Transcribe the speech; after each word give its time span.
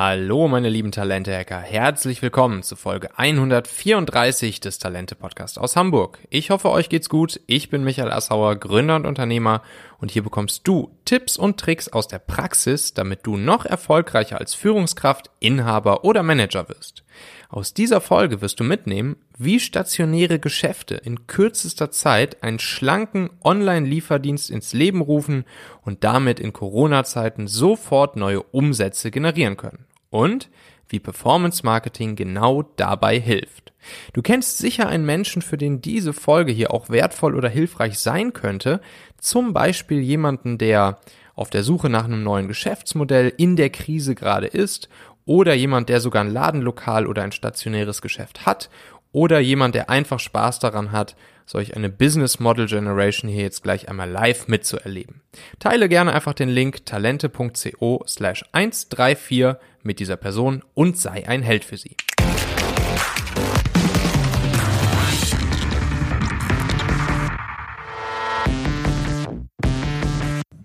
Hallo, 0.00 0.46
meine 0.46 0.68
lieben 0.68 0.92
Talente-Hacker. 0.92 1.58
Herzlich 1.58 2.22
willkommen 2.22 2.62
zu 2.62 2.76
Folge 2.76 3.18
134 3.18 4.60
des 4.60 4.78
Talente-Podcasts 4.78 5.58
aus 5.58 5.74
Hamburg. 5.74 6.20
Ich 6.30 6.50
hoffe, 6.50 6.70
euch 6.70 6.88
geht's 6.88 7.08
gut. 7.08 7.40
Ich 7.48 7.68
bin 7.68 7.82
Michael 7.82 8.12
Assauer, 8.12 8.54
Gründer 8.54 8.94
und 8.94 9.06
Unternehmer 9.06 9.60
und 9.98 10.12
hier 10.12 10.22
bekommst 10.22 10.68
du 10.68 10.96
Tipps 11.04 11.36
und 11.36 11.58
Tricks 11.58 11.88
aus 11.88 12.06
der 12.06 12.20
Praxis, 12.20 12.94
damit 12.94 13.26
du 13.26 13.36
noch 13.36 13.64
erfolgreicher 13.64 14.38
als 14.38 14.54
Führungskraft, 14.54 15.32
Inhaber 15.40 16.04
oder 16.04 16.22
Manager 16.22 16.68
wirst. 16.68 17.02
Aus 17.48 17.74
dieser 17.74 18.00
Folge 18.00 18.40
wirst 18.40 18.60
du 18.60 18.64
mitnehmen, 18.64 19.16
wie 19.36 19.58
stationäre 19.58 20.38
Geschäfte 20.38 20.94
in 20.94 21.26
kürzester 21.26 21.90
Zeit 21.90 22.42
einen 22.44 22.60
schlanken 22.60 23.30
Online-Lieferdienst 23.42 24.50
ins 24.50 24.74
Leben 24.74 25.00
rufen 25.00 25.44
und 25.82 26.04
damit 26.04 26.38
in 26.38 26.52
Corona-Zeiten 26.52 27.48
sofort 27.48 28.14
neue 28.16 28.42
Umsätze 28.42 29.10
generieren 29.10 29.56
können. 29.56 29.87
Und 30.10 30.50
wie 30.88 31.00
Performance 31.00 31.64
Marketing 31.64 32.16
genau 32.16 32.62
dabei 32.76 33.18
hilft. 33.18 33.72
Du 34.12 34.22
kennst 34.22 34.58
sicher 34.58 34.88
einen 34.88 35.04
Menschen, 35.04 35.42
für 35.42 35.56
den 35.58 35.80
diese 35.80 36.12
Folge 36.12 36.52
hier 36.52 36.72
auch 36.72 36.90
wertvoll 36.90 37.34
oder 37.34 37.48
hilfreich 37.48 37.98
sein 37.98 38.32
könnte. 38.32 38.80
Zum 39.18 39.52
Beispiel 39.52 40.00
jemanden, 40.00 40.58
der 40.58 40.98
auf 41.34 41.50
der 41.50 41.62
Suche 41.62 41.88
nach 41.88 42.04
einem 42.04 42.22
neuen 42.22 42.48
Geschäftsmodell 42.48 43.32
in 43.36 43.56
der 43.56 43.70
Krise 43.70 44.14
gerade 44.14 44.46
ist 44.46 44.88
oder 45.24 45.54
jemand, 45.54 45.88
der 45.88 46.00
sogar 46.00 46.24
ein 46.24 46.32
Ladenlokal 46.32 47.06
oder 47.06 47.22
ein 47.22 47.32
stationäres 47.32 48.02
Geschäft 48.02 48.46
hat 48.46 48.70
oder 49.12 49.38
jemand, 49.38 49.74
der 49.74 49.90
einfach 49.90 50.20
Spaß 50.20 50.58
daran 50.58 50.90
hat, 50.90 51.16
solch 51.46 51.76
eine 51.76 51.88
Business 51.88 52.40
Model 52.40 52.66
Generation 52.66 53.30
hier 53.30 53.42
jetzt 53.42 53.62
gleich 53.62 53.88
einmal 53.88 54.10
live 54.10 54.48
mitzuerleben. 54.48 55.22
Teile 55.58 55.88
gerne 55.88 56.12
einfach 56.12 56.34
den 56.34 56.48
Link 56.48 56.84
talente.co 56.84 58.04
slash 58.06 58.44
134 58.52 59.56
mit 59.88 60.00
dieser 60.00 60.18
Person 60.18 60.62
und 60.74 60.98
sei 60.98 61.26
ein 61.26 61.42
Held 61.42 61.64
für 61.64 61.78
sie. 61.78 61.96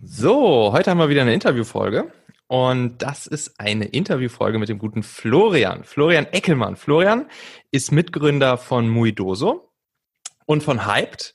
So, 0.04 0.74
heute 0.74 0.92
haben 0.92 0.98
wir 1.00 1.10
wieder 1.10 1.22
eine 1.22 1.34
Interviewfolge 1.34 2.12
und 2.48 3.02
das 3.02 3.26
ist 3.26 3.60
eine 3.60 3.86
Interviewfolge 3.86 4.60
mit 4.60 4.68
dem 4.68 4.78
guten 4.78 5.04
Florian, 5.04 5.86
Florian 5.86 6.26
Eckelmann. 6.26 6.76
Florian 6.76 7.26
ist 7.72 7.94
Mitgründer 7.94 8.58
von 8.58 8.90
Muidoso 8.90 9.72
und 10.46 10.64
von 10.64 10.86
Hyped. 10.86 11.34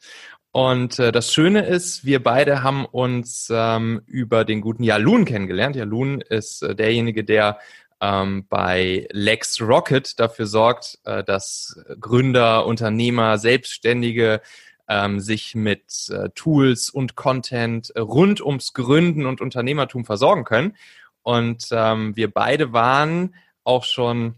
Und 0.50 0.98
äh, 0.98 1.12
das 1.12 1.32
Schöne 1.32 1.66
ist, 1.66 2.04
wir 2.04 2.22
beide 2.22 2.62
haben 2.62 2.86
uns 2.86 3.48
ähm, 3.52 4.02
über 4.06 4.44
den 4.44 4.60
guten 4.60 4.82
Jalun 4.82 5.24
kennengelernt. 5.24 5.77
Jalun 5.77 6.20
ist 6.20 6.62
äh, 6.62 6.74
derjenige, 6.74 7.22
der 7.22 7.58
ähm, 8.00 8.46
bei 8.48 9.06
Lex 9.10 9.60
Rocket 9.60 10.19
dafür 10.19 10.46
sorgt, 10.46 10.98
äh, 11.04 11.22
dass 11.22 11.80
Gründer, 12.00 12.66
Unternehmer, 12.66 13.38
Selbstständige 13.38 14.41
ähm, 14.88 15.20
sich 15.20 15.54
mit 15.54 16.08
äh, 16.08 16.30
Tools 16.30 16.91
und 16.91 17.14
Content 17.14 17.92
rund 17.96 18.41
ums 18.41 18.72
Gründen 18.72 19.26
und 19.26 19.41
Unternehmertum 19.41 20.04
versorgen 20.04 20.44
können. 20.44 20.76
Und 21.22 21.69
ähm, 21.72 22.16
wir 22.16 22.30
beide 22.30 22.72
waren 22.72 23.34
auch 23.64 23.84
schon 23.84 24.36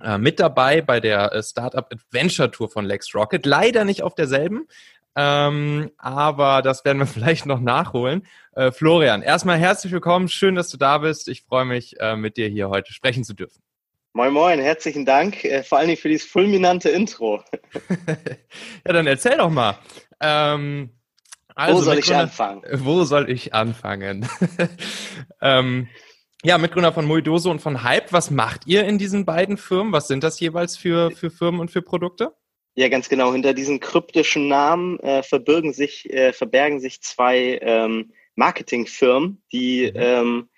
äh, 0.00 0.18
mit 0.18 0.40
dabei 0.40 0.82
bei 0.82 0.98
der 0.98 1.32
äh, 1.32 1.42
Startup 1.42 1.86
Adventure 1.92 2.50
Tour 2.50 2.68
von 2.68 2.84
Lex 2.84 3.14
Rocket. 3.14 3.46
Leider 3.46 3.84
nicht 3.84 4.02
auf 4.02 4.14
derselben, 4.14 4.66
ähm, 5.16 5.90
aber 5.96 6.62
das 6.62 6.84
werden 6.84 6.98
wir 6.98 7.06
vielleicht 7.06 7.46
noch 7.46 7.60
nachholen. 7.60 8.26
Äh, 8.54 8.70
Florian, 8.70 9.22
erstmal 9.22 9.58
herzlich 9.58 9.92
willkommen. 9.92 10.28
Schön, 10.28 10.54
dass 10.54 10.68
du 10.68 10.76
da 10.76 10.98
bist. 10.98 11.28
Ich 11.28 11.42
freue 11.42 11.64
mich, 11.64 11.98
äh, 11.98 12.16
mit 12.16 12.36
dir 12.36 12.48
hier 12.48 12.68
heute 12.68 12.92
sprechen 12.92 13.24
zu 13.24 13.34
dürfen. 13.34 13.62
Moin 14.12 14.32
Moin, 14.32 14.60
herzlichen 14.60 15.04
Dank, 15.04 15.44
äh, 15.44 15.62
vor 15.62 15.78
allen 15.78 15.88
Dingen 15.88 16.00
für 16.00 16.08
dieses 16.08 16.26
fulminante 16.26 16.88
Intro. 16.88 17.42
ja, 18.86 18.92
dann 18.92 19.06
erzähl 19.06 19.36
doch 19.36 19.50
mal. 19.50 19.78
Ähm, 20.20 20.90
also 21.54 21.78
wo 21.78 21.82
soll 21.82 21.98
ich 21.98 22.14
anfangen? 22.14 22.62
Wo 22.72 23.04
soll 23.04 23.30
ich 23.30 23.52
anfangen? 23.54 24.28
ähm, 25.42 25.88
ja, 26.42 26.58
Mitgründer 26.58 26.92
von 26.92 27.06
Moidoso 27.06 27.50
und 27.50 27.60
von 27.60 27.82
Hype. 27.82 28.12
Was 28.12 28.30
macht 28.30 28.66
ihr 28.66 28.84
in 28.84 28.98
diesen 28.98 29.24
beiden 29.24 29.56
Firmen? 29.56 29.92
Was 29.92 30.08
sind 30.08 30.22
das 30.22 30.38
jeweils 30.38 30.76
für, 30.76 31.10
für 31.10 31.30
Firmen 31.30 31.60
und 31.60 31.70
für 31.70 31.82
Produkte? 31.82 32.34
Ja, 32.78 32.88
ganz 32.88 33.08
genau. 33.08 33.32
Hinter 33.32 33.54
diesen 33.54 33.80
kryptischen 33.80 34.48
Namen 34.48 35.00
äh, 35.00 35.22
verbirgen 35.22 35.72
sich, 35.72 36.12
äh, 36.12 36.34
verbergen 36.34 36.78
sich 36.78 37.00
zwei 37.00 37.58
ähm, 37.62 38.12
Marketingfirmen, 38.34 39.42
die 39.50 39.90
mhm. 39.90 39.98
ähm, 39.98 40.48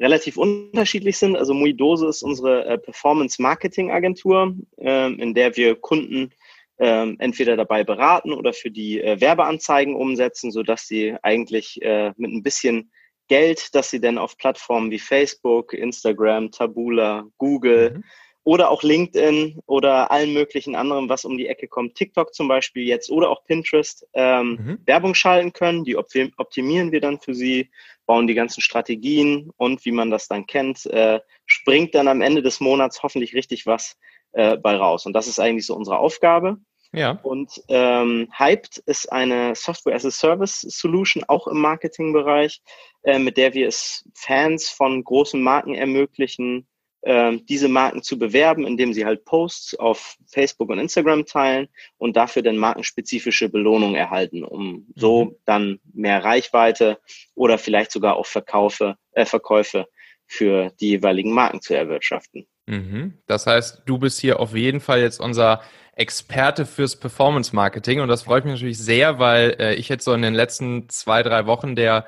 relativ 0.00 0.38
unterschiedlich 0.38 1.18
sind. 1.18 1.36
Also 1.36 1.52
Muidose 1.52 2.08
ist 2.08 2.22
unsere 2.22 2.64
äh, 2.64 2.78
Performance 2.78 3.42
Marketing 3.42 3.90
Agentur, 3.90 4.56
ähm, 4.78 5.18
in 5.18 5.34
der 5.34 5.54
wir 5.54 5.76
Kunden 5.76 6.32
ähm, 6.78 7.16
entweder 7.18 7.58
dabei 7.58 7.84
beraten 7.84 8.32
oder 8.32 8.54
für 8.54 8.70
die 8.70 8.98
äh, 9.02 9.20
Werbeanzeigen 9.20 9.94
umsetzen, 9.94 10.50
so 10.50 10.62
dass 10.62 10.88
sie 10.88 11.14
eigentlich 11.22 11.82
äh, 11.82 12.14
mit 12.16 12.32
ein 12.32 12.42
bisschen 12.42 12.90
Geld, 13.28 13.74
das 13.74 13.90
sie 13.90 14.00
dann 14.00 14.16
auf 14.16 14.38
Plattformen 14.38 14.90
wie 14.90 14.98
Facebook, 14.98 15.74
Instagram, 15.74 16.50
Tabula, 16.50 17.26
Google 17.36 17.98
mhm. 17.98 18.04
Oder 18.44 18.70
auch 18.70 18.82
LinkedIn 18.82 19.60
oder 19.66 20.10
allen 20.10 20.32
möglichen 20.32 20.74
anderen, 20.74 21.08
was 21.08 21.24
um 21.24 21.36
die 21.36 21.46
Ecke 21.46 21.68
kommt, 21.68 21.94
TikTok 21.94 22.34
zum 22.34 22.48
Beispiel 22.48 22.84
jetzt 22.84 23.10
oder 23.10 23.28
auch 23.30 23.44
Pinterest, 23.44 24.06
ähm, 24.14 24.50
mhm. 24.50 24.78
Werbung 24.86 25.14
schalten 25.14 25.52
können. 25.52 25.84
Die 25.84 25.96
optimieren 25.96 26.92
wir 26.92 27.00
dann 27.00 27.20
für 27.20 27.34
sie, 27.34 27.70
bauen 28.06 28.26
die 28.26 28.34
ganzen 28.34 28.62
Strategien 28.62 29.50
und 29.56 29.84
wie 29.84 29.92
man 29.92 30.10
das 30.10 30.26
dann 30.26 30.46
kennt, 30.46 30.86
äh, 30.86 31.20
springt 31.46 31.94
dann 31.94 32.08
am 32.08 32.22
Ende 32.22 32.42
des 32.42 32.60
Monats 32.60 33.02
hoffentlich 33.02 33.34
richtig 33.34 33.66
was 33.66 33.96
äh, 34.32 34.56
bei 34.56 34.74
raus. 34.74 35.06
Und 35.06 35.12
das 35.12 35.26
ist 35.26 35.38
eigentlich 35.38 35.66
so 35.66 35.76
unsere 35.76 35.98
Aufgabe. 35.98 36.58
Ja. 36.92 37.20
Und 37.22 37.62
ähm, 37.68 38.28
Hyped 38.36 38.78
ist 38.78 39.12
eine 39.12 39.54
Software 39.54 39.94
as 39.94 40.04
a 40.04 40.10
Service 40.10 40.60
Solution, 40.62 41.22
auch 41.28 41.46
im 41.46 41.60
Marketingbereich, 41.60 42.62
äh, 43.02 43.18
mit 43.18 43.36
der 43.36 43.54
wir 43.54 43.68
es 43.68 44.04
Fans 44.14 44.68
von 44.68 45.04
großen 45.04 45.40
Marken 45.40 45.74
ermöglichen, 45.74 46.66
diese 47.02 47.68
Marken 47.68 48.02
zu 48.02 48.18
bewerben, 48.18 48.66
indem 48.66 48.92
sie 48.92 49.06
halt 49.06 49.24
Posts 49.24 49.76
auf 49.76 50.16
Facebook 50.26 50.68
und 50.68 50.78
Instagram 50.78 51.24
teilen 51.24 51.68
und 51.96 52.14
dafür 52.14 52.42
dann 52.42 52.58
markenspezifische 52.58 53.48
Belohnungen 53.48 53.94
erhalten, 53.94 54.44
um 54.44 54.86
so 54.96 55.24
mhm. 55.24 55.36
dann 55.46 55.80
mehr 55.94 56.22
Reichweite 56.22 56.98
oder 57.34 57.56
vielleicht 57.56 57.90
sogar 57.90 58.16
auch 58.16 58.26
Verkaufe, 58.26 58.96
äh, 59.12 59.24
Verkäufe 59.24 59.86
für 60.26 60.72
die 60.78 60.90
jeweiligen 60.90 61.32
Marken 61.32 61.62
zu 61.62 61.74
erwirtschaften. 61.74 62.46
Mhm. 62.66 63.14
Das 63.26 63.46
heißt, 63.46 63.82
du 63.86 63.98
bist 63.98 64.20
hier 64.20 64.38
auf 64.38 64.54
jeden 64.54 64.80
Fall 64.80 65.00
jetzt 65.00 65.20
unser 65.20 65.62
Experte 65.96 66.66
fürs 66.66 66.96
Performance 67.00 67.54
Marketing 67.54 68.00
und 68.00 68.08
das 68.08 68.22
freut 68.22 68.44
mich 68.44 68.54
natürlich 68.54 68.78
sehr, 68.78 69.18
weil 69.18 69.56
äh, 69.58 69.74
ich 69.74 69.88
jetzt 69.88 70.04
so 70.04 70.12
in 70.12 70.22
den 70.22 70.34
letzten 70.34 70.88
zwei, 70.88 71.22
drei 71.22 71.46
Wochen 71.46 71.74
der 71.74 72.06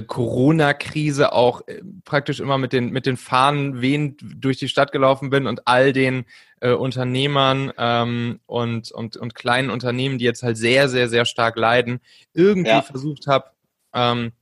Corona-Krise 0.00 1.32
auch 1.32 1.66
äh, 1.66 1.82
praktisch 2.04 2.40
immer 2.40 2.56
mit 2.56 2.72
den, 2.72 2.90
mit 2.90 3.04
den 3.04 3.18
Fahnen 3.18 3.82
wehend 3.82 4.22
durch 4.22 4.56
die 4.56 4.68
Stadt 4.68 4.92
gelaufen 4.92 5.28
bin 5.28 5.46
und 5.46 5.66
all 5.66 5.92
den 5.92 6.24
äh, 6.60 6.70
Unternehmern 6.70 7.72
ähm, 7.76 8.40
und, 8.46 8.90
und, 8.92 9.18
und 9.18 9.34
kleinen 9.34 9.68
Unternehmen, 9.68 10.16
die 10.16 10.24
jetzt 10.24 10.42
halt 10.42 10.56
sehr, 10.56 10.88
sehr, 10.88 11.10
sehr 11.10 11.26
stark 11.26 11.56
leiden, 11.56 12.00
irgendwie 12.32 12.70
ja. 12.70 12.80
versucht 12.80 13.26
habe, 13.26 13.50
ähm, 13.92 14.32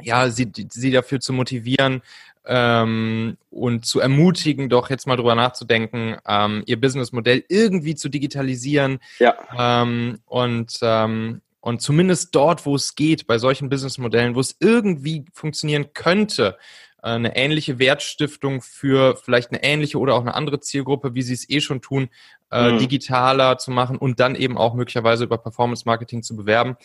ja, 0.00 0.30
sie, 0.30 0.50
sie 0.70 0.90
dafür 0.90 1.20
zu 1.20 1.32
motivieren, 1.32 2.02
ähm, 2.48 3.36
und 3.50 3.84
zu 3.84 4.00
ermutigen, 4.00 4.68
doch 4.70 4.88
jetzt 4.90 5.06
mal 5.06 5.16
drüber 5.16 5.34
nachzudenken, 5.34 6.16
ähm, 6.26 6.62
ihr 6.66 6.80
Businessmodell 6.80 7.44
irgendwie 7.48 7.94
zu 7.94 8.08
digitalisieren 8.08 9.00
ja. 9.18 9.34
ähm, 9.56 10.18
und 10.24 10.78
ähm, 10.80 11.42
und 11.60 11.82
zumindest 11.82 12.34
dort, 12.34 12.66
wo 12.66 12.74
es 12.74 12.94
geht, 12.94 13.26
bei 13.26 13.38
solchen 13.38 13.68
Businessmodellen, 13.68 14.34
wo 14.34 14.40
es 14.40 14.56
irgendwie 14.60 15.24
funktionieren 15.32 15.92
könnte, 15.92 16.56
äh, 17.02 17.10
eine 17.10 17.36
ähnliche 17.36 17.78
Wertstiftung 17.78 18.62
für 18.62 19.16
vielleicht 19.16 19.50
eine 19.50 19.62
ähnliche 19.62 19.98
oder 19.98 20.14
auch 20.14 20.20
eine 20.20 20.34
andere 20.34 20.60
Zielgruppe, 20.60 21.14
wie 21.14 21.22
sie 21.22 21.34
es 21.34 21.48
eh 21.48 21.60
schon 21.60 21.80
tun, 21.80 22.08
äh, 22.50 22.72
mhm. 22.72 22.78
digitaler 22.78 23.58
zu 23.58 23.70
machen 23.70 23.98
und 23.98 24.20
dann 24.20 24.34
eben 24.34 24.56
auch 24.56 24.74
möglicherweise 24.74 25.24
über 25.24 25.38
Performance 25.38 25.84
Marketing 25.86 26.22
zu 26.22 26.36
bewerben. 26.36 26.76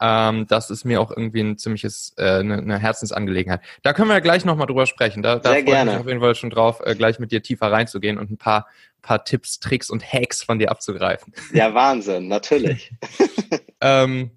Ähm, 0.00 0.46
das 0.46 0.70
ist 0.70 0.84
mir 0.84 1.00
auch 1.00 1.10
irgendwie 1.10 1.40
ein 1.40 1.58
ziemliches, 1.58 2.14
äh, 2.16 2.38
eine, 2.38 2.58
eine 2.58 2.78
Herzensangelegenheit. 2.78 3.60
Da 3.82 3.92
können 3.92 4.08
wir 4.08 4.14
ja 4.14 4.20
gleich 4.20 4.44
nochmal 4.44 4.68
drüber 4.68 4.86
sprechen. 4.86 5.22
Da, 5.22 5.36
da 5.36 5.50
freue 5.50 5.60
ich 5.60 5.66
mich 5.66 5.96
auf 5.96 6.06
jeden 6.06 6.20
Fall 6.20 6.34
schon 6.36 6.50
drauf, 6.50 6.80
äh, 6.84 6.94
gleich 6.94 7.18
mit 7.18 7.32
dir 7.32 7.42
tiefer 7.42 7.72
reinzugehen 7.72 8.16
und 8.16 8.30
ein 8.30 8.38
paar, 8.38 8.68
paar 9.02 9.24
Tipps, 9.24 9.58
Tricks 9.58 9.90
und 9.90 10.04
Hacks 10.04 10.42
von 10.42 10.60
dir 10.60 10.70
abzugreifen. 10.70 11.34
Ja, 11.52 11.74
Wahnsinn, 11.74 12.28
natürlich. 12.28 12.92
ähm, 13.80 14.30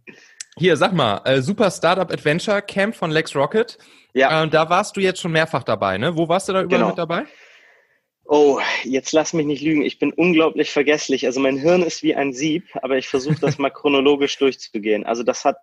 hier, 0.58 0.78
sag 0.78 0.94
mal, 0.94 1.22
äh, 1.26 1.42
Super 1.42 1.72
Startup 1.72 2.12
Adventure 2.12 2.62
Camp 2.62 2.96
von 2.96 3.12
Lex 3.12 3.36
Rocket. 3.36 3.78
Ja. 4.14 4.44
Äh, 4.44 4.50
da 4.50 4.70
warst 4.70 4.98
du 4.98 5.02
jetzt 5.02 5.22
schon 5.22 5.32
mehrfach 5.32 5.64
dabei, 5.64 5.98
ne? 5.98 6.16
Wo 6.18 6.28
warst 6.28 6.50
du 6.50 6.54
da 6.54 6.62
überall 6.62 6.80
genau. 6.80 6.90
mit 6.90 6.98
dabei? 6.98 7.26
Oh, 8.26 8.60
jetzt 8.84 9.12
lass 9.12 9.34
mich 9.34 9.46
nicht 9.46 9.62
lügen. 9.62 9.82
Ich 9.82 10.00
bin 10.00 10.14
unglaublich 10.14 10.72
vergesslich. 10.72 11.26
Also 11.26 11.40
mein 11.40 11.58
Hirn 11.58 11.84
ist 11.84 12.04
wie 12.04 12.16
ein 12.16 12.34
Sieb, 12.34 12.66
aber 12.82 12.98
ich 12.98 13.08
versuche 13.08 13.40
das 13.40 13.58
mal 13.58 13.70
chronologisch 13.72 14.38
durchzugehen. 14.38 15.06
Also 15.06 15.24
das 15.24 15.44
hat 15.44 15.58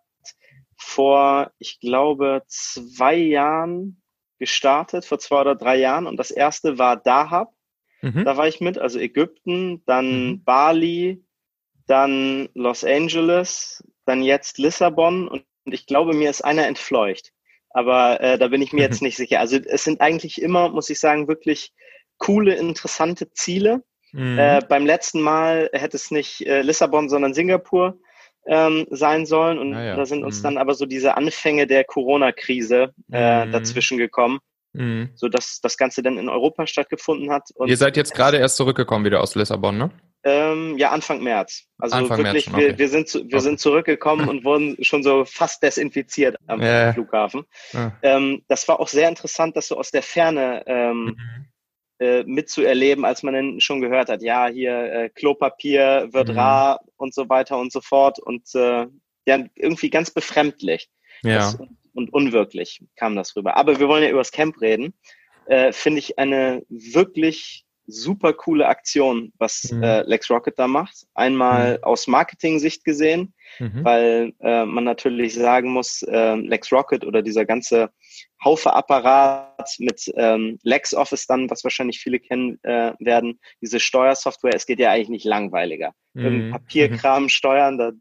vor, 0.76 1.50
ich 1.58 1.80
glaube, 1.80 2.42
zwei 2.46 3.14
Jahren 3.14 4.02
gestartet 4.38 5.04
vor 5.04 5.18
zwei 5.18 5.40
oder 5.40 5.54
drei 5.54 5.76
Jahren 5.76 6.06
und 6.06 6.16
das 6.16 6.30
erste 6.30 6.78
war 6.78 6.96
Dahab. 6.96 7.52
Mhm. 8.02 8.24
Da 8.24 8.36
war 8.36 8.46
ich 8.46 8.60
mit, 8.60 8.78
also 8.78 8.98
Ägypten, 8.98 9.82
dann 9.86 10.26
mhm. 10.26 10.44
Bali, 10.44 11.24
dann 11.88 12.48
Los 12.54 12.84
Angeles, 12.84 13.82
dann 14.04 14.22
jetzt 14.22 14.58
Lissabon 14.58 15.28
und 15.28 15.44
ich 15.64 15.86
glaube, 15.86 16.14
mir 16.14 16.30
ist 16.30 16.42
einer 16.42 16.66
entfleucht. 16.66 17.32
Aber 17.70 18.20
äh, 18.20 18.38
da 18.38 18.48
bin 18.48 18.62
ich 18.62 18.72
mir 18.72 18.82
jetzt 18.82 19.02
nicht 19.02 19.16
sicher. 19.16 19.40
Also 19.40 19.58
es 19.58 19.84
sind 19.84 20.00
eigentlich 20.00 20.40
immer, 20.40 20.68
muss 20.68 20.90
ich 20.90 21.00
sagen, 21.00 21.28
wirklich 21.28 21.72
coole, 22.18 22.54
interessante 22.54 23.30
Ziele. 23.32 23.82
Mhm. 24.12 24.38
Äh, 24.38 24.60
beim 24.68 24.86
letzten 24.86 25.20
Mal 25.20 25.68
hätte 25.72 25.96
es 25.96 26.10
nicht 26.10 26.46
äh, 26.46 26.62
Lissabon, 26.62 27.08
sondern 27.08 27.34
Singapur 27.34 27.98
ähm, 28.46 28.86
sein 28.90 29.26
sollen. 29.26 29.58
Und 29.58 29.74
ah, 29.74 29.84
ja. 29.84 29.96
da 29.96 30.06
sind 30.06 30.24
uns 30.24 30.38
mhm. 30.38 30.44
dann 30.44 30.58
aber 30.58 30.74
so 30.74 30.86
diese 30.86 31.16
Anfänge 31.16 31.66
der 31.66 31.84
Corona-Krise 31.84 32.94
äh, 33.12 33.46
mhm. 33.46 33.52
dazwischen 33.52 33.98
gekommen. 33.98 34.38
Mhm. 34.72 35.10
So 35.14 35.28
dass 35.28 35.60
das 35.60 35.76
Ganze 35.76 36.02
dann 36.02 36.18
in 36.18 36.28
Europa 36.28 36.66
stattgefunden 36.66 37.30
hat. 37.30 37.50
Und 37.54 37.68
Ihr 37.68 37.76
seid 37.76 37.96
jetzt 37.96 38.14
gerade 38.14 38.38
erst 38.38 38.56
zurückgekommen 38.56 39.04
wieder 39.04 39.22
aus 39.22 39.34
Lissabon, 39.34 39.78
ne? 39.78 39.90
Ähm, 40.28 40.76
ja, 40.76 40.90
Anfang 40.90 41.22
März. 41.22 41.64
Also 41.78 41.96
Anfang 41.96 42.18
wirklich, 42.18 42.46
März, 42.50 42.54
okay. 42.54 42.68
wir, 42.68 42.78
wir, 42.78 42.88
sind, 42.88 43.08
zu, 43.08 43.20
wir 43.20 43.26
okay. 43.26 43.40
sind 43.40 43.60
zurückgekommen 43.60 44.28
und 44.28 44.44
wurden 44.44 44.76
schon 44.84 45.02
so 45.02 45.24
fast 45.24 45.62
desinfiziert 45.62 46.36
am 46.46 46.60
yeah. 46.60 46.92
Flughafen. 46.92 47.44
Ah. 47.72 47.92
Ähm, 48.02 48.42
das 48.48 48.68
war 48.68 48.78
auch 48.78 48.88
sehr 48.88 49.08
interessant, 49.08 49.56
das 49.56 49.68
so 49.68 49.78
aus 49.78 49.90
der 49.90 50.02
Ferne 50.02 50.64
ähm, 50.66 51.04
mhm. 51.04 51.16
äh, 51.98 52.24
mitzuerleben, 52.24 53.06
als 53.06 53.22
man 53.22 53.34
dann 53.34 53.60
schon 53.60 53.80
gehört 53.80 54.10
hat, 54.10 54.22
ja, 54.22 54.48
hier 54.48 54.92
äh, 54.92 55.08
Klopapier 55.08 56.08
wird 56.10 56.28
mhm. 56.28 56.38
rar 56.38 56.80
und 56.96 57.14
so 57.14 57.28
weiter 57.30 57.58
und 57.58 57.72
so 57.72 57.80
fort. 57.80 58.18
Und 58.18 58.54
äh, 58.54 58.86
ja, 59.26 59.44
irgendwie 59.54 59.88
ganz 59.88 60.10
befremdlich. 60.10 60.90
Ja. 61.22 61.36
Das, 61.38 61.58
und 61.94 62.12
unwirklich 62.12 62.82
kam 62.96 63.16
das 63.16 63.34
rüber. 63.34 63.56
Aber 63.56 63.80
wir 63.80 63.88
wollen 63.88 64.04
ja 64.04 64.10
über 64.10 64.20
das 64.20 64.30
Camp 64.30 64.60
reden. 64.60 64.94
Äh, 65.46 65.72
Finde 65.72 65.98
ich 65.98 66.18
eine 66.18 66.62
wirklich 66.68 67.64
super 67.88 68.34
coole 68.34 68.66
Aktion, 68.66 69.32
was 69.38 69.72
mhm. 69.72 69.82
äh, 69.82 70.02
Lex 70.02 70.30
Rocket 70.30 70.58
da 70.58 70.68
macht. 70.68 71.06
Einmal 71.14 71.78
mhm. 71.78 71.84
aus 71.84 72.06
Marketing-Sicht 72.06 72.84
gesehen, 72.84 73.34
mhm. 73.58 73.84
weil 73.84 74.32
äh, 74.40 74.64
man 74.64 74.84
natürlich 74.84 75.34
sagen 75.34 75.70
muss, 75.70 76.02
äh, 76.02 76.34
Lex 76.36 76.70
Rocket 76.70 77.04
oder 77.04 77.22
dieser 77.22 77.46
ganze 77.46 77.90
Haufe 78.44 78.72
Apparat 78.72 79.74
mit 79.78 80.12
ähm, 80.14 80.58
LexOffice 80.62 81.26
dann, 81.26 81.50
was 81.50 81.64
wahrscheinlich 81.64 81.98
viele 81.98 82.20
kennen 82.20 82.58
äh, 82.62 82.92
werden, 83.00 83.40
diese 83.60 83.80
Steuersoftware, 83.80 84.54
es 84.54 84.66
geht 84.66 84.78
ja 84.78 84.90
eigentlich 84.90 85.08
nicht 85.08 85.24
langweiliger. 85.24 85.92
Mhm. 86.14 86.50
Papierkram 86.52 87.24
mhm. 87.24 87.28
steuern, 87.30 87.78
da 87.78 87.92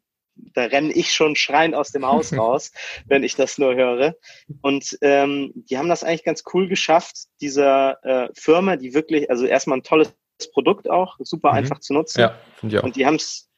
da 0.53 0.65
renne 0.65 0.91
ich 0.93 1.13
schon 1.13 1.35
schreiend 1.35 1.75
aus 1.75 1.91
dem 1.91 2.05
Haus 2.05 2.31
raus, 2.37 2.71
wenn 3.05 3.23
ich 3.23 3.35
das 3.35 3.57
nur 3.57 3.75
höre. 3.75 4.15
Und 4.61 4.97
ähm, 5.01 5.51
die 5.55 5.77
haben 5.77 5.89
das 5.89 6.03
eigentlich 6.03 6.23
ganz 6.23 6.43
cool 6.53 6.67
geschafft, 6.67 7.15
dieser 7.41 8.03
äh, 8.03 8.29
Firma, 8.33 8.75
die 8.75 8.93
wirklich, 8.93 9.29
also 9.29 9.45
erstmal 9.45 9.79
ein 9.79 9.83
tolles 9.83 10.13
Produkt 10.53 10.89
auch, 10.89 11.17
super 11.19 11.51
mhm. 11.51 11.57
einfach 11.57 11.79
zu 11.79 11.93
nutzen. 11.93 12.21
Ja, 12.21 12.37
ich 12.61 12.77
auch. 12.77 12.83
Und 12.83 12.95
die 12.95 13.05
haben 13.05 13.15
es 13.15 13.49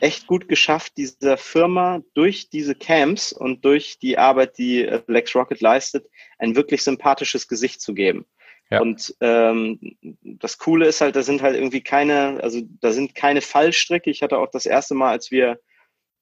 echt 0.00 0.26
gut 0.26 0.48
geschafft, 0.48 0.96
dieser 0.96 1.36
Firma 1.36 2.02
durch 2.14 2.50
diese 2.50 2.74
Camps 2.74 3.32
und 3.32 3.64
durch 3.64 3.98
die 3.98 4.18
Arbeit, 4.18 4.58
die 4.58 4.84
äh, 4.84 5.02
Lex 5.06 5.34
Rocket 5.34 5.60
leistet, 5.60 6.06
ein 6.38 6.54
wirklich 6.54 6.82
sympathisches 6.82 7.48
Gesicht 7.48 7.80
zu 7.80 7.94
geben. 7.94 8.26
Ja. 8.70 8.80
Und 8.80 9.14
ähm, 9.20 9.78
das 10.22 10.58
Coole 10.58 10.86
ist 10.86 11.00
halt, 11.00 11.14
da 11.14 11.22
sind 11.22 11.40
halt 11.40 11.54
irgendwie 11.54 11.82
keine, 11.82 12.40
also 12.42 12.60
da 12.80 12.90
sind 12.90 13.14
keine 13.14 13.40
Fallstricke. 13.40 14.10
Ich 14.10 14.22
hatte 14.22 14.38
auch 14.38 14.50
das 14.50 14.66
erste 14.66 14.94
Mal, 14.94 15.12
als 15.12 15.30
wir 15.30 15.60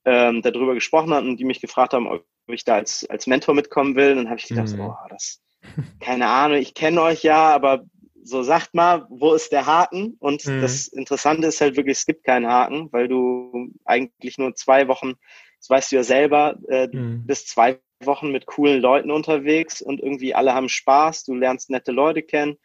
ähm, 0.05 0.43
darüber 0.43 0.75
gesprochen 0.75 1.13
hatten 1.13 1.29
und 1.29 1.39
die 1.39 1.45
mich 1.45 1.61
gefragt 1.61 1.93
haben, 1.93 2.07
ob 2.07 2.25
ich 2.49 2.65
da 2.65 2.75
als, 2.75 3.07
als 3.09 3.27
Mentor 3.27 3.55
mitkommen 3.55 3.97
will. 3.97 4.15
dann 4.15 4.29
habe 4.29 4.39
ich 4.39 4.47
gedacht, 4.47 4.73
mhm. 4.73 4.81
oh, 4.81 4.95
das, 5.09 5.43
keine 6.01 6.29
Ahnung, 6.29 6.59
ich 6.59 6.75
kenne 6.75 7.03
euch 7.03 7.23
ja, 7.23 7.55
aber 7.55 7.85
so 8.23 8.43
sagt 8.43 8.75
mal, 8.75 9.07
wo 9.11 9.35
ist 9.35 9.53
der 9.53 9.67
Haken? 9.67 10.17
Und 10.19 10.47
mhm. 10.47 10.63
das 10.63 10.89
Interessante 10.89 11.47
ist 11.47 11.61
halt 11.61 11.77
wirklich, 11.77 11.99
es 11.99 12.07
gibt 12.07 12.25
keinen 12.25 12.47
Haken, 12.47 12.89
weil 12.91 13.09
du 13.09 13.71
eigentlich 13.85 14.39
nur 14.39 14.55
zwei 14.55 14.89
Wochen, 14.89 15.15
das 15.61 15.71
weißt 15.71 15.93
du 15.93 15.97
ja 15.97 16.03
selber, 16.03 16.57
äh, 16.69 16.89
mhm. 16.91 17.27
bist 17.27 17.49
zwei 17.49 17.79
Wochen 18.01 18.31
mit 18.31 18.47
coolen 18.47 18.81
Leuten 18.81 19.11
unterwegs 19.11 19.81
und 19.83 20.01
irgendwie 20.01 20.35
alle 20.35 20.55
haben 20.55 20.69
Spaß, 20.69 21.25
du 21.25 21.35
lernst 21.35 21.71
nette 21.71 21.93
Leute 21.93 22.23
kennen 22.23 22.59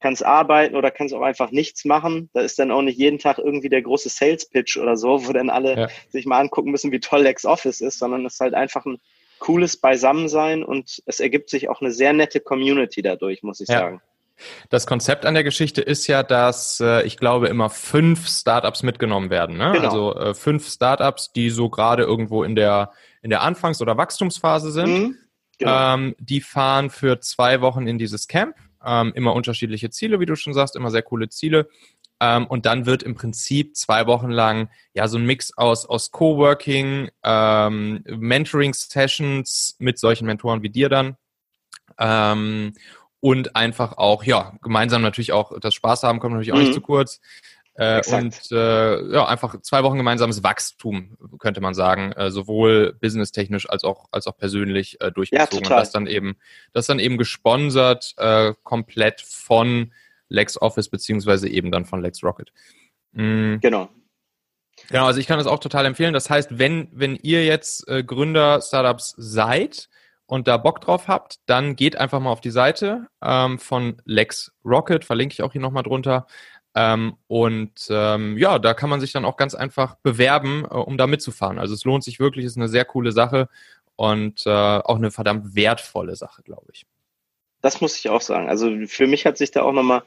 kannst 0.00 0.24
arbeiten 0.24 0.74
oder 0.76 0.90
kannst 0.90 1.14
auch 1.14 1.22
einfach 1.22 1.50
nichts 1.50 1.84
machen. 1.84 2.30
Da 2.32 2.40
ist 2.40 2.58
dann 2.58 2.70
auch 2.70 2.82
nicht 2.82 2.98
jeden 2.98 3.18
Tag 3.18 3.38
irgendwie 3.38 3.68
der 3.68 3.82
große 3.82 4.08
Sales 4.08 4.48
Pitch 4.48 4.76
oder 4.76 4.96
so, 4.96 5.26
wo 5.26 5.32
dann 5.32 5.50
alle 5.50 5.76
ja. 5.76 5.88
sich 6.08 6.26
mal 6.26 6.40
angucken 6.40 6.70
müssen, 6.70 6.90
wie 6.90 7.00
toll 7.00 7.22
LexOffice 7.22 7.80
ist, 7.80 7.98
sondern 7.98 8.24
es 8.24 8.34
ist 8.34 8.40
halt 8.40 8.54
einfach 8.54 8.86
ein 8.86 8.98
cooles 9.38 9.76
Beisammensein 9.76 10.62
und 10.62 11.02
es 11.06 11.20
ergibt 11.20 11.50
sich 11.50 11.68
auch 11.68 11.80
eine 11.80 11.92
sehr 11.92 12.12
nette 12.12 12.40
Community 12.40 13.02
dadurch, 13.02 13.42
muss 13.42 13.60
ich 13.60 13.68
ja. 13.68 13.78
sagen. 13.78 14.02
Das 14.70 14.86
Konzept 14.86 15.26
an 15.26 15.34
der 15.34 15.44
Geschichte 15.44 15.82
ist 15.82 16.06
ja, 16.06 16.22
dass 16.22 16.80
äh, 16.80 17.02
ich 17.02 17.18
glaube 17.18 17.48
immer 17.48 17.68
fünf 17.68 18.26
Startups 18.26 18.82
mitgenommen 18.82 19.28
werden. 19.28 19.58
Ne? 19.58 19.72
Genau. 19.72 19.84
Also 19.84 20.14
äh, 20.16 20.34
fünf 20.34 20.66
Startups, 20.66 21.32
die 21.32 21.50
so 21.50 21.68
gerade 21.68 22.04
irgendwo 22.04 22.42
in 22.42 22.54
der 22.54 22.92
in 23.22 23.28
der 23.28 23.42
Anfangs- 23.42 23.82
oder 23.82 23.98
Wachstumsphase 23.98 24.70
sind. 24.70 24.88
Mhm, 24.88 25.16
genau. 25.58 25.94
ähm, 25.94 26.14
die 26.18 26.40
fahren 26.40 26.88
für 26.88 27.20
zwei 27.20 27.60
Wochen 27.60 27.86
in 27.86 27.98
dieses 27.98 28.28
Camp 28.28 28.56
ähm, 28.84 29.12
immer 29.14 29.34
unterschiedliche 29.34 29.90
Ziele, 29.90 30.20
wie 30.20 30.26
du 30.26 30.36
schon 30.36 30.54
sagst, 30.54 30.76
immer 30.76 30.90
sehr 30.90 31.02
coole 31.02 31.28
Ziele. 31.28 31.68
Ähm, 32.20 32.46
und 32.46 32.66
dann 32.66 32.84
wird 32.84 33.02
im 33.02 33.14
Prinzip 33.14 33.76
zwei 33.76 34.06
Wochen 34.06 34.30
lang 34.30 34.68
ja 34.92 35.08
so 35.08 35.16
ein 35.16 35.24
Mix 35.24 35.56
aus, 35.56 35.86
aus 35.86 36.10
Coworking, 36.10 37.08
ähm, 37.24 38.04
Mentoring-Sessions 38.06 39.76
mit 39.78 39.98
solchen 39.98 40.26
Mentoren 40.26 40.62
wie 40.62 40.68
dir 40.68 40.88
dann. 40.90 41.16
Ähm, 41.98 42.74
und 43.20 43.56
einfach 43.56 43.98
auch, 43.98 44.24
ja, 44.24 44.54
gemeinsam 44.62 45.02
natürlich 45.02 45.32
auch 45.32 45.58
das 45.60 45.74
Spaß 45.74 46.02
haben, 46.02 46.20
kommt 46.20 46.32
natürlich 46.32 46.52
auch 46.52 46.56
mhm. 46.56 46.64
nicht 46.64 46.74
zu 46.74 46.80
kurz. 46.80 47.20
Äh, 47.80 48.02
und 48.12 48.52
äh, 48.52 49.10
ja, 49.10 49.24
einfach 49.24 49.58
zwei 49.62 49.82
Wochen 49.82 49.96
gemeinsames 49.96 50.42
Wachstum, 50.42 51.16
könnte 51.38 51.62
man 51.62 51.72
sagen, 51.72 52.12
äh, 52.12 52.30
sowohl 52.30 52.92
businesstechnisch 53.00 53.70
als 53.70 53.84
auch 53.84 54.08
als 54.10 54.26
auch 54.26 54.36
persönlich 54.36 55.00
äh, 55.00 55.10
durchgezogen. 55.10 55.64
Ja, 55.64 55.76
und 55.76 55.80
das 55.80 55.90
dann 55.90 56.06
eben, 56.06 56.36
das 56.74 56.86
dann 56.86 56.98
eben 56.98 57.16
gesponsert 57.16 58.12
äh, 58.18 58.52
komplett 58.64 59.22
von 59.22 59.94
LexOffice 60.28 60.90
beziehungsweise 60.90 61.48
eben 61.48 61.72
dann 61.72 61.86
von 61.86 62.02
LexRocket. 62.02 62.52
Mhm. 63.12 63.60
Genau. 63.62 63.88
Genau, 64.90 65.06
also 65.06 65.18
ich 65.18 65.26
kann 65.26 65.38
das 65.38 65.46
auch 65.46 65.58
total 65.58 65.86
empfehlen. 65.86 66.12
Das 66.12 66.28
heißt, 66.28 66.58
wenn, 66.58 66.88
wenn 66.92 67.16
ihr 67.16 67.46
jetzt 67.46 67.88
äh, 67.88 68.04
Gründer 68.04 68.60
Startups 68.60 69.14
seid 69.16 69.88
und 70.26 70.48
da 70.48 70.58
Bock 70.58 70.82
drauf 70.82 71.08
habt, 71.08 71.36
dann 71.46 71.76
geht 71.76 71.96
einfach 71.96 72.20
mal 72.20 72.30
auf 72.30 72.42
die 72.42 72.50
Seite 72.50 73.06
ähm, 73.22 73.58
von 73.58 74.02
LexRocket, 74.04 75.06
verlinke 75.06 75.32
ich 75.32 75.42
auch 75.42 75.52
hier 75.52 75.62
nochmal 75.62 75.82
drunter. 75.82 76.26
Ähm, 76.74 77.16
und 77.26 77.88
ähm, 77.90 78.38
ja, 78.38 78.58
da 78.58 78.74
kann 78.74 78.90
man 78.90 79.00
sich 79.00 79.12
dann 79.12 79.24
auch 79.24 79.36
ganz 79.36 79.54
einfach 79.54 79.96
bewerben, 79.96 80.64
äh, 80.64 80.74
um 80.74 80.96
da 80.96 81.06
mitzufahren. 81.06 81.58
Also 81.58 81.74
es 81.74 81.84
lohnt 81.84 82.04
sich 82.04 82.20
wirklich, 82.20 82.44
ist 82.44 82.56
eine 82.56 82.68
sehr 82.68 82.84
coole 82.84 83.12
Sache 83.12 83.48
und 83.96 84.46
äh, 84.46 84.50
auch 84.50 84.96
eine 84.96 85.10
verdammt 85.10 85.54
wertvolle 85.54 86.14
Sache, 86.14 86.42
glaube 86.42 86.66
ich. 86.72 86.86
Das 87.60 87.80
muss 87.80 87.98
ich 87.98 88.08
auch 88.08 88.20
sagen. 88.20 88.48
Also 88.48 88.70
für 88.86 89.06
mich 89.06 89.26
hat 89.26 89.36
sich 89.36 89.50
da 89.50 89.62
auch 89.62 89.72
nochmal, 89.72 90.02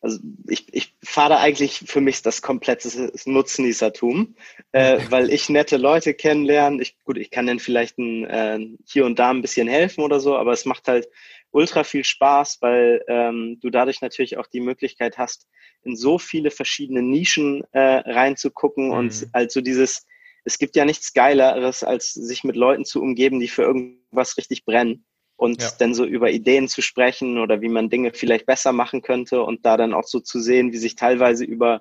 also 0.00 0.18
ich, 0.48 0.72
ich 0.74 0.94
fahre 1.02 1.30
da 1.30 1.38
eigentlich 1.38 1.84
für 1.86 2.00
mich 2.00 2.22
das 2.22 2.40
komplette 2.40 3.12
Nutznießertum, 3.26 4.34
äh, 4.72 4.98
weil 5.10 5.30
ich 5.30 5.50
nette 5.50 5.76
Leute 5.76 6.14
kennenlerne. 6.14 6.80
Ich, 6.80 6.96
gut, 7.04 7.18
ich 7.18 7.30
kann 7.30 7.46
dann 7.46 7.60
vielleicht 7.60 7.98
ein, 7.98 8.24
äh, 8.24 8.58
hier 8.86 9.04
und 9.04 9.18
da 9.18 9.30
ein 9.30 9.42
bisschen 9.42 9.68
helfen 9.68 10.02
oder 10.02 10.18
so, 10.18 10.36
aber 10.36 10.52
es 10.52 10.64
macht 10.64 10.88
halt 10.88 11.08
ultra 11.56 11.84
viel 11.84 12.04
Spaß, 12.04 12.58
weil 12.60 13.02
ähm, 13.08 13.58
du 13.62 13.70
dadurch 13.70 14.02
natürlich 14.02 14.36
auch 14.36 14.46
die 14.46 14.60
Möglichkeit 14.60 15.16
hast, 15.16 15.48
in 15.82 15.96
so 15.96 16.18
viele 16.18 16.50
verschiedene 16.50 17.00
Nischen 17.00 17.64
äh, 17.72 17.80
reinzugucken 17.80 18.88
mhm. 18.88 18.92
und 18.92 19.28
also 19.32 19.62
dieses, 19.62 20.06
es 20.44 20.58
gibt 20.58 20.76
ja 20.76 20.84
nichts 20.84 21.14
Geileres, 21.14 21.82
als 21.82 22.12
sich 22.12 22.44
mit 22.44 22.56
Leuten 22.56 22.84
zu 22.84 23.00
umgeben, 23.00 23.40
die 23.40 23.48
für 23.48 23.62
irgendwas 23.62 24.36
richtig 24.36 24.66
brennen 24.66 25.06
und 25.36 25.62
ja. 25.62 25.70
dann 25.78 25.94
so 25.94 26.04
über 26.04 26.30
Ideen 26.30 26.68
zu 26.68 26.82
sprechen 26.82 27.38
oder 27.38 27.62
wie 27.62 27.70
man 27.70 27.88
Dinge 27.88 28.12
vielleicht 28.12 28.44
besser 28.44 28.72
machen 28.72 29.00
könnte 29.00 29.42
und 29.42 29.64
da 29.64 29.78
dann 29.78 29.94
auch 29.94 30.06
so 30.06 30.20
zu 30.20 30.40
sehen, 30.40 30.72
wie 30.72 30.78
sich 30.78 30.94
teilweise 30.94 31.46
über 31.46 31.80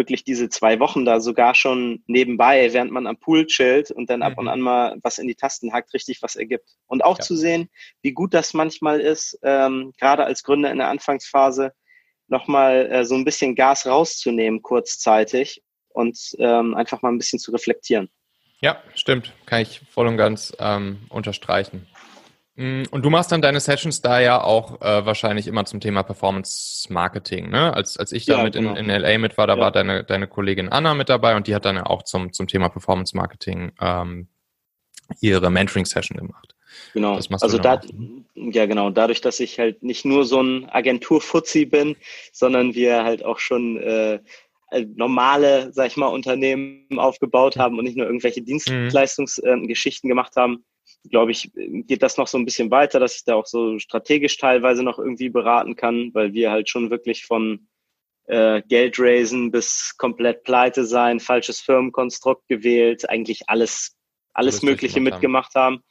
wirklich 0.00 0.24
diese 0.24 0.48
zwei 0.48 0.80
Wochen 0.80 1.04
da 1.04 1.20
sogar 1.20 1.54
schon 1.54 2.02
nebenbei, 2.06 2.72
während 2.72 2.90
man 2.90 3.06
am 3.06 3.18
Pool 3.18 3.46
chillt 3.46 3.90
und 3.90 4.08
dann 4.08 4.22
ab 4.22 4.38
und 4.38 4.46
mhm. 4.46 4.50
an 4.50 4.60
mal 4.60 4.96
was 5.02 5.18
in 5.18 5.28
die 5.28 5.34
Tasten 5.34 5.74
hackt, 5.74 5.92
richtig 5.92 6.22
was 6.22 6.36
ergibt. 6.36 6.70
Und 6.86 7.04
auch 7.04 7.18
ja. 7.18 7.24
zu 7.24 7.36
sehen, 7.36 7.68
wie 8.00 8.12
gut 8.12 8.32
das 8.32 8.54
manchmal 8.54 9.00
ist, 9.00 9.38
ähm, 9.42 9.92
gerade 9.98 10.24
als 10.24 10.42
Gründer 10.42 10.70
in 10.70 10.78
der 10.78 10.88
Anfangsphase, 10.88 11.72
nochmal 12.28 12.90
äh, 12.90 13.04
so 13.04 13.14
ein 13.14 13.24
bisschen 13.24 13.54
Gas 13.54 13.86
rauszunehmen 13.86 14.62
kurzzeitig 14.62 15.62
und 15.90 16.18
ähm, 16.38 16.74
einfach 16.74 17.02
mal 17.02 17.10
ein 17.10 17.18
bisschen 17.18 17.38
zu 17.38 17.50
reflektieren. 17.50 18.08
Ja, 18.62 18.82
stimmt. 18.94 19.32
Kann 19.46 19.62
ich 19.62 19.82
voll 19.90 20.06
und 20.06 20.16
ganz 20.16 20.56
ähm, 20.58 21.00
unterstreichen. 21.10 21.86
Mm, 22.60 22.82
und 22.90 23.06
du 23.06 23.08
machst 23.08 23.32
dann 23.32 23.40
deine 23.40 23.58
Sessions 23.58 24.02
da 24.02 24.20
ja 24.20 24.44
auch 24.44 24.82
äh, 24.82 25.06
wahrscheinlich 25.06 25.46
immer 25.46 25.64
zum 25.64 25.80
Thema 25.80 26.02
Performance 26.02 26.92
Marketing. 26.92 27.48
Ne? 27.48 27.72
Als, 27.72 27.96
als 27.96 28.12
ich 28.12 28.26
da 28.26 28.36
ja, 28.36 28.44
mit 28.44 28.52
genau. 28.52 28.72
in, 28.72 28.90
in 28.90 29.00
LA 29.00 29.16
mit 29.16 29.38
war, 29.38 29.46
da 29.46 29.54
ja. 29.54 29.60
war 29.60 29.72
deine, 29.72 30.04
deine 30.04 30.28
Kollegin 30.28 30.68
Anna 30.68 30.92
mit 30.92 31.08
dabei 31.08 31.36
und 31.36 31.46
die 31.46 31.54
hat 31.54 31.64
dann 31.64 31.76
ja 31.76 31.86
auch 31.86 32.02
zum, 32.02 32.34
zum 32.34 32.48
Thema 32.48 32.68
Performance 32.68 33.16
Marketing 33.16 33.72
ähm, 33.80 34.28
ihre 35.22 35.50
Mentoring-Session 35.50 36.18
gemacht. 36.18 36.54
Genau. 36.92 37.14
also 37.14 37.58
da, 37.58 37.80
ja 38.34 38.66
genau, 38.66 38.90
dadurch, 38.90 39.22
dass 39.22 39.40
ich 39.40 39.58
halt 39.58 39.82
nicht 39.82 40.04
nur 40.04 40.26
so 40.26 40.42
ein 40.42 40.68
Agentur-Fuzzi 40.68 41.64
bin, 41.64 41.96
sondern 42.30 42.74
wir 42.74 43.04
halt 43.04 43.24
auch 43.24 43.38
schon 43.38 43.78
äh, 43.78 44.18
normale, 44.94 45.72
sag 45.72 45.86
ich 45.86 45.96
mal, 45.96 46.08
Unternehmen 46.08 46.98
aufgebaut 46.98 47.56
haben 47.56 47.78
und 47.78 47.84
nicht 47.84 47.96
nur 47.96 48.06
irgendwelche 48.06 48.42
Dienstleistungsgeschichten 48.42 50.08
mhm. 50.08 50.10
äh, 50.10 50.12
gemacht 50.12 50.36
haben, 50.36 50.64
glaube 51.08 51.30
ich, 51.30 51.50
geht 51.54 52.02
das 52.02 52.16
noch 52.16 52.26
so 52.26 52.36
ein 52.38 52.44
bisschen 52.44 52.70
weiter, 52.70 53.00
dass 53.00 53.16
ich 53.16 53.24
da 53.24 53.34
auch 53.34 53.46
so 53.46 53.78
strategisch 53.78 54.36
teilweise 54.36 54.82
noch 54.82 54.98
irgendwie 54.98 55.30
beraten 55.30 55.76
kann, 55.76 56.10
weil 56.12 56.32
wir 56.32 56.50
halt 56.50 56.68
schon 56.68 56.90
wirklich 56.90 57.24
von 57.24 57.68
äh, 58.26 58.62
Geld 58.62 58.96
raisen 58.98 59.50
bis 59.50 59.94
komplett 59.96 60.44
pleite 60.44 60.84
sein, 60.84 61.20
falsches 61.20 61.60
Firmenkonstrukt 61.60 62.46
gewählt, 62.48 63.08
eigentlich 63.08 63.48
alles, 63.48 63.96
alles, 64.34 64.62
Mögliche 64.62 65.00
mitgemacht 65.00 65.54
haben. 65.54 65.76
haben. 65.76 65.84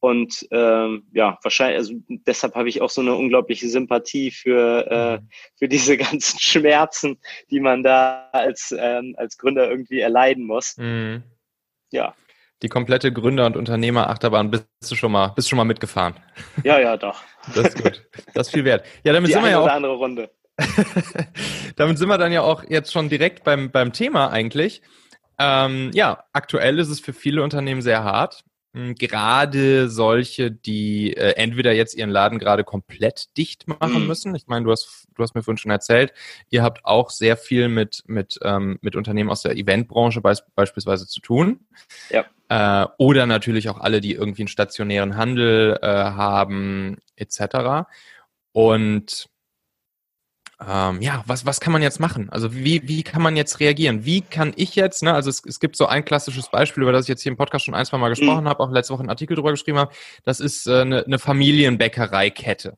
Und 0.00 0.46
ähm, 0.52 1.08
ja, 1.12 1.38
wahrscheinlich, 1.42 1.78
also 1.78 1.94
deshalb 2.08 2.54
habe 2.54 2.68
ich 2.68 2.80
auch 2.80 2.90
so 2.90 3.00
eine 3.00 3.14
unglaubliche 3.14 3.68
Sympathie 3.68 4.30
für, 4.30 4.86
äh, 4.88 5.20
mhm. 5.20 5.28
für 5.56 5.68
diese 5.68 5.96
ganzen 5.96 6.38
Schmerzen, 6.38 7.18
die 7.50 7.60
man 7.60 7.82
da 7.82 8.28
als, 8.32 8.74
ähm, 8.78 9.14
als 9.16 9.38
Gründer 9.38 9.68
irgendwie 9.68 10.00
erleiden 10.00 10.44
muss. 10.44 10.76
Mhm. 10.76 11.24
Ja. 11.90 12.14
Die 12.62 12.68
komplette 12.68 13.12
Gründer- 13.12 13.46
und 13.46 13.56
Unternehmerachterbahn 13.56 14.50
bist 14.50 14.66
du 14.88 14.96
schon 14.96 15.12
mal, 15.12 15.28
bist 15.28 15.48
schon 15.48 15.56
mal 15.56 15.64
mitgefahren. 15.64 16.14
Ja, 16.64 16.80
ja, 16.80 16.96
doch. 16.96 17.22
Das 17.54 17.68
ist 17.68 17.82
gut. 17.82 18.04
Das 18.34 18.48
ist 18.48 18.52
viel 18.52 18.64
wert. 18.64 18.84
Ja, 19.04 19.12
damit 19.12 19.28
Die 19.28 19.34
sind 19.34 19.44
wir 19.44 19.50
ja 19.50 19.60
auch. 19.60 19.68
andere 19.68 19.94
Runde. 19.94 20.30
damit 21.76 21.98
sind 21.98 22.08
wir 22.08 22.18
dann 22.18 22.32
ja 22.32 22.42
auch 22.42 22.64
jetzt 22.68 22.92
schon 22.92 23.08
direkt 23.08 23.44
beim, 23.44 23.70
beim 23.70 23.92
Thema 23.92 24.30
eigentlich. 24.30 24.82
Ähm, 25.38 25.92
ja, 25.94 26.24
aktuell 26.32 26.80
ist 26.80 26.88
es 26.88 26.98
für 26.98 27.12
viele 27.12 27.44
Unternehmen 27.44 27.80
sehr 27.80 28.02
hart. 28.02 28.44
Hm, 28.74 28.96
gerade 28.96 29.88
solche, 29.88 30.50
die 30.50 31.16
äh, 31.16 31.34
entweder 31.36 31.72
jetzt 31.72 31.94
ihren 31.94 32.10
Laden 32.10 32.38
gerade 32.38 32.64
komplett 32.64 33.36
dicht 33.36 33.66
machen 33.68 34.02
mhm. 34.02 34.06
müssen. 34.06 34.34
Ich 34.34 34.46
meine, 34.46 34.64
du 34.64 34.72
hast, 34.72 35.06
du 35.14 35.22
hast 35.22 35.34
mir 35.34 35.42
vorhin 35.42 35.58
schon 35.58 35.70
erzählt, 35.70 36.12
ihr 36.50 36.62
habt 36.62 36.84
auch 36.84 37.10
sehr 37.10 37.36
viel 37.36 37.68
mit, 37.68 38.02
mit, 38.06 38.38
ähm, 38.42 38.78
mit 38.82 38.94
Unternehmen 38.94 39.30
aus 39.30 39.42
der 39.42 39.56
Eventbranche 39.56 40.20
beisp 40.20 40.46
beispielsweise 40.54 41.06
zu 41.06 41.20
tun. 41.20 41.60
Ja. 42.10 42.26
Äh, 42.48 42.86
oder 42.96 43.26
natürlich 43.26 43.68
auch 43.68 43.78
alle, 43.78 44.00
die 44.00 44.14
irgendwie 44.14 44.42
einen 44.42 44.48
stationären 44.48 45.16
Handel 45.16 45.78
äh, 45.82 45.86
haben, 45.86 46.96
etc. 47.16 47.86
Und 48.52 49.28
ähm, 50.66 51.00
ja, 51.00 51.22
was, 51.26 51.46
was 51.46 51.60
kann 51.60 51.72
man 51.72 51.82
jetzt 51.82 52.00
machen? 52.00 52.30
Also 52.30 52.52
wie, 52.52 52.88
wie 52.88 53.04
kann 53.04 53.22
man 53.22 53.36
jetzt 53.36 53.60
reagieren? 53.60 54.04
Wie 54.04 54.22
kann 54.22 54.52
ich 54.56 54.74
jetzt, 54.74 55.04
ne, 55.04 55.14
also 55.14 55.30
es, 55.30 55.42
es 55.46 55.60
gibt 55.60 55.76
so 55.76 55.86
ein 55.86 56.04
klassisches 56.04 56.50
Beispiel, 56.50 56.82
über 56.82 56.90
das 56.90 57.04
ich 57.04 57.08
jetzt 57.08 57.22
hier 57.22 57.30
im 57.30 57.36
Podcast 57.36 57.64
schon 57.64 57.74
ein, 57.74 57.86
zwei 57.86 57.98
Mal 57.98 58.08
gesprochen 58.08 58.44
mhm. 58.44 58.48
habe, 58.48 58.60
auch 58.60 58.70
letzte 58.70 58.94
Woche 58.94 59.00
einen 59.00 59.10
Artikel 59.10 59.36
drüber 59.36 59.52
geschrieben 59.52 59.78
habe, 59.78 59.92
das 60.24 60.40
ist 60.40 60.66
äh, 60.66 60.80
eine, 60.80 61.04
eine 61.04 61.18
Familienbäckereikette. 61.20 62.76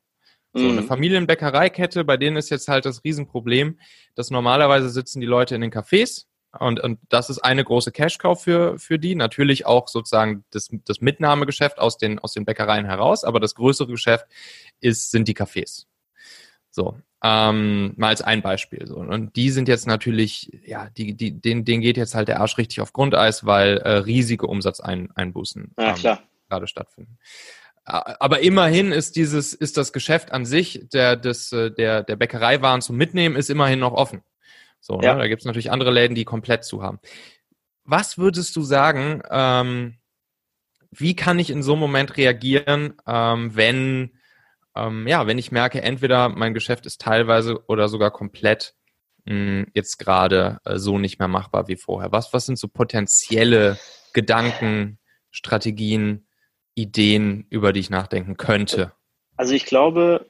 So, 0.53 0.67
eine 0.67 0.81
mhm. 0.81 0.87
Familienbäckereikette, 0.87 2.03
bei 2.03 2.17
denen 2.17 2.35
ist 2.35 2.49
jetzt 2.49 2.67
halt 2.67 2.85
das 2.85 3.03
Riesenproblem, 3.05 3.79
dass 4.15 4.31
normalerweise 4.31 4.89
sitzen 4.89 5.21
die 5.21 5.27
Leute 5.27 5.55
in 5.55 5.61
den 5.61 5.71
Cafés 5.71 6.25
und, 6.59 6.79
und 6.81 6.99
das 7.09 7.29
ist 7.29 7.39
eine 7.39 7.63
große 7.63 7.91
Cash-Cow 7.91 8.41
für, 8.41 8.77
für 8.77 8.99
die. 8.99 9.15
Natürlich 9.15 9.65
auch 9.65 9.87
sozusagen 9.87 10.43
das, 10.51 10.69
das 10.85 10.99
Mitnahmegeschäft 10.99 11.79
aus 11.79 11.97
den, 11.97 12.19
aus 12.19 12.33
den 12.33 12.45
Bäckereien 12.45 12.85
heraus, 12.85 13.23
aber 13.23 13.39
das 13.39 13.55
größere 13.55 13.87
Geschäft 13.87 14.25
ist, 14.81 15.11
sind 15.11 15.27
die 15.27 15.35
Cafés. 15.35 15.85
So, 16.69 16.97
ähm, 17.23 17.93
mal 17.97 18.09
als 18.09 18.21
ein 18.21 18.41
Beispiel. 18.41 18.87
So. 18.87 18.95
Und 18.95 19.35
die 19.35 19.49
sind 19.49 19.67
jetzt 19.67 19.87
natürlich, 19.87 20.51
ja, 20.65 20.89
die, 20.89 21.13
die, 21.15 21.39
denen, 21.39 21.65
denen 21.65 21.81
geht 21.81 21.97
jetzt 21.97 22.15
halt 22.15 22.27
der 22.27 22.39
Arsch 22.41 22.57
richtig 22.57 22.81
auf 22.81 22.93
Grundeis, 22.93 23.45
weil 23.45 23.77
äh, 23.77 23.97
riesige 23.97 24.47
Umsatzeinbußen 24.47 25.73
ja, 25.77 25.95
ähm, 26.03 26.17
gerade 26.49 26.67
stattfinden. 26.67 27.17
Aber 27.83 28.41
immerhin 28.41 28.91
ist 28.91 29.15
dieses, 29.15 29.53
ist 29.53 29.75
das 29.75 29.91
Geschäft 29.91 30.31
an 30.31 30.45
sich, 30.45 30.87
der, 30.93 31.15
des, 31.15 31.51
äh, 31.51 31.71
der, 31.71 32.03
der 32.03 32.15
Bäckereiwaren 32.15 32.81
zum 32.81 32.95
Mitnehmen, 32.95 33.35
ist 33.35 33.49
immerhin 33.49 33.79
noch 33.79 33.93
offen. 33.93 34.21
So, 34.81 34.97
ne? 34.97 35.05
ja. 35.05 35.15
da 35.15 35.27
gibt 35.27 35.41
es 35.41 35.45
natürlich 35.45 35.71
andere 35.71 35.91
Läden, 35.91 36.15
die 36.15 36.25
komplett 36.25 36.65
zu 36.65 36.83
haben. 36.83 36.99
Was 37.85 38.17
würdest 38.17 38.55
du 38.55 38.61
sagen, 38.61 39.21
ähm, 39.29 39.97
wie 40.91 41.15
kann 41.15 41.39
ich 41.39 41.49
in 41.49 41.63
so 41.63 41.73
einem 41.73 41.79
Moment 41.79 42.17
reagieren, 42.17 42.95
ähm, 43.07 43.55
wenn 43.55 44.11
ähm, 44.75 45.07
ja, 45.07 45.27
wenn 45.27 45.37
ich 45.37 45.51
merke, 45.51 45.81
entweder 45.81 46.29
mein 46.29 46.53
Geschäft 46.53 46.85
ist 46.85 47.01
teilweise 47.01 47.65
oder 47.67 47.89
sogar 47.89 48.11
komplett 48.11 48.75
mh, 49.25 49.33
hm, 49.33 49.67
jetzt 49.73 49.97
gerade 49.97 50.59
äh, 50.65 50.77
so 50.77 50.97
nicht 50.97 51.19
mehr 51.19 51.27
machbar 51.27 51.67
wie 51.67 51.75
vorher. 51.75 52.11
Was, 52.11 52.33
was 52.33 52.45
sind 52.45 52.57
so 52.57 52.67
potenzielle 52.67 53.77
Gedanken, 54.13 54.99
Strategien, 55.29 56.27
Ideen, 56.73 57.45
über 57.49 57.73
die 57.73 57.81
ich 57.81 57.89
nachdenken 57.89 58.37
könnte? 58.37 58.93
Also 59.35 59.53
ich 59.53 59.65
glaube, 59.65 60.27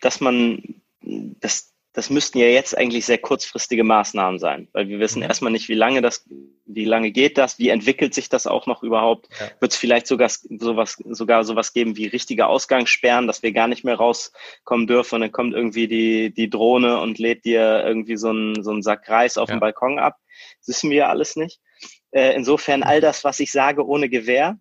dass 0.00 0.20
man, 0.20 0.62
dass 1.00 1.71
das 1.94 2.08
müssten 2.08 2.38
ja 2.38 2.46
jetzt 2.46 2.76
eigentlich 2.76 3.04
sehr 3.04 3.18
kurzfristige 3.18 3.84
Maßnahmen 3.84 4.38
sein, 4.38 4.68
weil 4.72 4.88
wir 4.88 4.98
wissen 4.98 5.18
mhm. 5.18 5.26
erstmal 5.28 5.52
nicht, 5.52 5.68
wie 5.68 5.74
lange 5.74 6.00
das, 6.00 6.26
wie 6.64 6.86
lange 6.86 7.10
geht 7.10 7.36
das, 7.36 7.58
wie 7.58 7.68
entwickelt 7.68 8.14
sich 8.14 8.30
das 8.30 8.46
auch 8.46 8.66
noch 8.66 8.82
überhaupt? 8.82 9.28
Ja. 9.38 9.50
Wird 9.60 9.72
es 9.72 9.78
vielleicht 9.78 10.06
sogar 10.06 10.30
sowas, 10.30 10.96
sogar 11.10 11.44
sowas 11.44 11.74
geben 11.74 11.96
wie 11.96 12.06
richtige 12.06 12.46
Ausgangssperren, 12.46 13.26
dass 13.26 13.42
wir 13.42 13.52
gar 13.52 13.68
nicht 13.68 13.84
mehr 13.84 13.96
rauskommen 13.96 14.86
dürfen 14.86 15.16
und 15.16 15.20
dann 15.20 15.32
kommt 15.32 15.54
irgendwie 15.54 15.86
die, 15.86 16.32
die 16.32 16.48
Drohne 16.48 17.00
und 17.00 17.18
lädt 17.18 17.44
dir 17.44 17.84
irgendwie 17.84 18.16
so 18.16 18.30
einen, 18.30 18.62
so 18.62 18.70
einen 18.70 18.82
Sack 18.82 19.08
Reis 19.08 19.36
auf 19.36 19.50
ja. 19.50 19.56
dem 19.56 19.60
Balkon 19.60 19.98
ab. 19.98 20.16
Das 20.60 20.68
wissen 20.68 20.90
wir 20.90 20.96
ja 20.96 21.08
alles 21.08 21.36
nicht. 21.36 21.60
Äh, 22.10 22.34
insofern 22.34 22.82
all 22.82 23.00
das, 23.00 23.24
was 23.24 23.40
ich 23.40 23.52
sage, 23.52 23.86
ohne 23.86 24.08
Gewehr. 24.08 24.58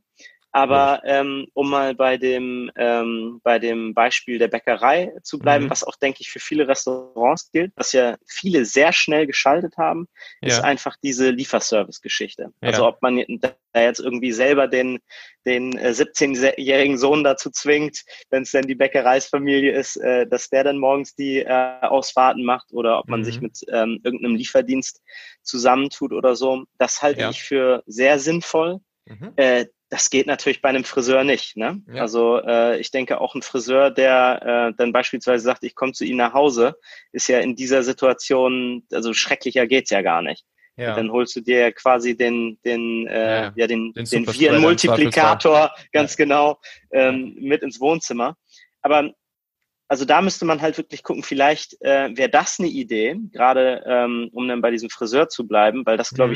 Aber 0.53 1.01
ähm, 1.05 1.47
um 1.53 1.69
mal 1.69 1.95
bei 1.95 2.17
dem, 2.17 2.71
ähm, 2.75 3.39
bei 3.43 3.57
dem 3.57 3.93
Beispiel 3.93 4.37
der 4.37 4.49
Bäckerei 4.49 5.13
zu 5.23 5.39
bleiben, 5.39 5.65
mhm. 5.65 5.69
was 5.69 5.85
auch, 5.85 5.95
denke 5.95 6.19
ich, 6.21 6.29
für 6.29 6.39
viele 6.39 6.67
Restaurants 6.67 7.51
gilt, 7.51 7.71
was 7.75 7.93
ja 7.93 8.17
viele 8.27 8.65
sehr 8.65 8.91
schnell 8.91 9.27
geschaltet 9.27 9.77
haben, 9.77 10.07
ja. 10.41 10.49
ist 10.49 10.59
einfach 10.59 10.97
diese 11.01 11.29
Lieferservice-Geschichte. 11.29 12.51
Ja. 12.61 12.67
Also 12.67 12.85
ob 12.85 13.01
man 13.01 13.23
da 13.39 13.53
jetzt 13.73 13.99
irgendwie 13.99 14.33
selber 14.33 14.67
den, 14.67 14.99
den 15.45 15.79
17-jährigen 15.79 16.95
äh, 16.95 16.99
Sohn 16.99 17.23
dazu 17.23 17.49
zwingt, 17.49 18.03
wenn 18.29 18.43
es 18.43 18.51
denn 18.51 18.67
die 18.67 18.75
Bäckereisfamilie 18.75 19.71
ist, 19.71 19.95
äh, 19.97 20.27
dass 20.27 20.49
der 20.49 20.65
dann 20.65 20.77
morgens 20.77 21.15
die 21.15 21.39
äh, 21.39 21.79
Ausfahrten 21.81 22.43
macht 22.43 22.73
oder 22.73 22.99
ob 22.99 23.07
man 23.07 23.21
mhm. 23.21 23.25
sich 23.25 23.39
mit 23.39 23.59
ähm, 23.71 24.01
irgendeinem 24.03 24.35
Lieferdienst 24.35 25.01
zusammentut 25.43 26.11
oder 26.11 26.35
so. 26.35 26.65
Das 26.77 27.01
halte 27.01 27.21
ja. 27.21 27.29
ich 27.29 27.41
für 27.41 27.83
sehr 27.85 28.19
sinnvoll. 28.19 28.79
Mhm. 29.05 29.33
Äh, 29.37 29.65
das 29.91 30.09
geht 30.09 30.25
natürlich 30.25 30.61
bei 30.61 30.69
einem 30.69 30.85
Friseur 30.85 31.25
nicht. 31.25 31.57
Ne? 31.57 31.81
Ja. 31.93 32.01
Also 32.01 32.41
äh, 32.41 32.79
ich 32.79 32.91
denke 32.91 33.19
auch 33.19 33.35
ein 33.35 33.41
Friseur, 33.41 33.91
der 33.91 34.71
äh, 34.71 34.77
dann 34.77 34.93
beispielsweise 34.93 35.43
sagt, 35.43 35.65
ich 35.65 35.75
komme 35.75 35.91
zu 35.91 36.05
Ihnen 36.05 36.17
nach 36.17 36.33
Hause, 36.33 36.75
ist 37.11 37.27
ja 37.27 37.39
in 37.39 37.57
dieser 37.57 37.83
Situation, 37.83 38.83
also 38.93 39.13
schrecklicher 39.13 39.67
geht's 39.67 39.89
ja 39.89 40.01
gar 40.01 40.21
nicht. 40.21 40.45
Ja. 40.77 40.95
Dann 40.95 41.11
holst 41.11 41.35
du 41.35 41.41
dir 41.41 41.73
quasi 41.73 42.15
den, 42.15 42.57
den, 42.63 43.05
äh, 43.07 43.41
ja, 43.43 43.53
ja 43.53 43.67
den, 43.67 43.91
den, 43.91 44.05
den 44.05 44.25
Virenmultiplikator, 44.25 45.75
ganz 45.91 46.15
genau, 46.15 46.57
ähm, 46.91 47.35
mit 47.37 47.61
ins 47.61 47.81
Wohnzimmer. 47.81 48.37
Aber 48.81 49.11
also 49.89 50.05
da 50.05 50.21
müsste 50.21 50.45
man 50.45 50.61
halt 50.61 50.77
wirklich 50.77 51.03
gucken, 51.03 51.21
vielleicht 51.21 51.75
äh, 51.81 52.15
wäre 52.15 52.29
das 52.29 52.61
eine 52.61 52.69
Idee, 52.69 53.17
gerade 53.33 53.83
ähm, 53.85 54.29
um 54.31 54.47
dann 54.47 54.61
bei 54.61 54.71
diesem 54.71 54.89
Friseur 54.89 55.27
zu 55.27 55.45
bleiben, 55.45 55.85
weil 55.85 55.97
das, 55.97 56.11
glaube 56.11 56.31
mhm. 56.31 56.35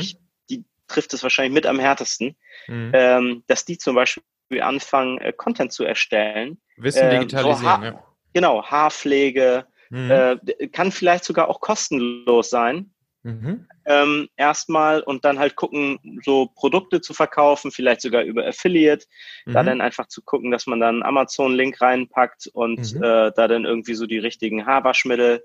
Trifft 0.88 1.14
es 1.14 1.22
wahrscheinlich 1.22 1.54
mit 1.54 1.66
am 1.66 1.78
härtesten, 1.78 2.36
mhm. 2.68 2.90
ähm, 2.94 3.44
dass 3.46 3.64
die 3.64 3.78
zum 3.78 3.94
Beispiel 3.94 4.22
anfangen, 4.60 5.18
äh, 5.18 5.32
Content 5.32 5.72
zu 5.72 5.84
erstellen. 5.84 6.60
Wissen 6.76 7.02
äh, 7.02 7.18
digitalisieren, 7.18 7.80
so 7.80 7.86
ja. 7.86 8.02
Genau, 8.32 8.62
Haarpflege, 8.64 9.66
mhm. 9.90 10.10
äh, 10.10 10.36
kann 10.68 10.92
vielleicht 10.92 11.24
sogar 11.24 11.48
auch 11.48 11.60
kostenlos 11.60 12.50
sein. 12.50 12.90
Mhm. 13.22 13.66
Ähm, 13.86 14.28
erstmal 14.36 15.00
und 15.00 15.24
dann 15.24 15.40
halt 15.40 15.56
gucken, 15.56 16.20
so 16.24 16.46
Produkte 16.54 17.00
zu 17.00 17.12
verkaufen, 17.12 17.72
vielleicht 17.72 18.00
sogar 18.00 18.22
über 18.22 18.46
Affiliate, 18.46 19.04
mhm. 19.46 19.52
da 19.52 19.64
dann 19.64 19.80
einfach 19.80 20.06
zu 20.06 20.22
gucken, 20.22 20.52
dass 20.52 20.68
man 20.68 20.78
dann 20.78 21.02
Amazon-Link 21.02 21.80
reinpackt 21.80 22.46
und 22.52 22.94
mhm. 22.94 23.02
äh, 23.02 23.32
da 23.34 23.48
dann 23.48 23.64
irgendwie 23.64 23.94
so 23.94 24.06
die 24.06 24.18
richtigen 24.18 24.64
Haarwaschmittel 24.64 25.44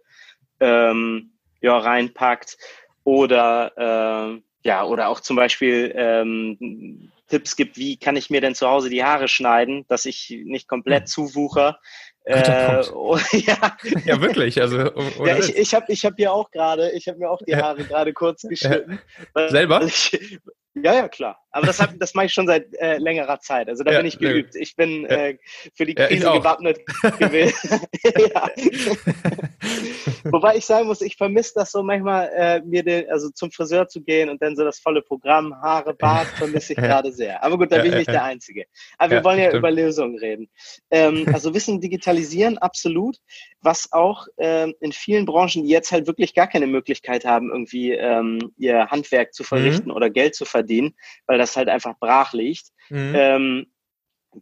ähm, 0.59 1.31
ja, 1.61 1.75
reinpackt 1.75 2.57
oder 3.03 4.35
äh, 4.35 4.41
ja, 4.63 4.83
oder 4.83 5.09
auch 5.09 5.19
zum 5.19 5.35
Beispiel 5.35 5.93
ähm, 5.95 7.11
Tipps 7.27 7.55
gibt, 7.55 7.77
wie 7.77 7.97
kann 7.97 8.15
ich 8.15 8.29
mir 8.29 8.41
denn 8.41 8.55
zu 8.55 8.67
Hause 8.67 8.89
die 8.89 9.03
Haare 9.03 9.27
schneiden, 9.27 9.85
dass 9.87 10.05
ich 10.05 10.41
nicht 10.45 10.67
komplett 10.67 11.03
hm. 11.03 11.07
zuwucher. 11.07 11.79
Äh, 12.23 12.83
oh, 12.93 13.17
ja. 13.31 13.77
ja, 14.05 14.21
wirklich. 14.21 14.61
Also, 14.61 14.91
ja, 15.25 15.37
ich 15.37 15.55
ich 15.55 15.73
habe 15.73 15.85
ich 15.91 16.05
hab 16.05 16.19
ja 16.19 16.31
auch 16.31 16.51
gerade, 16.51 16.91
ich 16.91 17.07
habe 17.07 17.17
mir 17.17 17.31
auch 17.31 17.41
die 17.41 17.55
Haare 17.55 17.83
gerade 17.83 18.13
kurz 18.13 18.43
geschnitten. 18.43 18.99
Selber? 19.47 19.81
Ich, 19.83 20.19
Ja, 20.73 20.93
ja, 20.93 21.09
klar. 21.09 21.37
Aber 21.51 21.67
das, 21.67 21.81
hab, 21.81 21.99
das 21.99 22.13
mache 22.13 22.27
ich 22.27 22.33
schon 22.33 22.47
seit 22.47 22.73
äh, 22.75 22.97
längerer 22.97 23.39
Zeit. 23.39 23.67
Also 23.67 23.83
da 23.83 23.91
ja, 23.91 23.97
bin 23.97 24.07
ich 24.07 24.17
geübt. 24.17 24.55
Ich 24.55 24.75
bin 24.77 25.05
äh, 25.05 25.37
für 25.75 25.85
die 25.85 25.95
Krise 25.95 26.23
ja, 26.27 26.37
gewappnet 26.37 26.79
gewesen. 27.19 27.81
Wobei 30.23 30.55
ich 30.55 30.65
sagen 30.65 30.87
muss, 30.87 31.01
ich 31.01 31.17
vermisse 31.17 31.53
das 31.55 31.71
so 31.71 31.83
manchmal, 31.83 32.31
äh, 32.33 32.61
mir 32.61 32.83
den, 32.83 33.09
also 33.09 33.29
zum 33.31 33.51
Friseur 33.51 33.87
zu 33.89 34.01
gehen 34.01 34.29
und 34.29 34.41
dann 34.41 34.55
so 34.55 34.63
das 34.63 34.79
volle 34.79 35.01
Programm, 35.01 35.53
Haare, 35.61 35.93
Bart, 35.93 36.27
vermisse 36.27 36.71
ich 36.71 36.79
gerade 36.79 37.11
sehr. 37.11 37.43
Aber 37.43 37.57
gut, 37.57 37.71
da 37.71 37.81
bin 37.81 37.91
ich 37.91 37.97
nicht 37.97 38.09
der 38.09 38.23
Einzige. 38.23 38.65
Aber 38.97 39.11
wir 39.11 39.23
wollen 39.25 39.39
ja 39.39 39.47
stimmt. 39.47 39.59
über 39.59 39.71
Lösungen 39.71 40.17
reden. 40.17 40.49
Ähm, 40.89 41.25
also 41.33 41.53
Wissen 41.53 41.81
digitalisieren, 41.81 42.57
absolut. 42.59 43.17
Was 43.59 43.91
auch 43.91 44.25
ähm, 44.37 44.73
in 44.79 44.91
vielen 44.91 45.25
Branchen, 45.25 45.63
die 45.63 45.69
jetzt 45.69 45.91
halt 45.91 46.07
wirklich 46.07 46.33
gar 46.33 46.47
keine 46.47 46.65
Möglichkeit 46.65 47.25
haben, 47.25 47.51
irgendwie 47.51 47.91
ähm, 47.91 48.53
ihr 48.57 48.87
Handwerk 48.87 49.33
zu 49.33 49.43
verrichten 49.43 49.89
mhm. 49.89 49.95
oder 49.95 50.09
Geld 50.09 50.33
zu 50.33 50.45
verdienen, 50.45 50.60
weil 51.27 51.37
das 51.37 51.55
halt 51.57 51.69
einfach 51.69 51.97
brach 51.99 52.33
liegt. 52.33 52.67
Mhm. 52.89 53.13
Ähm, 53.15 53.65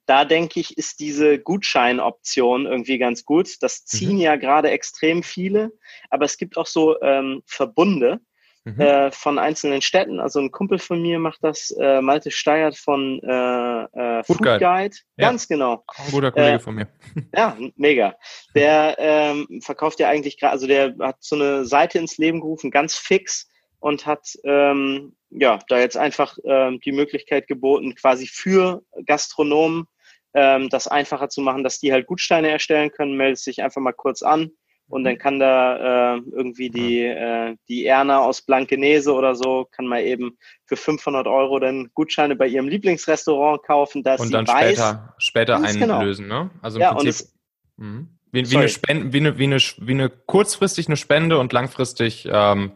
da 0.06 0.26
denke 0.26 0.60
ich, 0.60 0.78
ist 0.78 1.00
diese 1.00 1.40
Gutscheinoption 1.40 2.66
irgendwie 2.66 2.98
ganz 2.98 3.26
gut. 3.26 3.62
Das 3.62 3.86
ziehen 3.86 4.16
mhm. 4.16 4.22
ja 4.22 4.36
gerade 4.36 4.70
extrem 4.70 5.24
viele, 5.24 5.72
aber 6.10 6.26
es 6.26 6.38
gibt 6.38 6.58
auch 6.58 6.68
so 6.68 7.02
ähm, 7.02 7.42
Verbunde 7.46 8.20
mhm. 8.66 8.80
äh, 8.80 9.12
von 9.12 9.40
einzelnen 9.40 9.82
Städten. 9.82 10.20
Also 10.20 10.40
ein 10.40 10.52
Kumpel 10.52 10.80
von 10.80 11.02
mir 11.02 11.20
macht 11.20 11.44
das, 11.44 11.72
äh, 11.72 12.02
Malte 12.02 12.32
Steyert 12.32 12.78
von 12.78 13.20
äh, 13.24 13.30
äh, 13.30 14.24
Food, 14.24 14.38
Food 14.38 14.44
Guide. 14.44 14.60
Guide. 14.60 14.98
Ganz 15.18 15.48
ja. 15.50 15.56
genau. 15.56 15.84
ein 15.98 16.12
guter 16.12 16.32
Kollege 16.32 16.56
äh, 16.56 16.60
von 16.60 16.76
mir. 16.76 16.88
Ja, 17.36 17.58
mega. 17.76 18.16
Der 18.56 18.96
ähm, 19.00 19.62
verkauft 19.62 20.00
ja 20.00 20.10
eigentlich 20.10 20.40
gerade, 20.40 20.54
also 20.54 20.68
der 20.68 20.96
hat 21.00 21.18
so 21.20 21.36
eine 21.36 21.66
Seite 21.66 21.98
ins 21.98 22.18
Leben 22.18 22.42
gerufen, 22.42 22.72
ganz 22.72 22.96
fix 22.96 23.49
und 23.80 24.06
hat 24.06 24.28
ähm, 24.44 25.16
ja 25.30 25.60
da 25.68 25.80
jetzt 25.80 25.98
einfach 25.98 26.38
ähm, 26.44 26.80
die 26.82 26.92
Möglichkeit 26.92 27.48
geboten, 27.48 27.96
quasi 27.96 28.28
für 28.28 28.84
Gastronomen 29.06 29.86
ähm, 30.34 30.70
das 30.70 30.88
einfacher 30.88 31.30
zu 31.30 31.42
machen, 31.42 31.64
dass 31.64 31.80
die 31.80 31.92
halt 31.92 32.08
Gutsteine 32.08 32.50
erstellen 32.50 32.92
können, 32.92 33.18
meldet 33.18 33.40
sich 33.40 33.64
einfach 33.64 33.82
mal 33.82 33.94
kurz 33.94 34.22
an 34.22 34.52
und 34.90 35.04
dann 35.04 35.20
kann 35.20 35.40
da 35.40 36.16
äh, 36.16 36.22
irgendwie 36.32 36.70
die, 36.72 37.04
äh, 37.04 37.56
die 37.68 37.86
Erna 37.86 38.20
aus 38.20 38.42
Blankenese 38.42 39.14
oder 39.14 39.36
so, 39.36 39.68
kann 39.72 39.86
mal 39.86 40.02
eben 40.02 40.38
für 40.66 40.76
500 40.76 41.28
Euro 41.28 41.60
dann 41.60 41.92
Gutscheine 41.94 42.36
bei 42.36 42.48
ihrem 42.48 42.68
Lieblingsrestaurant 42.68 43.64
kaufen, 43.64 44.04
dass 44.04 44.20
und 44.20 44.32
dann 44.32 44.48
sie 44.48 44.52
später, 44.52 45.14
später 45.20 45.62
genau. 45.62 46.00
einlösen, 46.00 46.24
genau. 46.24 46.46
ne? 46.46 46.52
Also 46.62 46.78
im 46.78 46.82
ja, 46.82 46.94
Prinzip, 46.94 47.10
es, 47.10 47.36
mh. 47.78 48.08
wie, 48.32 48.50
wie, 48.50 48.58
eine 48.58 48.70
Spende, 48.70 49.14
wie, 49.14 49.18
eine, 49.18 49.38
wie, 49.38 49.44
eine, 49.44 49.58
wie 49.58 49.92
eine 49.92 50.10
kurzfristig 50.10 50.88
eine 50.88 50.98
Spende 50.98 51.38
und 51.38 51.54
langfristig 51.54 52.28
ähm, 52.32 52.72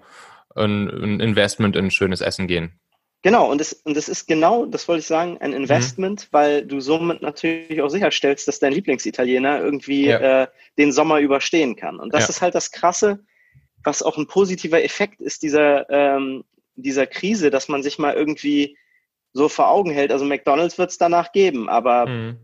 ein, 0.56 0.90
ein 0.90 1.20
Investment 1.20 1.76
in 1.76 1.92
schönes 1.92 2.22
Essen 2.22 2.48
gehen. 2.48 2.80
Genau, 3.24 3.50
und 3.50 3.62
es, 3.62 3.72
und 3.72 3.96
es 3.96 4.10
ist 4.10 4.28
genau, 4.28 4.66
das 4.66 4.90
wollte 4.90 5.00
ich 5.00 5.08
sagen, 5.08 5.38
ein 5.40 5.54
Investment, 5.54 6.24
mhm. 6.24 6.28
weil 6.32 6.66
du 6.66 6.82
somit 6.82 7.22
natürlich 7.22 7.82
auch 7.82 7.88
sicherstellst, 7.88 8.50
dass 8.50 8.60
dein 8.60 8.74
Lieblingsitaliener 8.74 9.62
irgendwie 9.62 10.08
ja. 10.08 10.44
äh, 10.44 10.48
den 10.78 10.92
Sommer 10.92 11.20
überstehen 11.20 11.78
kann. 11.78 12.00
Und 12.00 12.14
das 12.14 12.24
ja. 12.24 12.30
ist 12.30 12.42
halt 12.42 12.54
das 12.54 12.72
Krasse, 12.72 13.24
was 13.86 14.04
auch 14.04 14.18
ein 14.18 14.28
positiver 14.28 14.84
Effekt 14.84 15.22
ist 15.22 15.42
dieser, 15.42 15.90
ähm, 15.90 16.44
dieser 16.76 17.08
Krise, 17.08 17.50
dass 17.50 17.70
man 17.70 17.82
sich 17.82 17.98
mal 17.98 18.14
irgendwie 18.14 18.78
so 19.32 19.48
vor 19.48 19.70
Augen 19.70 19.92
hält. 19.92 20.12
Also 20.12 20.26
McDonalds 20.26 20.78
wird 20.78 20.92
es 20.92 20.98
danach 20.98 21.32
geben, 21.32 21.70
aber 21.70 22.08
mhm. 22.08 22.38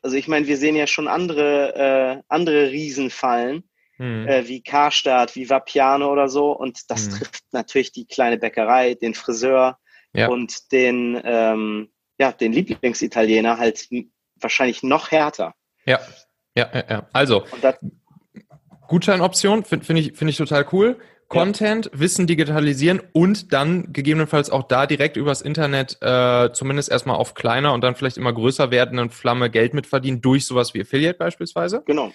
also 0.00 0.16
ich 0.16 0.28
meine, 0.28 0.46
wir 0.46 0.56
sehen 0.56 0.76
ja 0.76 0.86
schon 0.86 1.08
andere, 1.08 1.74
äh, 1.76 2.22
andere 2.28 2.70
Riesen 2.70 3.10
fallen, 3.10 3.64
mhm. 3.98 4.26
äh, 4.26 4.48
wie 4.48 4.62
Karstadt, 4.62 5.36
wie 5.36 5.48
Vapiano 5.48 6.10
oder 6.10 6.28
so. 6.28 6.52
Und 6.52 6.90
das 6.90 7.08
mhm. 7.08 7.14
trifft 7.16 7.44
natürlich 7.52 7.92
die 7.92 8.06
kleine 8.06 8.38
Bäckerei, 8.38 8.94
den 8.94 9.14
Friseur 9.14 9.78
ja. 10.12 10.28
und 10.28 10.72
den, 10.72 11.20
ähm, 11.24 11.90
ja, 12.18 12.32
den 12.32 12.52
Lieblingsitaliener 12.52 13.58
halt 13.58 13.88
wahrscheinlich 14.40 14.82
noch 14.82 15.10
härter. 15.10 15.54
Ja, 15.86 16.00
ja, 16.56 16.70
ja. 16.72 16.84
ja. 16.88 17.08
Also, 17.12 17.44
Gutscheinoption 18.88 19.64
finde 19.64 19.86
find 19.86 19.98
ich, 19.98 20.12
find 20.16 20.30
ich 20.30 20.36
total 20.36 20.66
cool. 20.72 20.98
Content. 21.32 21.90
Wissen 21.94 22.26
digitalisieren 22.26 23.00
und 23.14 23.54
dann 23.54 23.90
gegebenenfalls 23.92 24.50
auch 24.50 24.64
da 24.64 24.86
direkt 24.86 25.16
übers 25.16 25.40
Internet 25.40 25.96
äh, 26.02 26.52
zumindest 26.52 26.90
erstmal 26.90 27.16
auf 27.16 27.32
kleiner 27.32 27.72
und 27.72 27.82
dann 27.82 27.94
vielleicht 27.94 28.18
immer 28.18 28.34
größer 28.34 28.70
werdenden 28.70 29.08
Flamme 29.08 29.48
Geld 29.48 29.72
mitverdienen 29.72 30.20
durch 30.20 30.44
sowas 30.44 30.74
wie 30.74 30.82
Affiliate 30.82 31.16
beispielsweise. 31.16 31.82
Genau. 31.86 32.12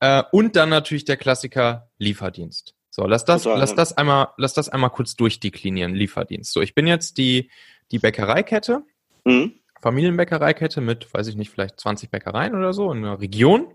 Äh, 0.00 0.22
und 0.32 0.56
dann 0.56 0.68
natürlich 0.68 1.04
der 1.04 1.16
Klassiker 1.16 1.90
Lieferdienst. 1.98 2.74
So, 2.90 3.06
lass 3.06 3.24
das, 3.24 3.44
Total, 3.44 3.60
lass 3.60 3.74
das 3.74 3.96
einmal, 3.96 4.28
lass 4.36 4.54
das 4.54 4.68
einmal 4.68 4.90
kurz 4.90 5.14
durchdeklinieren, 5.14 5.94
Lieferdienst. 5.94 6.52
So, 6.52 6.60
ich 6.60 6.74
bin 6.74 6.86
jetzt 6.86 7.18
die, 7.18 7.50
die 7.92 7.98
Bäckereikette, 7.98 8.82
mhm. 9.24 9.54
Familienbäckereikette 9.80 10.80
mit, 10.80 11.12
weiß 11.12 11.28
ich 11.28 11.36
nicht, 11.36 11.50
vielleicht 11.50 11.78
20 11.78 12.10
Bäckereien 12.10 12.54
oder 12.54 12.72
so 12.72 12.90
in 12.90 12.98
einer 12.98 13.20
Region. 13.20 13.72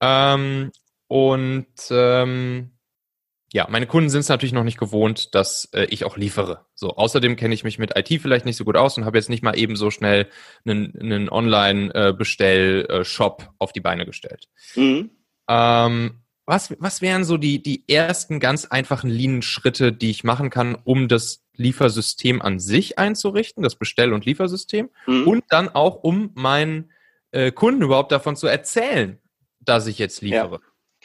Ähm, 0.00 0.70
und 1.08 1.66
ähm, 1.90 2.70
ja, 3.52 3.66
meine 3.70 3.86
Kunden 3.86 4.10
sind 4.10 4.20
es 4.20 4.28
natürlich 4.28 4.52
noch 4.52 4.64
nicht 4.64 4.78
gewohnt, 4.78 5.34
dass 5.34 5.70
äh, 5.72 5.84
ich 5.84 6.04
auch 6.04 6.18
liefere. 6.18 6.66
So, 6.74 6.96
außerdem 6.96 7.36
kenne 7.36 7.54
ich 7.54 7.64
mich 7.64 7.78
mit 7.78 7.96
IT 7.96 8.20
vielleicht 8.20 8.44
nicht 8.44 8.56
so 8.56 8.64
gut 8.64 8.76
aus 8.76 8.98
und 8.98 9.06
habe 9.06 9.16
jetzt 9.16 9.30
nicht 9.30 9.42
mal 9.42 9.58
eben 9.58 9.74
so 9.74 9.90
schnell 9.90 10.28
einen, 10.66 10.94
einen 11.00 11.30
Online-Bestell-Shop 11.30 13.42
äh, 13.42 13.46
auf 13.58 13.72
die 13.72 13.80
Beine 13.80 14.04
gestellt. 14.04 14.50
Mhm. 14.74 15.10
Ähm, 15.48 16.20
was, 16.46 16.74
was 16.78 17.02
wären 17.02 17.24
so 17.24 17.36
die, 17.36 17.62
die 17.62 17.84
ersten 17.88 18.40
ganz 18.40 18.64
einfachen 18.64 19.10
Lean-Schritte, 19.10 19.92
die 19.92 20.10
ich 20.10 20.24
machen 20.24 20.48
kann, 20.48 20.76
um 20.82 21.06
das 21.06 21.44
Liefersystem 21.54 22.40
an 22.40 22.58
sich 22.58 22.98
einzurichten, 22.98 23.62
das 23.62 23.76
Bestell- 23.76 24.14
und 24.14 24.24
Liefersystem, 24.24 24.88
mhm. 25.06 25.28
und 25.28 25.44
dann 25.50 25.68
auch, 25.68 26.02
um 26.02 26.30
meinen 26.34 26.90
äh, 27.32 27.52
Kunden 27.52 27.82
überhaupt 27.82 28.12
davon 28.12 28.34
zu 28.34 28.46
erzählen, 28.46 29.18
dass 29.60 29.86
ich 29.86 29.98
jetzt 29.98 30.22
liefere? 30.22 30.60
Ja. 30.62 30.98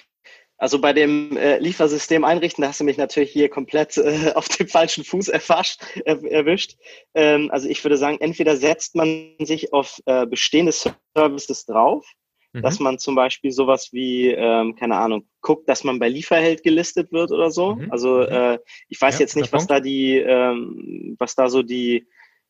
Also 0.58 0.80
bei 0.80 0.94
dem 0.94 1.36
äh, 1.36 1.58
Liefersystem 1.58 2.24
einrichten, 2.24 2.62
da 2.62 2.70
hast 2.70 2.80
du 2.80 2.86
mich 2.86 2.96
natürlich 2.96 3.32
hier 3.32 3.50
komplett 3.50 3.98
äh, 3.98 4.32
auf 4.36 4.48
dem 4.48 4.70
falschen 4.70 5.04
Fuß 5.04 5.28
erfascht, 5.28 5.82
äh, 6.06 6.16
erwischt. 6.30 6.78
Ähm, 7.16 7.52
also 7.52 7.68
ich 7.68 7.84
würde 7.84 7.98
sagen, 7.98 8.18
entweder 8.22 8.56
setzt 8.56 8.96
man 8.96 9.36
sich 9.40 9.74
auf 9.74 10.02
äh, 10.06 10.26
bestehende 10.26 10.72
Services 10.72 11.66
drauf, 11.66 12.06
mhm. 12.54 12.62
dass 12.62 12.80
man 12.80 13.00
zum 13.00 13.16
Beispiel 13.16 13.52
sowas 13.52 13.90
wie, 13.92 14.30
ähm, 14.30 14.76
keine 14.76 14.98
Ahnung, 14.98 15.28
guckt, 15.42 15.68
dass 15.68 15.84
man 15.84 16.00
bei 16.00 16.08
Lieferheld 16.08 16.64
gelistet 16.64 17.12
wird 17.12 17.32
oder 17.32 17.52
so. 17.52 17.76
Mhm. 17.76 17.92
Also 17.92 18.18
mhm. 18.18 18.28
äh, 18.30 18.60
ich 18.90 19.02
weiß 19.02 19.16
ja, 19.16 19.22
jetzt 19.22 19.36
nicht, 19.36 19.52
was 19.52 19.68
da 19.68 19.80
die, 19.80 20.18
ähm, 20.18 21.16
was 21.20 21.36
da 21.36 21.50
so 21.50 21.64
die, 21.64 22.08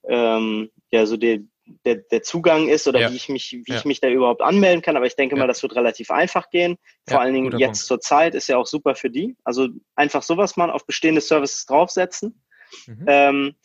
ähm, 0.08 0.70
ja, 0.92 1.06
so 1.06 1.18
die, 1.18 1.48
der, 1.86 1.96
der 1.96 2.22
Zugang 2.24 2.68
ist 2.68 2.88
oder 2.88 3.00
ja. 3.00 3.12
wie 3.12 3.16
ich 3.16 3.30
mich, 3.30 3.54
wie 3.54 3.72
ja. 3.72 3.78
ich 3.78 3.86
mich 3.86 4.02
da 4.02 4.10
überhaupt 4.10 4.42
anmelden 4.42 4.82
kann. 4.82 4.98
Aber 4.98 5.06
ich 5.06 5.16
denke 5.16 5.36
mal, 5.36 5.48
das 5.48 5.64
wird 5.64 5.76
relativ 5.76 6.12
einfach 6.12 6.50
gehen. 6.50 6.78
Vor 7.08 7.22
allen 7.22 7.34
Dingen 7.34 7.58
jetzt 7.58 7.88
Punkt. 7.88 7.88
zur 7.88 8.00
Zeit 8.02 8.36
ist 8.36 8.50
ja 8.50 8.58
auch 8.58 8.68
super 8.68 8.96
für 8.96 9.10
die. 9.10 9.38
Also 9.46 9.70
einfach 9.96 10.24
sowas 10.24 10.58
mal 10.58 10.70
auf 10.70 10.86
bestehende 10.86 11.22
Services 11.22 11.66
draufsetzen. 11.66 12.44
Mhm. 12.86 13.06
Ähm, 13.08 13.56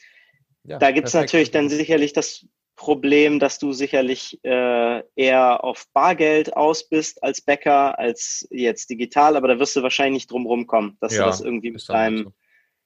da 0.65 0.91
gibt 0.91 1.09
es 1.09 1.15
natürlich 1.15 1.51
dann 1.51 1.71
sicherlich 1.71 2.13
das 2.13 2.47
Problem, 2.79 3.41
dass 3.41 3.59
du 3.59 3.73
sicherlich 3.73 4.39
äh, 4.45 5.03
eher 5.17 5.65
auf 5.65 5.85
Bargeld 5.93 6.57
aus 6.57 6.89
bist 6.89 7.23
als 7.25 7.41
Bäcker, 7.41 7.99
als 7.99 8.47
jetzt 8.51 8.89
digital, 8.89 9.37
aber 9.37 9.49
da 9.49 9.59
wirst 9.59 9.75
du 9.75 9.83
wahrscheinlich 9.83 10.23
nicht 10.23 10.31
drum 10.31 10.47
rumkommen, 10.47 10.97
dass 11.01 11.13
ja, 11.13 11.25
du 11.25 11.27
das 11.27 11.41
irgendwie 11.41 11.73
mit 11.73 11.87
deinem, 11.89 12.25
so. 12.25 12.33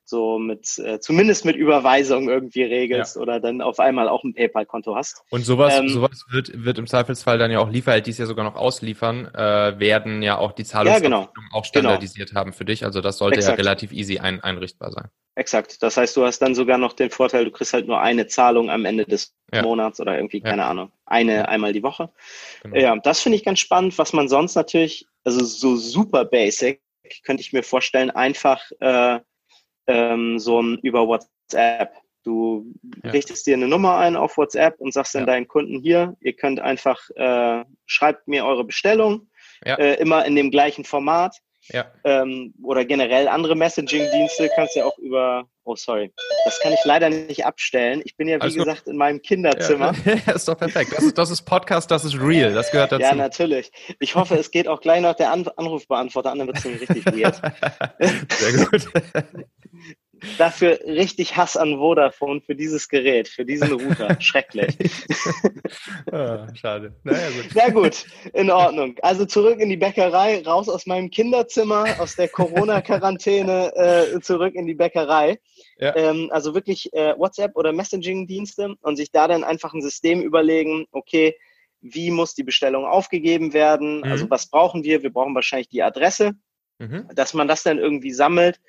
So, 0.05 0.39
mit, 0.39 0.79
äh, 0.79 1.01
zumindest 1.01 1.45
mit 1.45 1.57
Überweisung 1.57 2.29
irgendwie 2.29 2.63
regelst 2.63 3.17
ja. 3.17 3.23
oder 3.23 3.41
dann 3.41 3.61
auf 3.61 3.81
einmal 3.81 4.09
auch 4.09 4.25
ein 4.25 4.35
PayPal-Konto 4.35 4.95
hast. 4.95 5.23
Und 5.31 5.45
sowas, 5.45 5.79
ähm, 5.79 5.89
sowas 5.89 6.25
wird, 6.31 6.65
wird 6.65 6.79
im 6.79 6.87
Zweifelsfall 6.87 7.39
dann 7.39 7.51
ja 7.51 7.61
auch 7.61 7.71
Lieferheld, 7.71 8.07
die 8.07 8.11
es 8.11 8.19
ja 8.19 8.27
sogar 8.27 8.45
noch 8.45 8.57
ausliefern, 8.57 9.27
äh, 9.35 9.79
werden 9.79 10.23
ja 10.23 10.39
auch 10.39 10.53
die 10.53 10.65
Zahlungsabwicklung 10.65 11.23
ja, 11.23 11.31
genau. 11.33 11.53
auch 11.53 11.65
standardisiert 11.65 12.31
genau. 12.31 12.41
haben 12.41 12.53
für 12.53 12.65
dich. 12.65 12.85
Also 12.85 13.01
das 13.01 13.19
sollte 13.19 13.39
Exakt. 13.39 13.59
ja 13.59 13.65
relativ 13.65 13.93
easy 13.93 14.19
ein, 14.19 14.41
einrichtbar 14.41 14.93
sein. 14.93 15.09
Exakt. 15.35 15.83
Das 15.83 15.97
heißt, 15.97 16.17
du 16.17 16.25
hast 16.25 16.41
dann 16.41 16.55
sogar 16.55 16.77
noch 16.77 16.93
den 16.93 17.11
Vorteil, 17.11 17.47
du 17.47 17.51
kriegst 17.51 17.73
halt 17.73 17.87
nur 17.87 18.01
eine 18.01 18.27
Zahlung 18.27 18.71
am 18.71 18.85
Ende 18.85 19.07
des 19.07 19.35
ja. 19.53 19.63
Monats 19.63 19.99
oder 19.99 20.17
irgendwie, 20.17 20.41
keine. 20.41 20.65
Ahnung, 20.65 20.93
eine 21.07 21.49
einmal 21.49 21.73
die 21.73 21.83
Woche. 21.83 22.11
Genau. 22.63 22.77
Ja, 22.77 22.97
das 22.97 23.21
finde 23.21 23.37
ich 23.37 23.45
ganz 23.45 23.59
spannend. 23.59 23.97
Was 23.99 24.13
man 24.13 24.29
sonst 24.29 24.55
natürlich, 24.55 25.07
also 25.25 25.43
so 25.45 25.77
super 25.77 26.25
basic, 26.25 26.81
könnte 27.25 27.41
ich 27.41 27.53
mir 27.53 27.63
vorstellen, 27.63 28.11
einfach 28.11 28.61
äh, 28.81 29.21
ähm, 29.87 30.39
so 30.39 30.61
ein 30.61 30.79
über 30.83 31.07
WhatsApp. 31.07 31.95
Du 32.25 32.73
ja. 33.03 33.11
richtest 33.11 33.47
dir 33.47 33.57
eine 33.57 33.67
Nummer 33.67 33.99
ein 33.99 34.17
auf 34.17 34.37
WhatsApp 34.37 34.81
und 34.81 34.93
sagst 34.93 35.15
dann 35.15 35.27
deinen 35.27 35.49
Kunden 35.49 35.81
hier, 35.81 36.17
ihr 36.21 36.35
könnt 36.35 36.61
einfach, 36.61 36.99
äh, 37.17 37.65
schreibt 37.87 38.29
mir 38.29 38.45
eure 38.45 38.65
Bestellung, 38.65 39.29
äh, 39.65 40.01
immer 40.01 40.25
in 40.25 40.37
dem 40.37 40.51
gleichen 40.51 40.85
Format 40.85 41.37
ja. 41.69 41.87
Ähm, 42.05 42.55
oder 42.63 42.85
generell 42.85 43.29
andere 43.29 43.55
Messaging-Dienste 43.55 44.51
kannst 44.55 44.75
du 44.75 44.81
ja 44.81 44.87
auch 44.87 44.99
über, 44.99 45.45
oh 45.65 45.77
sorry, 45.77 46.13
das 46.45 46.59
kann 46.61 46.73
ich 46.73 46.81
leider 46.85 47.09
nicht 47.09 47.45
abstellen. 47.45 48.03
Ich 48.05 48.17
bin 48.17 48.29
ja, 48.29 48.39
wie 48.39 48.43
also, 48.43 48.59
gesagt, 48.59 48.89
in 48.89 48.97
meinem 48.97 49.23
Kinderzimmer. 49.23 49.95
Ja, 50.05 50.33
ist 50.33 50.49
doch 50.49 50.59
perfekt. 50.59 50.93
Das 50.93 51.05
ist, 51.05 51.17
das 51.17 51.31
ist 51.31 51.43
Podcast, 51.43 51.91
das 51.91 52.05
ist 52.05 52.21
real, 52.21 52.53
das 52.53 52.71
gehört 52.71 52.93
dazu. 52.93 53.03
Ja, 53.03 53.15
natürlich. 53.15 53.71
Ich 54.01 54.15
hoffe, 54.15 54.37
es 54.37 54.51
geht 54.51 54.69
auch 54.69 54.81
gleich 54.81 55.01
noch 55.01 55.15
der 55.15 55.31
An 55.31 55.47
Anrufbeantworter 55.57 56.33
an, 56.33 56.39
dann 56.39 56.47
wird 56.49 56.59
es 56.59 56.65
richtig 56.65 57.07
weird. 57.07 57.41
Sehr 58.33 58.67
gut. 58.67 58.89
dafür 60.39 60.81
richtig 60.87 61.37
Hass 61.37 61.57
an 61.57 61.77
Vodafone 61.79 62.41
für 62.41 62.55
dieses 62.55 62.89
Gerät, 62.89 63.29
für 63.29 63.45
diesen 63.45 63.73
Router. 63.73 64.17
Schrecklich. 64.21 64.77
ah, 66.13 66.47
schade. 66.55 66.95
Naja, 67.03 67.29
gut. 67.31 67.49
Na 67.55 67.69
gut, 67.71 68.07
in 68.33 68.51
Ordnung. 68.51 68.97
Also 69.03 69.25
zurück 69.25 69.59
in 69.61 69.69
die 69.69 69.77
Bäckerei, 69.77 70.43
raus 70.43 70.69
aus 70.69 70.87
meinem 70.87 71.11
Kinderzimmer, 71.11 71.85
aus 71.99 72.17
der 72.17 72.29
Corona-Quarantäne, 72.29 73.73
äh, 73.75 74.21
zurück 74.21 74.55
in 74.55 74.67
die 74.67 74.75
Bäckerei. 74.75 75.39
Ja. 75.79 75.97
Ähm, 75.97 76.29
also 76.31 76.55
wirklich 76.55 76.93
äh, 76.93 77.15
WhatsApp 77.19 77.57
oder 77.57 77.73
Messaging-Dienste 77.73 78.75
und 78.81 78.97
sich 78.97 79.11
da 79.11 79.29
dann 79.29 79.45
einfach 79.45 79.75
ein 79.75 79.83
System 79.83 80.23
überlegen, 80.23 80.87
okay, 80.93 81.35
wie 81.81 82.13
muss 82.13 82.35
die 82.35 82.45
Bestellung 82.45 82.85
aufgegeben 82.85 83.53
werden? 83.53 83.99
Mhm. 83.99 84.05
Also 84.05 84.31
was 84.31 84.47
brauchen 84.47 84.85
wir? 84.85 85.03
Wir 85.03 85.13
brauchen 85.13 85.35
wahrscheinlich 85.35 85.69
die 85.69 85.83
Adresse, 85.83 86.33
mhm. 86.79 87.09
dass 87.15 87.35
man 87.35 87.49
das 87.49 87.65
dann 87.65 87.79
irgendwie 87.79 88.13
sammelt 88.13 88.61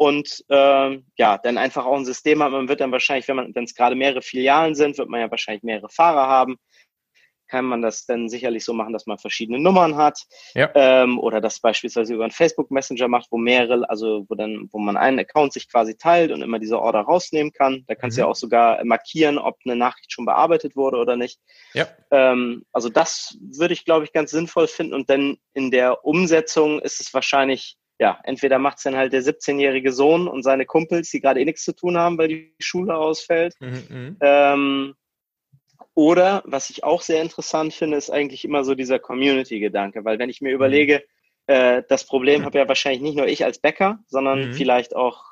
und 0.00 0.46
äh, 0.48 0.98
ja, 1.18 1.36
dann 1.36 1.58
einfach 1.58 1.84
auch 1.84 1.98
ein 1.98 2.06
System 2.06 2.42
hat. 2.42 2.52
Man 2.52 2.70
wird 2.70 2.80
dann 2.80 2.90
wahrscheinlich, 2.90 3.28
wenn 3.28 3.36
man, 3.36 3.54
wenn 3.54 3.64
es 3.64 3.74
gerade 3.74 3.94
mehrere 3.94 4.22
Filialen 4.22 4.74
sind, 4.74 4.96
wird 4.96 5.10
man 5.10 5.20
ja 5.20 5.30
wahrscheinlich 5.30 5.62
mehrere 5.62 5.90
Fahrer 5.90 6.26
haben 6.26 6.56
kann 7.50 7.64
man 7.64 7.82
das 7.82 8.06
dann 8.06 8.28
sicherlich 8.28 8.64
so 8.64 8.72
machen, 8.72 8.92
dass 8.92 9.06
man 9.06 9.18
verschiedene 9.18 9.58
Nummern 9.58 9.96
hat 9.96 10.20
ja. 10.54 10.70
ähm, 10.74 11.18
oder 11.18 11.40
das 11.40 11.58
beispielsweise 11.58 12.14
über 12.14 12.22
einen 12.22 12.30
Facebook 12.30 12.70
Messenger 12.70 13.08
macht, 13.08 13.26
wo 13.32 13.38
mehrere, 13.38 13.90
also 13.90 14.24
wo 14.28 14.36
dann, 14.36 14.68
wo 14.70 14.78
man 14.78 14.96
einen 14.96 15.18
Account 15.18 15.52
sich 15.52 15.68
quasi 15.68 15.96
teilt 15.96 16.30
und 16.30 16.42
immer 16.42 16.60
diese 16.60 16.80
Order 16.80 17.00
rausnehmen 17.00 17.52
kann. 17.52 17.84
Da 17.88 17.96
kannst 17.96 18.16
mhm. 18.16 18.20
du 18.20 18.24
ja 18.26 18.30
auch 18.30 18.36
sogar 18.36 18.84
markieren, 18.84 19.36
ob 19.36 19.58
eine 19.64 19.74
Nachricht 19.74 20.12
schon 20.12 20.26
bearbeitet 20.26 20.76
wurde 20.76 20.98
oder 20.98 21.16
nicht. 21.16 21.40
Ja. 21.74 21.88
Ähm, 22.12 22.64
also 22.70 22.88
das 22.88 23.36
würde 23.40 23.74
ich, 23.74 23.84
glaube 23.84 24.04
ich, 24.04 24.12
ganz 24.12 24.30
sinnvoll 24.30 24.68
finden 24.68 24.94
und 24.94 25.10
dann 25.10 25.36
in 25.52 25.72
der 25.72 26.04
Umsetzung 26.04 26.78
ist 26.78 27.00
es 27.00 27.12
wahrscheinlich 27.12 27.79
ja, 28.00 28.18
entweder 28.24 28.58
macht 28.58 28.78
es 28.78 28.84
dann 28.84 28.96
halt 28.96 29.12
der 29.12 29.22
17-jährige 29.22 29.92
Sohn 29.92 30.26
und 30.26 30.42
seine 30.42 30.64
Kumpels, 30.64 31.10
die 31.10 31.20
gerade 31.20 31.38
eh 31.38 31.44
nichts 31.44 31.64
zu 31.64 31.74
tun 31.74 31.98
haben, 31.98 32.16
weil 32.16 32.28
die 32.28 32.54
Schule 32.58 32.96
ausfällt. 32.96 33.54
Mhm, 33.60 33.84
mhm. 33.90 34.16
ähm, 34.22 34.94
oder, 35.94 36.42
was 36.46 36.70
ich 36.70 36.82
auch 36.82 37.02
sehr 37.02 37.20
interessant 37.20 37.74
finde, 37.74 37.98
ist 37.98 38.10
eigentlich 38.10 38.46
immer 38.46 38.64
so 38.64 38.74
dieser 38.74 38.98
Community-Gedanke, 38.98 40.02
weil 40.02 40.18
wenn 40.18 40.30
ich 40.30 40.40
mir 40.40 40.52
überlege, 40.52 41.04
äh, 41.46 41.82
das 41.90 42.06
Problem 42.06 42.46
habe 42.46 42.58
ja 42.58 42.66
wahrscheinlich 42.66 43.02
nicht 43.02 43.18
nur 43.18 43.28
ich 43.28 43.44
als 43.44 43.58
Bäcker, 43.58 43.98
sondern 44.06 44.48
mhm. 44.48 44.54
vielleicht 44.54 44.96
auch 44.96 45.22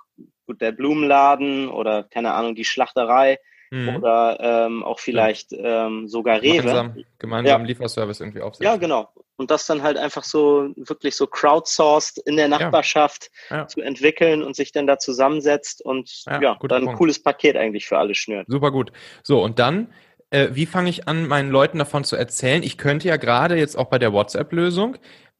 gut, 0.46 0.60
der 0.60 0.72
Blumenladen 0.72 1.70
oder 1.70 2.02
keine 2.02 2.34
Ahnung, 2.34 2.54
die 2.54 2.66
Schlachterei 2.66 3.38
mhm. 3.70 3.96
oder 3.96 4.38
ähm, 4.40 4.82
auch 4.82 4.98
vielleicht 4.98 5.52
ähm, 5.52 6.08
sogar 6.08 6.42
Rewe. 6.42 6.58
Gemeinsam, 6.58 7.04
gemeinsam 7.18 7.60
ja. 7.62 7.66
Lieferservice 7.66 8.20
irgendwie 8.20 8.40
aufsetzen. 8.40 8.64
Ja, 8.64 8.76
genau. 8.76 9.08
Und 9.36 9.50
das 9.52 9.66
dann 9.66 9.82
halt 9.82 9.96
einfach 9.96 10.24
so 10.24 10.70
wirklich 10.76 11.14
so 11.14 11.26
crowdsourced 11.26 12.18
in 12.26 12.36
der 12.36 12.48
Nachbarschaft 12.48 13.30
ja. 13.50 13.58
Ja. 13.58 13.68
zu 13.68 13.80
entwickeln 13.80 14.42
und 14.42 14.56
sich 14.56 14.72
dann 14.72 14.86
da 14.86 14.98
zusammensetzt 14.98 15.84
und 15.84 16.24
ja, 16.26 16.40
ja 16.40 16.58
dann 16.62 16.82
ein 16.82 16.84
Punkt. 16.86 16.98
cooles 16.98 17.22
Paket 17.22 17.56
eigentlich 17.56 17.86
für 17.86 17.98
alle 17.98 18.14
schnürt. 18.14 18.46
Super 18.48 18.72
gut. 18.72 18.90
So, 19.22 19.42
und 19.42 19.58
dann 19.60 19.92
äh, 20.30 20.48
wie 20.52 20.66
fange 20.66 20.90
ich 20.90 21.08
an, 21.08 21.26
meinen 21.26 21.50
Leuten 21.50 21.78
davon 21.78 22.04
zu 22.04 22.16
erzählen? 22.16 22.62
Ich 22.62 22.78
könnte 22.78 23.08
ja 23.08 23.16
gerade 23.16 23.56
jetzt 23.56 23.76
auch 23.76 23.86
bei 23.86 23.98
der 23.98 24.12
WhatsApp-Lösung, 24.12 24.96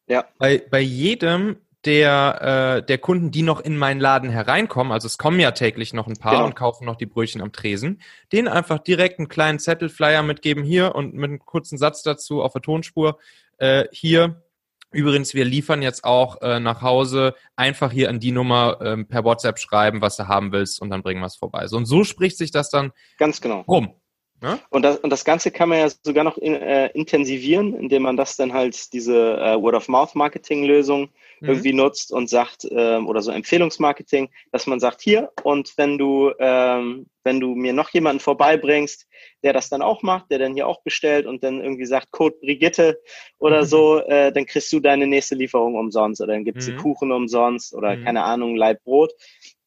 ja. 0.07 0.25
bei, 0.39 0.63
bei 0.71 0.81
jedem 0.81 1.57
der, 1.85 2.81
äh, 2.81 2.87
der 2.87 2.99
Kunden, 2.99 3.31
die 3.31 3.43
noch 3.43 3.61
in 3.61 3.77
meinen 3.77 4.01
Laden 4.01 4.31
hereinkommen, 4.31 4.93
also 4.93 5.07
es 5.07 5.19
kommen 5.19 5.39
ja 5.39 5.53
täglich 5.53 5.93
noch 5.93 6.07
ein 6.07 6.17
paar 6.17 6.33
genau. 6.33 6.47
und 6.47 6.57
kaufen 6.57 6.85
noch 6.85 6.97
die 6.97 7.07
Brötchen 7.07 7.41
am 7.41 7.53
Tresen, 7.53 8.01
denen 8.33 8.49
einfach 8.49 8.79
direkt 8.79 9.19
einen 9.19 9.29
kleinen 9.29 9.59
Zettelflyer 9.59 10.23
mitgeben 10.23 10.65
hier 10.65 10.95
und 10.95 11.15
mit 11.15 11.31
einem 11.31 11.39
kurzen 11.39 11.79
Satz 11.79 12.03
dazu 12.03 12.43
auf 12.43 12.53
der 12.53 12.63
Tonspur. 12.63 13.19
Äh, 13.59 13.85
hier, 13.93 14.43
Übrigens, 14.91 15.35
wir 15.35 15.45
liefern 15.45 15.83
jetzt 15.83 16.05
auch 16.05 16.41
äh, 16.41 16.61
nach 16.61 16.81
Hause 16.81 17.35
einfach 17.57 17.93
hier 17.93 18.09
an 18.09 18.21
die 18.21 18.33
Nummer 18.33 18.79
ähm, 18.81 19.07
per 19.07 19.23
WhatsApp 19.23 19.59
schreiben, 19.59 20.01
was 20.01 20.17
du 20.17 20.29
haben 20.29 20.51
willst 20.51 20.81
und 20.81 20.89
dann 20.89 21.03
bringen 21.03 21.21
wir 21.21 21.27
es 21.27 21.37
vorbei. 21.37 21.67
So 21.67 21.77
und 21.77 21.85
so 21.85 22.05
spricht 22.05 22.39
sich 22.39 22.53
das 22.53 22.71
dann 22.71 22.93
ganz 23.19 23.43
genau 23.43 23.61
rum. 23.61 23.93
Ja? 24.43 24.59
Und, 24.71 24.83
das, 24.83 24.99
und 24.99 25.11
das 25.11 25.25
Ganze 25.25 25.51
kann 25.51 25.69
man 25.69 25.79
ja 25.79 25.89
sogar 26.03 26.25
noch 26.25 26.39
in, 26.39 26.55
äh, 26.55 26.89
intensivieren, 26.89 27.75
indem 27.75 28.03
man 28.03 28.17
das 28.17 28.37
dann 28.37 28.53
halt 28.53 28.93
diese 28.93 29.37
äh, 29.39 29.61
Word-of-Mouth-Marketing-Lösung 29.61 31.11
mhm. 31.41 31.49
irgendwie 31.49 31.73
nutzt 31.73 32.13
und 32.13 32.29
sagt, 32.31 32.67
ähm, 32.71 33.09
oder 33.09 33.21
so 33.21 33.31
Empfehlungsmarketing, 33.31 34.29
dass 34.53 34.67
man 34.67 34.81
sagt, 34.81 35.01
hier, 35.01 35.31
und 35.43 35.77
wenn 35.77 35.99
du, 35.99 36.33
ähm, 36.39 37.07
wenn 37.29 37.41
du 37.41 37.55
mir 37.55 37.75
noch 37.75 37.91
jemanden 37.91 38.21
vorbeibringst, 38.21 39.07
der 39.45 39.53
das 39.53 39.69
dann 39.69 39.83
auch 39.83 40.03
macht, 40.03 40.31
der 40.31 40.39
dann 40.39 40.55
hier 40.55 40.67
auch 40.67 40.83
bestellt 40.83 41.27
und 41.27 41.45
dann 41.45 41.61
irgendwie 41.61 41.85
sagt, 41.85 42.11
Code 42.11 42.37
Brigitte 42.41 42.99
oder 43.39 43.61
mhm. 43.61 43.67
so, 43.67 43.99
äh, 44.07 44.33
dann 44.33 44.47
kriegst 44.47 44.73
du 44.73 44.81
deine 44.81 45.07
nächste 45.07 45.35
Lieferung 45.35 45.75
umsonst 45.75 46.23
oder 46.23 46.33
dann 46.33 46.45
gibt's 46.45 46.69
mhm. 46.69 46.79
Kuchen 46.79 47.13
umsonst 47.13 47.75
oder 47.75 47.97
mhm. 47.97 48.05
keine 48.05 48.25
Ahnung, 48.25 48.57
Leib 48.57 48.83
Brot 48.83 49.13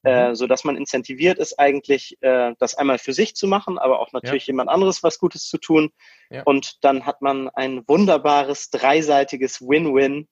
äh, 0.03 0.29
mhm. 0.29 0.35
so 0.35 0.47
dass 0.47 0.63
man 0.63 0.77
incentiviert 0.77 1.37
ist, 1.37 1.59
eigentlich 1.59 2.17
äh, 2.21 2.53
das 2.59 2.75
einmal 2.75 2.97
für 2.97 3.13
sich 3.13 3.35
zu 3.35 3.47
machen, 3.47 3.77
aber 3.77 3.99
auch 3.99 4.11
natürlich 4.13 4.47
ja. 4.47 4.53
jemand 4.53 4.69
anderes 4.69 5.03
was 5.03 5.19
Gutes 5.19 5.47
zu 5.47 5.57
tun. 5.57 5.91
Ja. 6.29 6.43
Und 6.43 6.83
dann 6.83 7.05
hat 7.05 7.21
man 7.21 7.49
ein 7.49 7.83
wunderbares 7.87 8.71
dreiseitiges 8.71 9.61
Win-Win. 9.61 10.27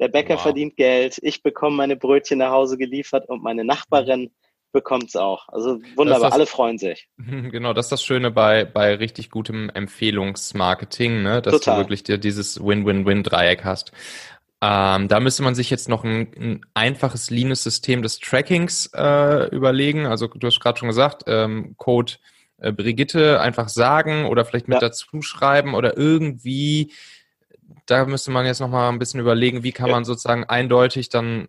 Der 0.00 0.08
Bäcker 0.08 0.34
wow. 0.34 0.42
verdient 0.42 0.76
Geld, 0.76 1.18
ich 1.22 1.42
bekomme 1.42 1.76
meine 1.76 1.96
Brötchen 1.96 2.38
nach 2.38 2.52
Hause 2.52 2.78
geliefert 2.78 3.28
und 3.28 3.42
meine 3.42 3.64
Nachbarin 3.64 4.30
bekommt 4.72 5.08
es 5.08 5.16
auch. 5.16 5.48
Also 5.48 5.80
wunderbar, 5.96 6.30
das, 6.30 6.32
alle 6.32 6.46
freuen 6.46 6.78
sich. 6.78 7.08
Genau, 7.18 7.72
das 7.72 7.86
ist 7.86 7.92
das 7.92 8.02
Schöne 8.02 8.30
bei, 8.30 8.64
bei 8.64 8.94
richtig 8.94 9.30
gutem 9.30 9.70
Empfehlungsmarketing, 9.70 11.22
ne? 11.22 11.42
dass 11.42 11.54
Total. 11.54 11.76
du 11.76 11.80
wirklich 11.82 12.02
dir 12.02 12.18
dieses 12.18 12.62
Win-Win-Win-Dreieck 12.62 13.64
hast. 13.64 13.92
Ähm, 14.60 15.06
da 15.06 15.20
müsste 15.20 15.42
man 15.42 15.54
sich 15.54 15.70
jetzt 15.70 15.88
noch 15.88 16.04
ein, 16.04 16.32
ein 16.36 16.60
einfaches 16.74 17.30
Linux-System 17.30 18.02
des 18.02 18.18
Trackings 18.18 18.90
äh, 18.92 19.48
überlegen. 19.54 20.06
Also 20.06 20.26
du 20.26 20.46
hast 20.46 20.60
gerade 20.60 20.78
schon 20.78 20.88
gesagt, 20.88 21.24
ähm, 21.28 21.74
Code 21.76 22.14
äh, 22.58 22.72
Brigitte 22.72 23.40
einfach 23.40 23.68
sagen 23.68 24.26
oder 24.26 24.44
vielleicht 24.44 24.66
mit 24.66 24.82
ja. 24.82 24.88
dazu 24.88 25.22
schreiben 25.22 25.74
oder 25.74 25.96
irgendwie. 25.96 26.92
Da 27.86 28.04
müsste 28.04 28.32
man 28.32 28.46
jetzt 28.46 28.60
noch 28.60 28.68
mal 28.68 28.88
ein 28.88 28.98
bisschen 28.98 29.20
überlegen, 29.20 29.62
wie 29.62 29.72
kann 29.72 29.88
ja. 29.88 29.94
man 29.94 30.04
sozusagen 30.04 30.44
eindeutig 30.44 31.08
dann 31.08 31.48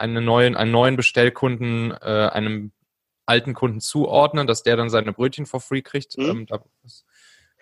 einen 0.00 0.24
neuen, 0.24 0.56
einen 0.56 0.72
neuen 0.72 0.96
Bestellkunden 0.96 1.92
äh, 1.92 2.30
einem 2.32 2.72
alten 3.26 3.54
Kunden 3.54 3.80
zuordnen, 3.80 4.46
dass 4.46 4.62
der 4.62 4.76
dann 4.76 4.90
seine 4.90 5.12
Brötchen 5.12 5.46
for 5.46 5.60
free 5.60 5.82
kriegt. 5.82 6.18
Mhm. 6.18 6.30
Ähm, 6.30 6.46
da, 6.46 6.60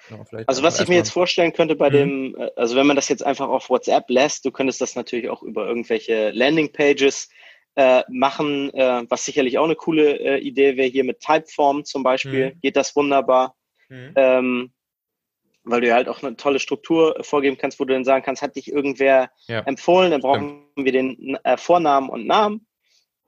Genau, 0.09 0.25
also 0.47 0.63
was 0.63 0.81
ich 0.81 0.89
mir 0.89 0.97
jetzt 0.97 1.11
vorstellen 1.11 1.53
könnte 1.53 1.77
bei 1.77 1.91
mhm. 1.91 1.93
dem, 1.93 2.37
äh, 2.39 2.51
also 2.57 2.77
wenn 2.77 2.87
man 2.87 2.97
das 2.97 3.09
jetzt 3.09 3.25
einfach 3.25 3.49
auf 3.49 3.69
WhatsApp 3.69 4.09
lässt, 4.09 4.45
du 4.45 4.51
könntest 4.51 4.81
das 4.81 4.95
natürlich 4.97 5.29
auch 5.29 5.43
über 5.43 5.67
irgendwelche 5.67 6.31
Landingpages 6.31 7.29
äh, 7.75 8.03
machen, 8.09 8.73
äh, 8.75 9.05
was 9.09 9.25
sicherlich 9.25 9.59
auch 9.59 9.65
eine 9.65 9.77
coole 9.77 10.19
äh, 10.19 10.39
Idee 10.39 10.77
wäre. 10.77 10.89
Hier 10.89 11.05
mit 11.05 11.21
Typeform 11.21 11.85
zum 11.85 12.03
Beispiel 12.03 12.55
mhm. 12.55 12.61
geht 12.61 12.77
das 12.77 12.97
wunderbar. 12.97 13.55
Mhm. 13.89 14.13
Ähm, 14.17 14.73
weil 15.65 15.81
du 15.81 15.89
ja 15.89 15.95
halt 15.95 16.09
auch 16.09 16.23
eine 16.23 16.37
tolle 16.37 16.61
Struktur 16.61 17.17
vorgeben 17.23 17.59
kannst, 17.59 17.79
wo 17.81 17.85
du 17.85 17.93
dann 17.93 18.05
sagen 18.05 18.25
kannst, 18.25 18.43
hat 18.43 18.57
dich 18.57 18.71
irgendwer 18.71 19.31
ja. 19.47 19.61
empfohlen, 19.61 20.11
dann 20.11 20.21
brauchen 20.21 20.67
Stimmt. 20.73 20.87
wir 20.87 20.93
den 20.93 21.39
äh, 21.45 21.57
Vornamen 21.57 22.09
und 22.09 22.27
Namen 22.27 22.67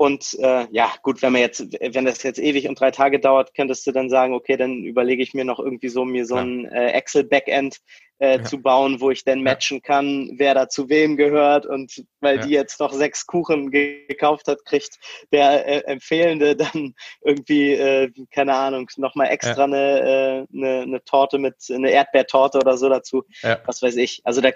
und 0.01 0.35
äh, 0.41 0.67
ja, 0.71 0.95
gut, 1.03 1.21
wenn 1.21 1.33
man 1.33 1.43
jetzt, 1.43 1.61
wenn 1.79 2.07
das 2.07 2.23
jetzt 2.23 2.39
ewig 2.39 2.67
und 2.67 2.81
drei 2.81 2.91
Tage 2.91 3.21
dauert, 3.21 3.53
könntest 3.53 3.87
du 3.87 3.93
dann 3.93 4.09
sagen, 4.09 4.33
okay, 4.33 4.57
dann 4.57 4.83
überlege 4.83 5.23
ich 5.23 5.35
mir 5.35 5.45
noch 5.45 5.59
irgendwie 5.59 5.91
so 5.91 6.07
mir 6.07 6.25
so 6.25 6.37
ja. 6.37 6.41
ein 6.41 6.65
äh, 6.65 6.93
Excel-Backend 6.93 7.83
äh, 8.21 8.37
ja. 8.37 8.45
zu 8.45 8.59
bauen, 8.59 9.01
wo 9.01 9.11
ich 9.11 9.25
dann 9.25 9.43
matchen 9.43 9.83
kann, 9.83 10.31
wer 10.37 10.55
da 10.55 10.69
zu 10.69 10.89
wem 10.89 11.17
gehört. 11.17 11.67
Und 11.67 12.05
weil 12.21 12.37
ja. 12.37 12.43
die 12.43 12.51
jetzt 12.51 12.79
noch 12.79 12.93
sechs 12.93 13.27
Kuchen 13.27 13.71
ge 13.71 14.07
gekauft 14.07 14.47
hat, 14.49 14.65
kriegt 14.65 14.99
der 15.33 15.67
äh, 15.67 15.91
Empfehlende 15.91 16.55
dann 16.75 16.95
irgendwie, 17.23 17.73
äh, 17.73 18.13
keine 18.31 18.55
Ahnung, 18.55 18.89
nochmal 18.97 19.29
extra 19.29 19.65
eine, 19.65 20.01
äh, 20.01 20.57
eine, 20.57 20.83
eine 20.83 21.05
Torte 21.05 21.39
mit, 21.39 21.57
eine 21.73 21.91
Erdbeertorte 21.91 22.59
oder 22.59 22.77
so 22.77 22.89
dazu. 22.89 23.25
Was 23.65 23.83
weiß 23.83 23.97
ich. 23.97 24.21
Also 24.25 24.41
da, 24.41 24.51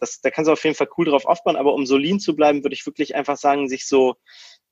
das, 0.00 0.20
da 0.20 0.30
kannst 0.30 0.48
du 0.48 0.52
auf 0.52 0.64
jeden 0.64 0.76
Fall 0.76 0.88
cool 0.98 1.06
drauf 1.06 1.26
aufbauen, 1.26 1.56
aber 1.56 1.74
um 1.74 1.86
so 1.86 1.96
lean 1.96 2.20
zu 2.20 2.34
bleiben, 2.34 2.64
würde 2.64 2.74
ich 2.74 2.84
wirklich 2.86 3.14
einfach 3.14 3.36
sagen, 3.36 3.68
sich 3.68 3.86
so 3.86 4.16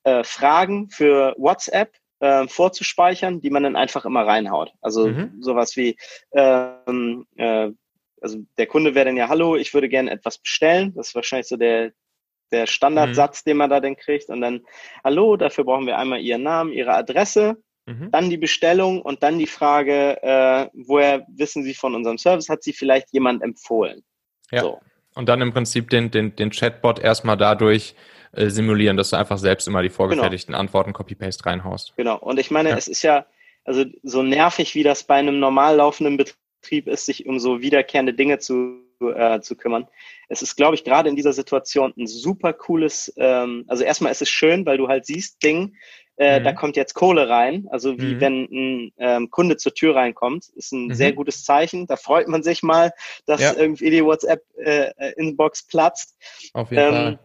äh, 0.03 0.25
Fragen 0.25 0.90
für 0.90 1.35
WhatsApp 1.38 1.97
äh, 2.20 2.49
vorzuspeichern, 2.49 3.40
die 3.40 3.51
man 3.51 3.62
dann 3.62 3.77
einfach 3.77 4.05
immer 4.05 4.27
reinhaut. 4.27 4.73
Also 4.81 5.09
mhm. 5.09 5.37
sowas 5.40 5.77
wie, 5.77 5.97
ähm, 6.33 7.27
äh, 7.37 7.70
also 8.24 8.38
der 8.56 8.66
Kunde 8.66 8.94
wäre 8.94 9.04
dann 9.04 9.18
ja, 9.18 9.28
hallo, 9.28 9.54
ich 9.54 9.74
würde 9.74 9.88
gerne 9.88 10.10
etwas 10.10 10.38
bestellen. 10.38 10.94
Das 10.96 11.08
ist 11.08 11.14
wahrscheinlich 11.14 11.46
so 11.46 11.56
der, 11.56 11.92
der 12.50 12.66
Standardsatz, 12.66 13.44
mhm. 13.44 13.50
den 13.50 13.56
man 13.58 13.70
da 13.70 13.80
dann 13.80 13.96
kriegt. 13.96 14.30
Und 14.30 14.40
dann, 14.40 14.62
hallo, 15.04 15.37
dafür 15.37 15.64
brauchen 15.64 15.87
wir 15.87 15.98
einmal 15.98 16.20
Ihren 16.20 16.42
Namen, 16.42 16.72
Ihre 16.72 16.94
Adresse, 16.94 17.62
mhm. 17.84 18.10
dann 18.10 18.30
die 18.30 18.38
Bestellung 18.38 19.02
und 19.02 19.22
dann 19.22 19.38
die 19.38 19.46
Frage, 19.46 20.22
äh, 20.22 20.68
woher 20.72 21.26
wissen 21.28 21.62
Sie 21.64 21.74
von 21.74 21.94
unserem 21.94 22.16
Service? 22.16 22.48
Hat 22.48 22.62
Sie 22.62 22.72
vielleicht 22.72 23.12
jemand 23.12 23.42
empfohlen? 23.42 24.02
Ja. 24.50 24.62
So. 24.62 24.80
Und 25.14 25.28
dann 25.28 25.42
im 25.42 25.52
Prinzip 25.52 25.90
den, 25.90 26.10
den, 26.10 26.34
den 26.34 26.50
Chatbot 26.50 26.98
erstmal 26.98 27.37
dadurch 27.37 27.94
äh, 28.32 28.48
simulieren, 28.48 28.96
dass 28.96 29.10
du 29.10 29.16
einfach 29.16 29.38
selbst 29.38 29.68
immer 29.68 29.82
die 29.82 29.90
vorgefertigten 29.90 30.52
genau. 30.52 30.60
Antworten 30.60 30.94
Copy-Paste 30.94 31.44
reinhaust. 31.44 31.92
Genau. 31.98 32.18
Und 32.18 32.40
ich 32.40 32.50
meine, 32.50 32.70
ja. 32.70 32.76
es 32.76 32.88
ist 32.88 33.02
ja, 33.02 33.26
also 33.64 33.84
so 34.02 34.22
nervig, 34.22 34.74
wie 34.74 34.82
das 34.82 35.04
bei 35.04 35.16
einem 35.16 35.38
normal 35.38 35.76
laufenden 35.76 36.16
Betrieb 36.16 36.37
ist, 36.72 37.07
sich 37.07 37.27
um 37.27 37.38
so 37.38 37.61
wiederkehrende 37.61 38.14
Dinge 38.14 38.38
zu, 38.38 38.81
äh, 39.00 39.40
zu 39.40 39.57
kümmern. 39.57 39.87
Es 40.29 40.42
ist, 40.42 40.57
glaube 40.57 40.74
ich, 40.74 40.85
gerade 40.85 41.09
in 41.09 41.16
dieser 41.16 41.33
Situation 41.33 41.92
ein 41.96 42.07
super 42.07 42.53
cooles, 42.53 43.12
ähm, 43.16 43.64
also 43.68 43.85
erstmal 43.85 44.12
ist 44.12 44.22
es 44.22 44.29
schön, 44.29 44.64
weil 44.66 44.79
du 44.79 44.88
halt 44.88 45.07
siehst, 45.07 45.42
Ding, 45.42 45.77
äh, 46.16 46.38
mhm. 46.38 46.44
da 46.44 46.53
kommt 46.53 46.77
jetzt 46.77 46.94
Kohle 46.94 47.29
rein. 47.29 47.66
Also 47.70 47.98
wie 47.98 48.14
mhm. 48.14 48.20
wenn 48.20 48.42
ein 48.44 48.92
ähm, 48.98 49.31
Kunde 49.31 49.57
zur 49.57 49.74
Tür 49.74 49.96
reinkommt, 49.96 50.48
ist 50.55 50.72
ein 50.72 50.87
mhm. 50.87 50.94
sehr 50.94 51.12
gutes 51.12 51.44
Zeichen. 51.44 51.87
Da 51.87 51.96
freut 51.96 52.29
man 52.29 52.42
sich 52.42 52.62
mal, 52.62 52.92
dass 53.27 53.40
ja. 53.40 53.55
irgendwie 53.55 53.90
die 53.90 54.05
WhatsApp-Inbox 54.05 55.61
äh, 55.61 55.64
platzt. 55.68 56.16
Auf 56.53 56.70
jeden 56.70 56.83
ähm, 56.83 56.92
Fall. 56.92 57.18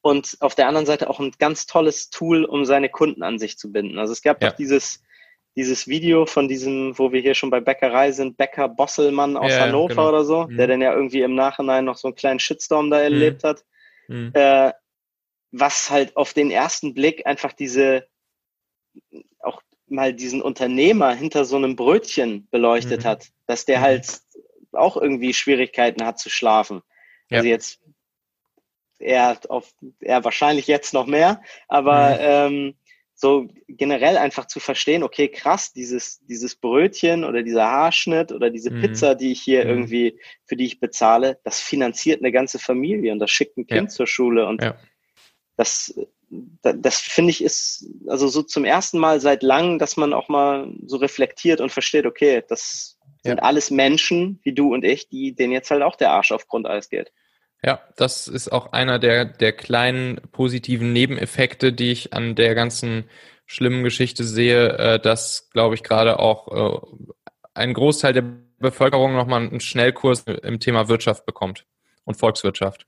Und 0.00 0.36
auf 0.40 0.56
der 0.56 0.66
anderen 0.66 0.86
Seite 0.86 1.08
auch 1.08 1.20
ein 1.20 1.32
ganz 1.38 1.66
tolles 1.66 2.10
Tool, 2.10 2.44
um 2.44 2.64
seine 2.64 2.88
Kunden 2.88 3.22
an 3.22 3.38
sich 3.38 3.56
zu 3.56 3.70
binden. 3.70 3.98
Also 3.98 4.12
es 4.12 4.22
gab 4.22 4.42
ja. 4.42 4.48
doch 4.48 4.56
dieses, 4.56 5.02
dieses 5.56 5.86
Video 5.86 6.24
von 6.26 6.48
diesem, 6.48 6.98
wo 6.98 7.12
wir 7.12 7.20
hier 7.20 7.34
schon 7.34 7.50
bei 7.50 7.60
Bäckerei 7.60 8.12
sind, 8.12 8.36
Bäcker 8.36 8.68
Bosselmann 8.68 9.36
aus 9.36 9.52
ja, 9.52 9.60
Hannover 9.60 9.88
genau. 9.88 10.08
oder 10.08 10.24
so, 10.24 10.46
mhm. 10.46 10.56
der 10.56 10.66
dann 10.66 10.80
ja 10.80 10.94
irgendwie 10.94 11.20
im 11.20 11.34
Nachhinein 11.34 11.84
noch 11.84 11.96
so 11.96 12.08
einen 12.08 12.14
kleinen 12.14 12.40
Shitstorm 12.40 12.90
da 12.90 13.00
erlebt 13.00 13.42
mhm. 13.42 13.48
hat. 13.48 13.64
Mhm. 14.08 14.30
Äh, 14.34 14.72
was 15.50 15.90
halt 15.90 16.16
auf 16.16 16.32
den 16.32 16.50
ersten 16.50 16.94
Blick 16.94 17.26
einfach 17.26 17.52
diese, 17.52 18.06
auch 19.40 19.62
mal 19.86 20.14
diesen 20.14 20.40
Unternehmer 20.40 21.12
hinter 21.14 21.44
so 21.44 21.56
einem 21.56 21.76
Brötchen 21.76 22.48
beleuchtet 22.50 23.04
mhm. 23.04 23.08
hat, 23.08 23.28
dass 23.46 23.66
der 23.66 23.78
mhm. 23.78 23.82
halt 23.82 24.20
auch 24.72 24.96
irgendwie 24.96 25.34
Schwierigkeiten 25.34 26.04
hat 26.04 26.18
zu 26.18 26.30
schlafen. 26.30 26.80
Ja. 27.28 27.38
Also 27.38 27.48
jetzt 27.48 27.80
er 28.98 29.38
auf, 29.48 29.74
er 30.00 30.24
wahrscheinlich 30.24 30.66
jetzt 30.66 30.94
noch 30.94 31.06
mehr, 31.06 31.42
aber 31.68 32.10
mhm. 32.10 32.18
ähm, 32.20 32.74
so 33.14 33.46
generell 33.68 34.16
einfach 34.16 34.46
zu 34.46 34.58
verstehen, 34.58 35.02
okay, 35.02 35.28
krass, 35.28 35.72
dieses, 35.72 36.20
dieses 36.26 36.56
Brötchen 36.56 37.24
oder 37.24 37.42
dieser 37.42 37.64
Haarschnitt 37.64 38.32
oder 38.32 38.50
diese 38.50 38.70
mhm. 38.70 38.80
Pizza, 38.80 39.14
die 39.14 39.32
ich 39.32 39.40
hier 39.40 39.64
mhm. 39.64 39.70
irgendwie, 39.70 40.18
für 40.44 40.56
die 40.56 40.66
ich 40.66 40.80
bezahle, 40.80 41.38
das 41.44 41.60
finanziert 41.60 42.20
eine 42.20 42.32
ganze 42.32 42.58
Familie 42.58 43.12
und 43.12 43.18
das 43.18 43.30
schickt 43.30 43.56
ein 43.58 43.66
Kind 43.66 43.88
ja. 43.90 43.94
zur 43.94 44.06
Schule 44.06 44.46
und 44.46 44.62
ja 44.62 44.76
das, 45.56 45.94
das, 46.62 46.74
das 46.78 47.00
finde 47.00 47.30
ich 47.30 47.42
ist 47.42 47.86
also 48.06 48.28
so 48.28 48.42
zum 48.42 48.64
ersten 48.64 48.98
Mal 48.98 49.20
seit 49.20 49.42
langem, 49.42 49.78
dass 49.78 49.96
man 49.96 50.12
auch 50.12 50.28
mal 50.28 50.72
so 50.86 50.96
reflektiert 50.96 51.60
und 51.60 51.70
versteht, 51.70 52.06
okay, 52.06 52.42
das 52.48 52.98
sind 53.22 53.38
ja. 53.38 53.42
alles 53.42 53.70
Menschen 53.70 54.40
wie 54.42 54.52
du 54.52 54.72
und 54.72 54.84
ich, 54.84 55.08
die 55.08 55.34
denen 55.34 55.52
jetzt 55.52 55.70
halt 55.70 55.82
auch 55.82 55.96
der 55.96 56.10
Arsch 56.10 56.32
auf 56.32 56.48
Grundeis 56.48 56.88
geht. 56.88 57.12
Ja, 57.64 57.80
das 57.96 58.26
ist 58.26 58.50
auch 58.50 58.72
einer 58.72 58.98
der, 58.98 59.24
der 59.24 59.52
kleinen 59.52 60.20
positiven 60.32 60.92
Nebeneffekte, 60.92 61.72
die 61.72 61.92
ich 61.92 62.12
an 62.12 62.34
der 62.34 62.54
ganzen 62.54 63.04
schlimmen 63.46 63.84
Geschichte 63.84 64.24
sehe, 64.24 64.70
äh, 64.78 65.00
dass, 65.00 65.48
glaube 65.50 65.74
ich, 65.74 65.82
gerade 65.82 66.18
auch 66.18 66.48
äh, 66.48 67.26
ein 67.54 67.74
Großteil 67.74 68.12
der 68.12 68.24
Bevölkerung 68.58 69.14
nochmal 69.14 69.42
einen 69.42 69.60
Schnellkurs 69.60 70.24
im 70.42 70.58
Thema 70.58 70.88
Wirtschaft 70.88 71.26
bekommt 71.26 71.66
und 72.04 72.16
Volkswirtschaft. 72.16 72.86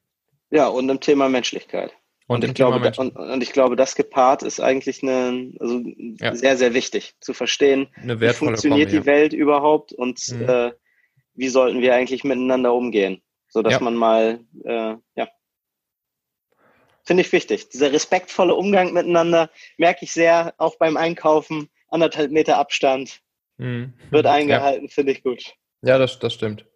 Ja, 0.51 0.69
und 0.69 0.89
im 0.89 1.01
Thema 1.01 1.29
Menschlichkeit. 1.29 1.93
Und, 2.27 2.43
und 2.43 2.51
ich, 2.51 2.55
glaube, 2.55 2.93
und, 2.97 3.17
und, 3.17 3.43
ich 3.43 3.53
glaube, 3.53 3.77
das 3.77 3.95
gepaart 3.97 4.43
ist 4.43 4.59
eigentlich 4.59 5.03
eine, 5.03 5.53
also 5.61 5.83
ja. 6.21 6.35
sehr, 6.35 6.57
sehr 6.57 6.73
wichtig 6.73 7.15
zu 7.21 7.35
verstehen, 7.35 7.89
wie 8.03 8.29
funktioniert 8.31 8.89
Kombi, 8.89 9.03
die 9.03 9.07
ja. 9.07 9.07
Welt 9.07 9.33
überhaupt 9.35 9.93
und 9.93 10.21
mhm. 10.31 10.49
äh, 10.49 10.73
wie 11.35 11.49
sollten 11.49 11.83
wir 11.83 11.95
eigentlich 11.95 12.25
miteinander 12.25 12.73
umgehen, 12.73 13.21
so 13.55 13.63
dass 13.63 13.75
ja. 13.75 13.81
man 13.81 13.95
mal, 13.95 14.41
äh, 14.65 14.97
ja, 15.15 15.29
finde 17.05 17.23
ich 17.23 17.31
wichtig. 17.33 17.69
Dieser 17.69 17.93
respektvolle 17.93 18.55
Umgang 18.55 18.93
miteinander 18.93 19.49
merke 19.79 20.05
ich 20.05 20.13
sehr, 20.13 20.55
auch 20.59 20.77
beim 20.77 20.97
Einkaufen, 20.97 21.69
anderthalb 21.89 22.33
Meter 22.33 22.59
Abstand 22.59 23.21
mhm. 23.57 23.95
wird 24.11 24.27
eingehalten, 24.39 24.89
finde 24.89 25.13
ich 25.13 25.23
gut. 25.23 25.55
Ja, 25.83 25.99
das, 25.99 26.19
das 26.19 26.35
stimmt. 26.35 26.67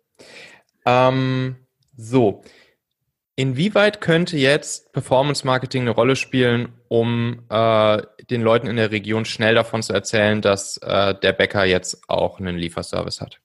Ähm, 0.87 1.57
so, 1.97 2.45
Inwieweit 3.35 4.01
könnte 4.01 4.37
jetzt 4.37 4.93
Performance 4.93 5.47
Marketing 5.47 5.83
eine 5.83 5.91
Rolle 5.91 6.17
spielen, 6.17 6.73
um 6.88 7.45
äh, 7.49 8.03
den 8.31 8.43
Leuten 8.43 8.67
in 8.67 8.75
der 8.75 8.91
Region 8.91 9.25
schnell 9.25 9.55
davon 9.55 9.81
zu 9.81 9.93
erzählen, 9.93 10.43
dass 10.43 10.77
äh, 10.79 11.14
der 11.14 11.33
Bäcker 11.35 11.64
jetzt 11.64 12.03
auch 12.09 12.41
einen 12.41 12.57
Lieferservice 12.57 13.21
hat? 13.21 13.41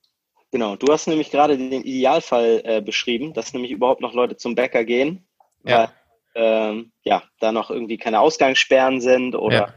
Genau, 0.54 0.76
du 0.76 0.92
hast 0.92 1.08
nämlich 1.08 1.32
gerade 1.32 1.58
den 1.58 1.82
Idealfall 1.82 2.62
äh, 2.62 2.80
beschrieben, 2.80 3.34
dass 3.34 3.52
nämlich 3.52 3.72
überhaupt 3.72 4.00
noch 4.00 4.14
Leute 4.14 4.36
zum 4.36 4.54
Bäcker 4.54 4.84
gehen, 4.84 5.26
ja. 5.64 5.92
weil 6.36 6.70
ähm, 6.70 6.92
ja, 7.02 7.24
da 7.40 7.50
noch 7.50 7.72
irgendwie 7.72 7.96
keine 7.96 8.20
Ausgangssperren 8.20 9.00
sind 9.00 9.34
oder 9.34 9.74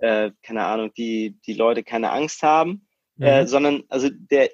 ja. 0.00 0.26
äh, 0.26 0.30
keine 0.44 0.64
Ahnung, 0.66 0.92
die, 0.96 1.40
die 1.44 1.54
Leute 1.54 1.82
keine 1.82 2.12
Angst 2.12 2.44
haben. 2.44 2.86
Äh, 3.20 3.42
mhm. 3.42 3.46
sondern 3.48 3.82
also 3.88 4.08
der 4.12 4.50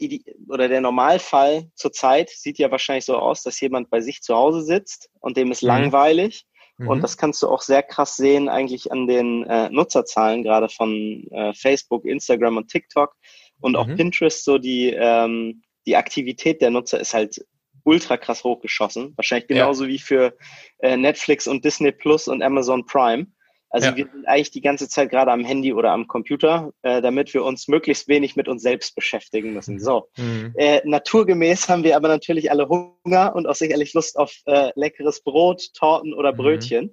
oder 0.49 0.69
der 0.69 0.81
Normalfall 0.81 1.71
zurzeit 1.75 2.31
sieht 2.31 2.59
ja 2.59 2.71
wahrscheinlich 2.71 3.05
so 3.05 3.19
aus, 3.19 3.43
dass 3.43 3.61
jemand 3.61 3.91
bei 3.91 4.01
sich 4.01 4.23
zu 4.23 4.35
Hause 4.35 4.63
sitzt 4.63 5.11
und 5.21 5.37
dem 5.37 5.53
ist 5.53 5.63
mhm. 5.63 5.69
langweilig. 5.69 6.47
Mhm. 6.79 6.89
Und 6.89 7.03
das 7.03 7.19
kannst 7.19 7.43
du 7.43 7.49
auch 7.49 7.61
sehr 7.61 7.83
krass 7.83 8.17
sehen 8.17 8.49
eigentlich 8.49 8.91
an 8.91 9.07
den 9.07 9.45
äh, 9.45 9.69
Nutzerzahlen, 9.69 10.45
gerade 10.45 10.71
von 10.71 11.27
äh, 11.31 11.53
Facebook, 11.53 12.07
Instagram 12.07 12.57
und 12.57 12.69
TikTok 12.69 13.15
und 13.61 13.77
auch 13.77 13.87
mhm. 13.87 13.97
Pinterest. 13.97 14.45
So 14.45 14.59
die, 14.59 14.91
ähm, 14.91 15.63
die 15.87 15.97
Aktivität 15.97 16.61
der 16.61 16.71
Nutzer 16.71 17.01
ist 17.01 17.15
halt 17.15 17.45
ultra 17.85 18.17
krass 18.17 18.45
hochgeschossen. 18.45 19.15
Wahrscheinlich 19.17 19.49
genauso 19.49 19.85
ja. 19.85 19.91
wie 19.91 19.99
für 19.99 20.37
äh, 20.81 20.97
Netflix 20.97 21.47
und 21.47 21.65
Disney 21.65 21.93
Plus 21.93 22.29
und 22.29 22.43
Amazon 22.43 22.85
Prime. 22.87 23.27
Also 23.71 23.89
ja. 23.89 23.97
wir 23.97 24.09
sind 24.11 24.27
eigentlich 24.27 24.51
die 24.51 24.63
ganze 24.63 24.89
Zeit 24.89 25.11
gerade 25.11 25.31
am 25.31 25.45
Handy 25.45 25.75
oder 25.75 25.93
am 25.93 26.07
Computer, 26.07 26.73
äh, 26.83 27.03
damit 27.03 27.35
wir 27.35 27.45
uns 27.45 27.69
möglichst 27.69 28.09
wenig 28.09 28.35
mit 28.35 28.49
uns 28.49 28.63
selbst 28.63 28.95
beschäftigen 28.95 29.53
müssen. 29.53 29.79
So. 29.79 30.09
Mhm. 30.17 30.55
Äh, 30.57 30.81
naturgemäß 30.85 31.69
haben 31.69 31.85
wir 31.85 31.97
aber 31.97 32.09
natürlich 32.09 32.51
alle 32.51 32.69
Hunger 32.69 33.35
und 33.35 33.47
auch 33.47 33.55
sicherlich 33.55 33.93
Lust 33.93 34.19
auf 34.19 34.35
äh, 34.47 34.71
leckeres 34.75 35.23
Brot, 35.23 35.75
Torten 35.75 36.15
oder 36.15 36.33
mhm. 36.33 36.37
Brötchen. 36.37 36.85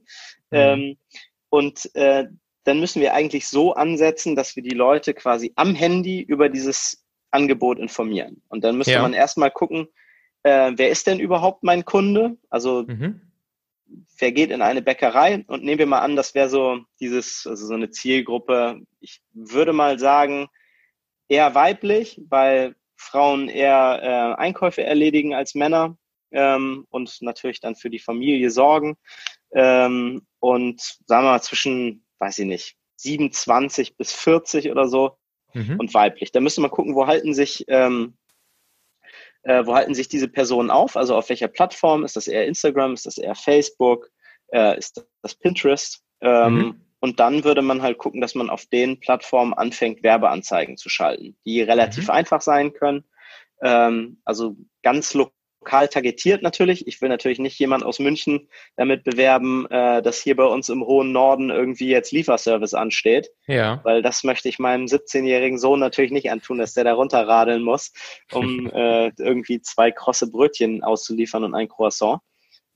Mhm. 0.51 0.58
Ähm, 0.58 0.97
und 1.49 1.89
äh, 1.95 2.25
dann 2.65 2.80
müssen 2.80 3.01
wir 3.01 3.13
eigentlich 3.13 3.47
so 3.47 3.73
ansetzen, 3.73 4.36
dass 4.36 4.56
wir 4.56 4.63
die 4.63 4.75
Leute 4.75 5.13
quasi 5.13 5.54
am 5.56 5.73
Handy 5.75 6.21
über 6.21 6.49
dieses 6.49 7.06
Angebot 7.32 7.80
informieren. 7.80 8.41
Und 8.49 8.63
dann 8.63 8.78
müsste 8.78 8.93
ja. 8.93 9.01
man 9.01 9.13
erstmal 9.13 9.51
gucken, 9.51 9.88
äh, 10.43 10.73
wer 10.75 10.89
ist 10.89 11.08
denn 11.08 11.19
überhaupt 11.19 11.63
mein 11.63 11.86
Kunde? 11.86 12.38
Also 12.49 12.84
mhm 12.88 13.21
wer 14.17 14.32
geht 14.32 14.51
in 14.51 14.62
eine 14.62 14.82
Bäckerei 14.82 15.43
und 15.47 15.63
nehmen 15.63 15.80
wir 15.80 15.86
mal 15.86 15.99
an, 15.99 16.15
das 16.15 16.36
wäre 16.36 16.49
so 16.49 16.80
dieses, 16.99 17.45
also 17.47 17.65
so 17.65 17.73
eine 17.73 17.89
Zielgruppe, 17.89 18.82
ich 18.99 19.21
würde 19.34 19.73
mal 19.73 19.99
sagen, 19.99 20.47
eher 21.28 21.56
weiblich, 21.56 22.21
weil 22.30 22.75
Frauen 22.95 23.49
eher 23.49 23.99
äh, 24.38 24.41
Einkäufe 24.41 24.84
erledigen 24.84 25.34
als 25.34 25.56
Männer 25.56 25.97
ähm, 26.32 26.86
und 26.89 27.21
natürlich 27.21 27.60
dann 27.60 27.75
für 27.75 27.89
die 27.89 27.99
Familie 27.99 28.49
sorgen. 28.51 28.97
Ähm, 29.54 30.25
und 30.39 30.82
sagen 31.06 31.25
wir 31.25 31.32
mal 31.32 31.41
zwischen, 31.41 32.05
weiß 32.19 32.39
ich 32.39 32.45
nicht, 32.45 32.75
27 32.97 33.97
bis 33.97 34.13
40 34.13 34.71
oder 34.71 34.88
so 34.88 35.17
mhm. 35.54 35.80
und 35.80 35.93
weiblich. 35.93 36.32
Da 36.32 36.39
müssen 36.39 36.63
wir 36.63 36.69
gucken, 36.69 36.95
wo 36.95 37.08
halten 37.08 37.34
sich 37.34 37.65
ähm, 37.67 38.17
äh, 39.43 39.65
wo 39.65 39.75
halten 39.75 39.93
sich 39.93 40.08
diese 40.08 40.28
Personen 40.28 40.71
auf? 40.71 40.97
Also 40.97 41.15
auf 41.15 41.30
welcher 41.30 41.47
Plattform? 41.47 42.04
Ist 42.04 42.15
das 42.15 42.28
eher 42.28 42.47
Instagram? 42.47 42.93
Ist 42.93 43.06
das 43.06 43.17
eher 43.17 43.36
Facebook? 43.36 44.10
Äh, 44.51 44.78
ist 44.78 45.06
das 45.21 45.36
Pinterest? 45.36 46.04
Ähm, 46.21 46.54
mhm. 46.54 46.82
Und 46.99 47.19
dann 47.19 47.43
würde 47.43 47.62
man 47.62 47.84
halt 47.84 47.99
gucken, 47.99 48.21
dass 48.21 48.34
man 48.34 48.49
auf 48.49 48.65
den 48.65 48.99
Plattformen 48.99 49.54
anfängt, 49.54 50.01
Werbeanzeigen 50.01 50.78
zu 50.78 50.89
schalten, 50.89 51.38
die 51.45 51.62
relativ 51.62 52.06
mhm. 52.06 52.12
einfach 52.12 52.41
sein 52.41 52.73
können. 52.73 53.04
Ähm, 53.62 54.19
also 54.25 54.56
ganz 54.82 55.13
lokal 55.13 55.35
lokal 55.65 55.88
targetiert 55.88 56.43
natürlich. 56.43 56.88
Ich 56.88 57.01
will 57.01 57.10
natürlich 57.10 57.39
nicht 57.39 57.58
jemand 57.58 57.84
aus 57.84 57.99
München 57.99 58.47
damit 58.75 59.04
bewerben, 59.04 59.65
äh, 59.71 60.01
dass 60.04 60.21
hier 60.21 60.36
bei 60.36 60.45
uns 60.45 60.69
im 60.69 60.86
hohen 60.86 61.12
Norden 61.12 61.49
irgendwie 61.49 61.88
jetzt 61.88 62.12
Lieferservice 62.12 62.75
ansteht. 62.75 63.30
Ja. 63.47 63.82
Weil 63.84 64.04
das 64.04 64.23
möchte 64.23 64.47
ich 64.47 64.60
meinem 64.60 64.86
17-jährigen 64.86 65.58
Sohn 65.58 65.80
natürlich 65.80 66.12
nicht 66.12 66.30
antun, 66.32 66.60
dass 66.60 66.73
der 66.75 66.84
da 66.84 66.93
runterradeln 66.93 67.63
muss, 67.63 67.91
um 68.32 68.69
äh, 68.73 69.12
irgendwie 69.17 69.60
zwei 69.62 69.91
krosse 69.91 70.30
Brötchen 70.30 70.84
auszuliefern 70.84 71.43
und 71.43 71.56
ein 71.56 71.67
Croissant. 71.67 72.21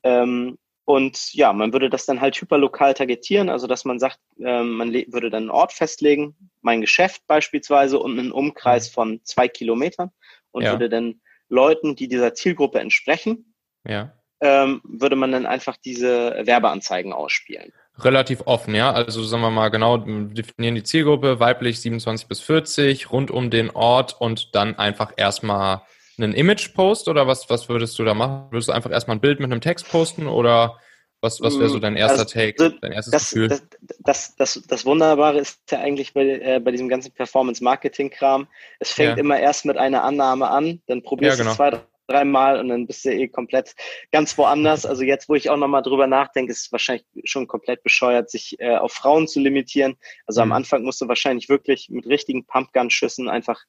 Ähm, 0.04 0.58
und 0.86 1.34
ja, 1.36 1.54
man 1.54 1.72
würde 1.72 1.92
das 1.92 2.08
dann 2.08 2.20
halt 2.20 2.42
hyperlokal 2.42 2.96
targetieren, 2.96 3.50
also 3.50 3.68
dass 3.68 3.86
man 3.86 4.00
sagt, 4.00 4.18
äh, 4.40 4.64
man 4.64 4.92
würde 4.92 5.30
dann 5.30 5.44
einen 5.44 5.52
Ort 5.52 5.72
festlegen, 5.72 6.36
mein 6.62 6.82
Geschäft 6.82 7.22
beispielsweise 7.28 8.00
und 8.00 8.18
einen 8.18 8.32
Umkreis 8.32 8.90
mhm. 8.90 8.94
von 8.94 9.22
zwei 9.24 9.48
Kilometern 9.48 10.10
und 10.50 10.64
ja. 10.64 10.72
würde 10.72 10.90
dann 10.90 11.22
Leuten, 11.50 11.96
die 11.96 12.08
dieser 12.08 12.34
Zielgruppe 12.34 12.80
entsprechen, 12.80 13.54
ja. 13.88 14.14
ähm, 14.42 14.82
würde 14.84 15.16
man 15.16 15.32
dann 15.32 15.46
einfach 15.46 15.78
diese 15.78 16.42
Werbeanzeigen 16.44 17.12
ausspielen. 17.12 17.74
Relativ 17.98 18.44
offen, 18.46 18.76
ja. 18.76 18.92
Also 18.92 19.24
sagen 19.24 19.44
wir 19.44 19.50
mal 19.50 19.70
genau, 19.70 19.98
definieren 19.98 20.76
die 20.76 20.84
Zielgruppe, 20.84 21.40
weiblich 21.40 21.82
27 21.82 22.28
bis 22.28 22.40
40, 22.40 23.12
rund 23.12 23.30
um 23.32 23.50
den 23.50 23.72
Ort 23.72 24.16
und 24.20 24.56
dann 24.56 24.78
einfach 24.78 25.12
erstmal 25.18 25.82
einen 26.18 26.34
Image-Post 26.34 27.08
oder 27.08 27.28
was, 27.28 27.50
was 27.50 27.68
würdest 27.68 27.98
du 28.00 28.06
da 28.06 28.14
machen? 28.14 28.52
Würdest 28.52 28.70
du 28.70 28.74
einfach 28.74 28.92
erstmal 28.92 29.18
ein 29.18 29.22
Bild 29.22 29.40
mit 29.40 29.52
einem 29.52 29.62
Text 29.62 29.90
posten 29.90 30.28
oder 30.28 30.80
was, 31.22 31.42
was 31.42 31.60
wäre 31.60 31.70
so 31.70 31.80
dein 31.80 31.98
erster 31.98 32.22
also, 32.22 32.34
Take, 32.34 32.78
dein 32.82 32.92
erstes 32.92 33.12
das, 33.12 33.30
Gefühl? 33.30 33.48
Das, 33.48 33.62
das, 34.00 34.36
das, 34.36 34.64
das 34.68 34.86
Wunderbare 34.86 35.40
ist 35.40 35.60
ja 35.70 35.80
eigentlich 35.80 36.14
bei, 36.14 36.26
äh, 36.26 36.60
bei 36.64 36.72
diesem 36.72 36.88
ganzen 36.88 37.12
Performance-Marketing-Kram, 37.12 38.48
es 38.80 38.92
fängt 38.92 39.18
ja. 39.18 39.18
immer 39.18 39.40
erst 39.40 39.66
mit 39.66 39.78
einer 39.78 40.04
Annahme 40.04 40.50
an, 40.50 40.82
dann 40.88 41.04
probierst 41.04 41.40
ja, 41.40 41.44
genau. 41.44 41.52
du 41.52 41.58
zwei, 41.58 41.82
dreimal 42.10 42.60
und 42.60 42.70
dann 42.70 42.88
bist 42.88 43.06
du 43.06 43.14
eh 43.14 43.28
komplett 43.28 43.76
ganz 44.12 44.38
woanders. 44.38 44.86
Also 44.90 45.04
jetzt, 45.04 45.30
wo 45.30 45.36
ich 45.36 45.50
auch 45.50 45.58
nochmal 45.58 45.84
drüber 45.84 46.08
nachdenke, 46.08 46.52
ist 46.52 46.66
es 46.66 46.72
wahrscheinlich 46.72 47.06
schon 47.26 47.48
komplett 47.48 47.84
bescheuert, 47.84 48.30
sich 48.32 48.60
äh, 48.60 48.76
auf 48.76 48.92
Frauen 48.92 49.28
zu 49.28 49.40
limitieren. 49.40 49.98
Also 50.26 50.42
am 50.42 50.50
mhm. 50.50 50.54
Anfang 50.54 50.84
musst 50.84 51.00
du 51.00 51.08
wahrscheinlich 51.08 51.48
wirklich 51.48 51.90
mit 51.90 52.08
richtigen 52.08 52.46
Pumpgun-Schüssen 52.46 53.30
einfach 53.30 53.62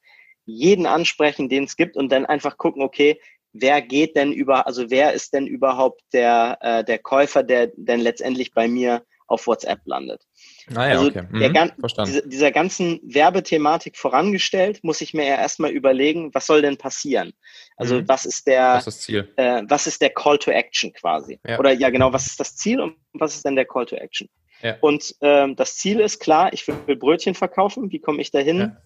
jeden 0.47 0.87
ansprechen, 0.87 1.49
den 1.49 1.65
es 1.65 1.77
gibt 1.77 1.97
und 1.97 2.11
dann 2.11 2.25
einfach 2.25 2.57
gucken, 2.57 2.83
okay, 2.83 3.21
wer 3.53 3.83
geht 3.83 4.17
denn 4.17 4.33
über, 4.33 4.67
also 4.67 4.91
wer 4.91 5.13
ist 5.13 5.35
denn 5.35 5.47
überhaupt 5.47 6.03
der, 6.13 6.59
äh, 6.61 6.85
der 6.85 6.99
Käufer, 6.99 7.43
der 7.43 7.69
denn 7.77 8.01
letztendlich 8.01 8.53
bei 8.53 8.69
mir 8.69 9.03
auf 9.27 9.47
WhatsApp 9.47 9.81
landet. 9.85 10.27
Ah 10.75 10.89
ja, 10.89 10.99
also 10.99 11.07
okay. 11.07 11.23
Mhm, 11.31 11.53
der, 11.53 11.73
diese, 12.05 12.29
dieser 12.29 12.51
ganzen 12.51 13.01
Werbethematik 13.05 13.97
vorangestellt, 13.97 14.83
muss 14.83 15.01
ich 15.01 15.15
mir 15.15 15.25
ja 15.25 15.37
erstmal 15.37 15.71
überlegen, 15.71 16.35
was 16.35 16.47
soll 16.47 16.63
denn 16.63 16.77
passieren? 16.77 17.33
Also 17.77 18.01
mhm. 18.01 18.09
was 18.09 18.25
ist 18.25 18.47
der, 18.49 18.75
was 18.75 18.87
ist? 18.89 19.09
Äh, 19.09 19.63
was 19.69 19.87
ist 19.87 20.03
der 20.03 20.11
Call 20.11 20.39
to 20.39 20.51
Action 20.51 20.93
quasi? 20.93 21.39
Ja. 21.47 21.59
Oder 21.61 21.73
ja 21.73 21.91
genau, 21.91 22.13
was 22.13 22.27
ist 22.27 22.41
das 22.41 22.57
Ziel 22.57 22.81
und 22.81 22.97
was 23.13 23.37
ist 23.37 23.45
denn 23.45 23.55
der 23.55 23.67
Call 23.67 23.87
to 23.87 23.95
Action? 23.95 24.29
Ja. 24.63 24.77
Und 24.81 25.15
ähm, 25.21 25.55
das 25.55 25.77
Ziel 25.77 26.01
ist 26.01 26.19
klar, 26.19 26.53
ich 26.53 26.67
will 26.67 26.97
Brötchen 26.97 27.35
verkaufen. 27.35 27.91
Wie 27.93 28.01
komme 28.01 28.21
ich 28.21 28.33
dahin? 28.33 28.59
Ja 28.59 28.77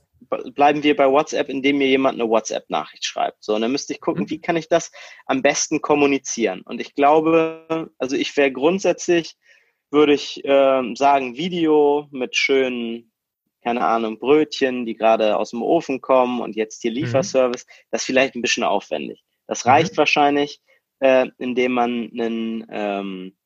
bleiben 0.55 0.83
wir 0.83 0.97
bei 0.97 1.11
WhatsApp, 1.11 1.49
indem 1.49 1.79
mir 1.79 1.89
jemand 1.89 2.21
eine 2.21 2.29
WhatsApp-Nachricht 2.29 3.05
schreibt. 3.05 3.43
So, 3.45 3.55
und 3.55 3.63
dann 3.63 3.73
müsste 3.73 3.93
ich 3.93 4.01
gucken, 4.01 4.25
mhm. 4.25 4.31
wie 4.31 4.41
kann 4.41 4.57
ich 4.57 4.69
das 4.69 4.91
am 5.27 5.43
besten 5.43 5.81
kommunizieren? 5.81 6.63
Und 6.63 6.81
ich 6.81 6.95
glaube, 6.95 7.91
also 7.99 8.17
ich 8.17 8.37
wäre 8.37 8.51
grundsätzlich 8.51 9.37
würde 9.95 10.13
ich 10.13 10.45
äh, 10.45 10.95
sagen, 10.95 11.37
Video 11.37 12.09
mit 12.11 12.37
schönen, 12.37 13.13
keine 13.63 13.83
Ahnung, 13.87 14.19
Brötchen, 14.19 14.85
die 14.85 14.97
gerade 14.97 15.39
aus 15.39 15.51
dem 15.51 15.63
Ofen 15.63 16.01
kommen 16.01 16.41
und 16.41 16.57
jetzt 16.57 16.83
hier 16.83 16.91
mhm. 16.91 16.99
Lieferservice, 16.99 17.65
mhm. 17.65 17.73
das 17.91 18.03
ist 18.03 18.07
vielleicht 18.07 18.35
ein 18.35 18.43
bisschen 18.43 18.65
aufwendig. 18.65 19.25
Das 19.47 19.65
reicht 19.65 19.93
mhm. 19.93 19.99
wahrscheinlich, 19.99 20.61
äh, 20.99 21.29
indem 21.39 21.73
man 21.73 22.11
einen, 22.13 22.67
ähm, 22.71 23.37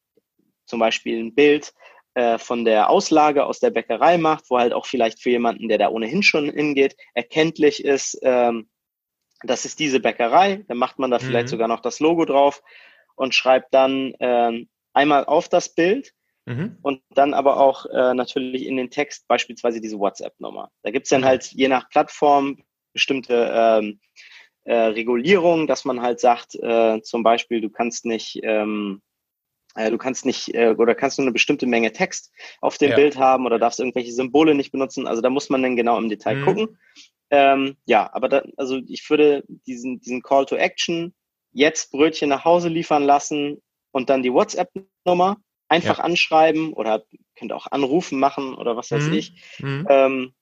zum 0.65 0.81
Beispiel 0.81 1.19
ein 1.19 1.35
Bild 1.35 1.73
äh, 2.19 2.39
von 2.39 2.65
der 2.65 2.91
Auslage 2.91 3.47
aus 3.47 3.61
der 3.61 3.71
Bäckerei 3.71 4.19
macht, 4.19 4.51
wo 4.51 4.59
halt 4.59 4.73
auch 4.73 4.87
vielleicht 4.87 5.23
für 5.23 5.31
jemanden, 5.31 5.69
der 5.69 5.79
da 5.79 5.89
ohnehin 5.89 6.23
schon 6.23 6.51
hingeht, 6.51 6.97
erkenntlich 7.15 7.85
ist, 7.85 8.19
ähm, 8.23 8.69
das 9.43 9.65
ist 9.65 9.79
diese 9.79 10.01
Bäckerei. 10.01 10.65
Dann 10.67 10.79
macht 10.79 10.99
man 10.99 11.11
da 11.11 11.19
mhm. 11.19 11.23
vielleicht 11.23 11.49
sogar 11.49 11.69
noch 11.69 11.81
das 11.81 12.01
Logo 12.01 12.25
drauf 12.25 12.63
und 13.15 13.35
schreibt 13.35 13.73
dann 13.73 14.15
ähm, 14.19 14.69
einmal 14.93 15.25
auf 15.25 15.49
das 15.49 15.75
Bild 15.75 16.13
Mhm. 16.49 16.79
Und 16.81 17.03
dann 17.11 17.35
aber 17.35 17.61
auch 17.61 17.85
äh, 17.85 18.15
natürlich 18.15 18.65
in 18.65 18.79
den 18.79 18.89
Text 18.89 19.29
beispielsweise 19.29 19.83
diese 19.83 19.99
WhatsApp-Nummer. 19.99 20.71
Da 20.83 20.91
gibt 20.91 21.05
es 21.05 21.11
dann 21.11 21.27
halt 21.27 21.45
je 21.53 21.69
nach 21.69 21.91
Plattform 21.91 22.63
bestimmte 22.95 23.53
ähm, 23.55 24.01
äh, 24.65 24.75
Regulierungen, 24.75 25.67
dass 25.67 25.85
man 25.85 26.01
halt 26.01 26.21
sagt, 26.21 26.55
äh, 26.55 27.03
zum 27.03 27.23
Beispiel, 27.23 27.61
du 27.61 27.69
kannst 27.69 28.07
nicht, 28.07 28.41
ähm, 28.43 29.03
äh, 29.03 29.08
du 29.91 29.99
kannst 29.99 30.27
nicht 30.27 30.55
äh, 30.55 30.75
oder 30.77 30.95
kannst 30.95 31.19
nur 31.19 31.25
eine 31.25 31.33
bestimmte 31.33 31.67
Menge 31.67 31.93
Text 31.93 32.33
auf 32.61 32.79
dem 32.79 32.91
ja. 32.91 32.97
Bild 32.97 33.17
haben 33.17 33.47
oder 33.47 33.59
darfst 33.59 33.81
irgendwelche 33.81 34.13
Symbole 34.13 34.55
nicht 34.55 34.73
benutzen. 34.73 35.07
Also 35.07 35.23
da 35.23 35.31
muss 35.31 35.51
man 35.51 35.63
dann 35.63 35.77
genau 35.77 35.99
im 35.99 36.09
Detail 36.09 36.37
mhm. 36.37 36.45
gucken. 36.45 36.79
Ähm, 37.31 37.77
ja, 37.85 38.09
aber 38.13 38.29
da, 38.29 38.43
also 38.57 38.81
ich 38.87 39.09
würde 39.11 39.45
diesen, 39.67 40.01
diesen 40.01 40.23
Call 40.23 40.47
to 40.47 40.57
Action 40.57 41.15
jetzt 41.53 41.91
Brötchen 41.91 42.29
nach 42.29 42.45
Hause 42.45 42.69
liefern 42.69 43.05
lassen 43.05 43.61
und 43.93 44.11
dann 44.11 44.23
die 44.23 44.33
WhatsApp-Nummer 44.33 45.37
einfach 45.69 45.99
ja. 45.99 46.05
anschreiben 46.05 46.73
oder 46.73 47.05
könnt 47.37 47.53
auch 47.53 47.67
Anrufen 47.71 48.19
machen 48.19 48.55
oder 48.55 48.77
was 48.77 48.91
weiß 48.91 49.09
mhm. 49.09 49.13
ich. 49.13 49.59
Mhm. 49.59 49.87
Ähm, 49.89 50.35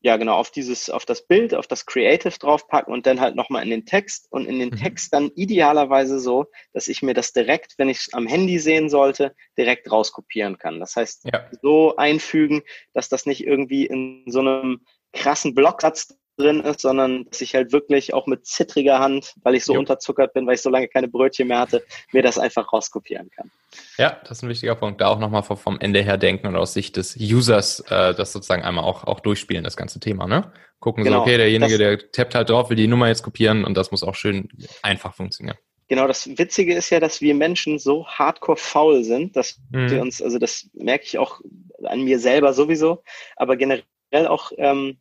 ja, 0.00 0.16
genau, 0.16 0.36
auf 0.36 0.50
dieses, 0.50 0.90
auf 0.90 1.04
das 1.04 1.26
Bild, 1.26 1.54
auf 1.54 1.66
das 1.66 1.86
Creative 1.86 2.38
draufpacken 2.38 2.92
und 2.92 3.06
dann 3.06 3.20
halt 3.20 3.34
nochmal 3.34 3.64
in 3.64 3.70
den 3.70 3.84
Text 3.84 4.26
und 4.30 4.46
in 4.46 4.58
den 4.58 4.70
mhm. 4.70 4.76
Text 4.76 5.12
dann 5.12 5.30
idealerweise 5.34 6.20
so, 6.20 6.46
dass 6.72 6.88
ich 6.88 7.02
mir 7.02 7.14
das 7.14 7.32
direkt, 7.32 7.74
wenn 7.78 7.88
ich 7.88 7.98
es 7.98 8.12
am 8.12 8.26
Handy 8.26 8.58
sehen 8.58 8.88
sollte, 8.88 9.34
direkt 9.56 9.90
rauskopieren 9.90 10.58
kann. 10.58 10.78
Das 10.78 10.94
heißt, 10.96 11.26
ja. 11.32 11.50
so 11.62 11.96
einfügen, 11.96 12.62
dass 12.92 13.08
das 13.08 13.26
nicht 13.26 13.44
irgendwie 13.44 13.86
in 13.86 14.24
so 14.26 14.40
einem 14.40 14.80
krassen 15.12 15.54
Blocksatz 15.54 16.17
drin 16.38 16.60
ist, 16.60 16.80
sondern 16.80 17.26
dass 17.28 17.40
ich 17.40 17.54
halt 17.54 17.72
wirklich 17.72 18.14
auch 18.14 18.26
mit 18.26 18.46
zittriger 18.46 18.98
Hand, 18.98 19.34
weil 19.42 19.54
ich 19.54 19.64
so 19.64 19.74
jo. 19.74 19.80
unterzuckert 19.80 20.32
bin, 20.32 20.46
weil 20.46 20.54
ich 20.54 20.62
so 20.62 20.70
lange 20.70 20.88
keine 20.88 21.08
Brötchen 21.08 21.48
mehr 21.48 21.58
hatte, 21.58 21.84
mir 22.12 22.22
das 22.22 22.38
einfach 22.38 22.72
rauskopieren 22.72 23.30
kann. 23.30 23.50
Ja, 23.96 24.18
das 24.22 24.38
ist 24.38 24.42
ein 24.42 24.48
wichtiger 24.48 24.74
Punkt. 24.74 25.00
Da 25.00 25.08
auch 25.08 25.18
nochmal 25.18 25.42
vom 25.42 25.78
Ende 25.80 26.02
her 26.02 26.16
denken 26.16 26.46
und 26.46 26.56
aus 26.56 26.72
Sicht 26.72 26.96
des 26.96 27.16
Users 27.16 27.80
äh, 27.90 28.14
das 28.14 28.32
sozusagen 28.32 28.62
einmal 28.62 28.84
auch, 28.84 29.04
auch 29.04 29.20
durchspielen, 29.20 29.64
das 29.64 29.76
ganze 29.76 30.00
Thema, 30.00 30.26
ne? 30.26 30.52
Gucken 30.80 31.02
genau, 31.02 31.18
so, 31.18 31.22
okay, 31.22 31.36
derjenige, 31.36 31.76
der 31.76 32.12
tappt 32.12 32.36
halt 32.36 32.50
drauf, 32.50 32.70
will 32.70 32.76
die 32.76 32.86
Nummer 32.86 33.08
jetzt 33.08 33.24
kopieren 33.24 33.64
und 33.64 33.74
das 33.74 33.90
muss 33.90 34.04
auch 34.04 34.14
schön 34.14 34.48
einfach 34.82 35.12
funktionieren. 35.12 35.58
Genau, 35.88 36.06
das 36.06 36.28
Witzige 36.38 36.74
ist 36.74 36.90
ja, 36.90 37.00
dass 37.00 37.20
wir 37.20 37.34
Menschen 37.34 37.78
so 37.78 38.06
hardcore 38.06 38.58
faul 38.58 39.02
sind, 39.04 39.34
dass 39.36 39.58
mhm. 39.70 39.90
wir 39.90 40.02
uns, 40.02 40.20
also 40.22 40.38
das 40.38 40.68
merke 40.74 41.04
ich 41.04 41.18
auch 41.18 41.40
an 41.82 42.04
mir 42.04 42.20
selber 42.20 42.52
sowieso, 42.52 43.02
aber 43.36 43.56
generell 43.56 44.26
auch 44.28 44.52
ähm, 44.58 44.98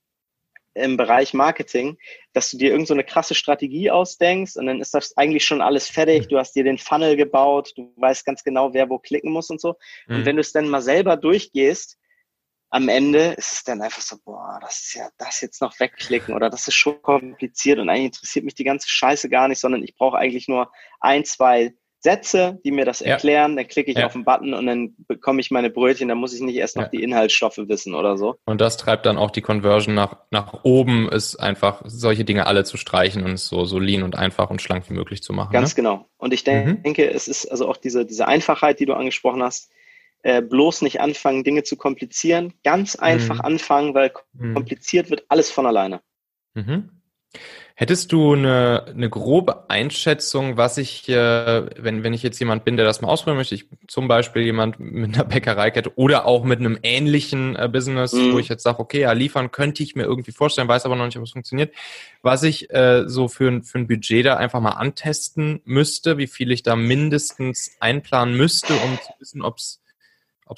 im 0.78 0.98
Bereich 0.98 1.34
Marketing, 1.34 1.98
dass 2.34 2.52
du 2.52 2.58
dir 2.58 2.72
irgend 2.72 2.88
so 2.88 2.94
eine 2.94 3.04
krasse 3.04 3.36
Strategie 3.36 3.92
ausdenkst 3.92 4.58
und 4.58 4.68
dann 4.68 4.80
ist 4.82 4.94
das 4.94 5.16
eigentlich 5.18 5.46
schon 5.46 5.62
alles 5.62 5.90
fertig. 5.90 6.26
Mhm. 6.26 6.30
Du 6.30 6.38
hast 6.38 6.54
dir 6.54 6.64
den 6.64 6.78
Funnel 6.78 7.16
gebaut, 7.16 7.74
du 7.76 7.94
weißt 7.98 8.26
ganz 8.26 8.44
genau, 8.44 8.74
wer 8.74 8.90
wo 8.90 9.00
klicken 9.00 9.32
muss 9.32 9.50
und 9.50 9.60
so. 9.60 9.76
Mhm. 10.08 10.16
Und 10.16 10.26
wenn 10.26 10.36
du 10.36 10.42
es 10.42 10.52
dann 10.52 10.70
mal 10.70 10.82
selber 10.82 11.18
durchgehst, 11.18 11.98
am 12.70 12.90
Ende 12.90 13.34
ist 13.38 13.52
es 13.54 13.64
dann 13.64 13.82
einfach 13.82 14.02
so, 14.02 14.18
boah, 14.24 14.60
das 14.62 14.82
ist 14.82 14.94
ja 14.96 15.10
das 15.18 15.40
jetzt 15.42 15.62
noch 15.62 15.80
wegklicken 15.80 16.36
oder 16.36 16.50
das 16.50 16.68
ist 16.68 16.76
schon 16.76 17.02
kompliziert 17.02 17.80
und 17.80 17.90
eigentlich 17.90 18.08
interessiert 18.08 18.46
mich 18.46 18.56
die 18.56 18.66
ganze 18.66 18.90
Scheiße 18.90 19.30
gar 19.30 19.48
nicht, 19.48 19.60
sondern 19.60 19.84
ich 19.84 19.96
brauche 19.96 20.18
eigentlich 20.18 20.48
nur 20.48 20.72
ein, 21.00 21.24
zwei 21.24 21.74
Sätze, 22.08 22.58
die 22.64 22.72
mir 22.72 22.86
das 22.86 23.02
erklären, 23.02 23.52
ja. 23.52 23.58
dann 23.58 23.68
klicke 23.68 23.92
ich 23.92 23.98
ja. 23.98 24.06
auf 24.06 24.14
den 24.14 24.24
Button 24.24 24.54
und 24.54 24.66
dann 24.66 24.96
bekomme 25.10 25.42
ich 25.42 25.52
meine 25.52 25.70
Brötchen, 25.70 26.08
dann 26.08 26.18
muss 26.18 26.34
ich 26.34 26.40
nicht 26.40 26.56
erst 26.56 26.78
noch 26.78 26.84
ja. 26.84 26.90
die 26.90 27.04
Inhaltsstoffe 27.04 27.58
wissen 27.58 27.94
oder 27.94 28.18
so. 28.18 28.36
Und 28.46 28.62
das 28.62 28.78
treibt 28.78 29.06
dann 29.06 29.18
auch 29.18 29.30
die 29.30 29.42
Conversion 29.42 29.94
nach, 29.94 30.16
nach 30.32 30.64
oben, 30.64 31.10
ist 31.10 31.36
einfach 31.36 31.82
solche 31.84 32.24
Dinge 32.24 32.48
alle 32.48 32.64
zu 32.64 32.78
streichen 32.78 33.26
und 33.26 33.34
es 33.34 33.48
so, 33.48 33.66
so 33.66 33.78
lean 33.78 34.04
und 34.04 34.16
einfach 34.16 34.50
und 34.50 34.62
schlank 34.62 34.90
wie 34.90 34.94
möglich 34.94 35.22
zu 35.22 35.34
machen. 35.34 35.52
Ganz 35.52 35.72
ne? 35.72 35.84
genau. 35.84 36.06
Und 36.18 36.34
ich 36.34 36.46
denke, 36.46 36.72
mhm. 36.72 36.84
denke, 36.84 37.12
es 37.12 37.28
ist 37.28 37.46
also 37.52 37.68
auch 37.68 37.76
diese, 37.76 38.06
diese 38.06 38.26
Einfachheit, 38.26 38.80
die 38.80 38.86
du 38.86 38.94
angesprochen 38.94 39.44
hast, 39.44 39.70
äh, 40.24 40.42
bloß 40.42 40.82
nicht 40.84 41.02
anfangen, 41.02 41.44
Dinge 41.44 41.64
zu 41.64 41.76
komplizieren, 41.76 42.54
ganz 42.64 42.96
einfach 42.96 43.36
mhm. 43.36 43.42
anfangen, 43.42 43.94
weil 43.94 44.14
mhm. 44.32 44.54
kompliziert 44.54 45.10
wird 45.10 45.26
alles 45.28 45.52
von 45.52 45.66
alleine. 45.66 46.00
Mhm. 46.54 47.02
Hättest 47.80 48.12
du 48.12 48.34
eine, 48.34 48.86
eine 48.88 49.08
grobe 49.08 49.70
Einschätzung, 49.70 50.58
was 50.58 50.80
ich, 50.80 51.08
äh, 51.10 51.64
wenn, 51.78 52.04
wenn 52.04 52.12
ich 52.12 52.24
jetzt 52.24 52.40
jemand 52.40 52.66
bin, 52.66 52.76
der 52.76 52.88
das 52.88 53.02
mal 53.02 53.08
ausprobieren 53.08 53.38
möchte, 53.38 53.54
ich 53.54 53.68
zum 53.88 54.08
Beispiel 54.08 54.42
jemand 54.42 54.80
mit 54.80 55.14
einer 55.14 55.24
Bäckereikette 55.24 55.96
oder 55.96 56.26
auch 56.26 56.44
mit 56.44 56.58
einem 56.58 56.80
ähnlichen 56.82 57.56
äh, 57.56 57.70
Business, 57.72 58.14
mhm. 58.14 58.34
wo 58.34 58.40
ich 58.40 58.50
jetzt 58.50 58.64
sage, 58.64 58.80
okay, 58.80 59.02
ja, 59.02 59.12
liefern 59.12 59.52
könnte 59.52 59.84
ich 59.84 59.96
mir 59.96 60.06
irgendwie 60.06 60.32
vorstellen, 60.32 60.68
weiß 60.68 60.88
aber 60.88 60.96
noch 60.96 61.06
nicht, 61.06 61.18
ob 61.18 61.24
es 61.24 61.34
funktioniert, 61.34 61.72
was 62.24 62.42
ich 62.42 62.74
äh, 62.74 63.04
so 63.06 63.28
für, 63.28 63.48
ein 63.48 63.62
für 63.62 63.78
ein 63.78 63.86
Budget 63.86 64.26
da 64.26 64.38
einfach 64.38 64.60
mal 64.60 64.72
antesten 64.72 65.62
müsste, 65.64 66.18
wie 66.18 66.26
viel 66.26 66.52
ich 66.52 66.64
da 66.64 66.76
mindestens 66.76 67.78
einplanen 67.80 68.36
müsste, 68.36 68.74
um 68.74 68.98
zu 68.98 69.12
wissen, 69.20 69.44
ob 69.44 69.58
es 69.58 69.80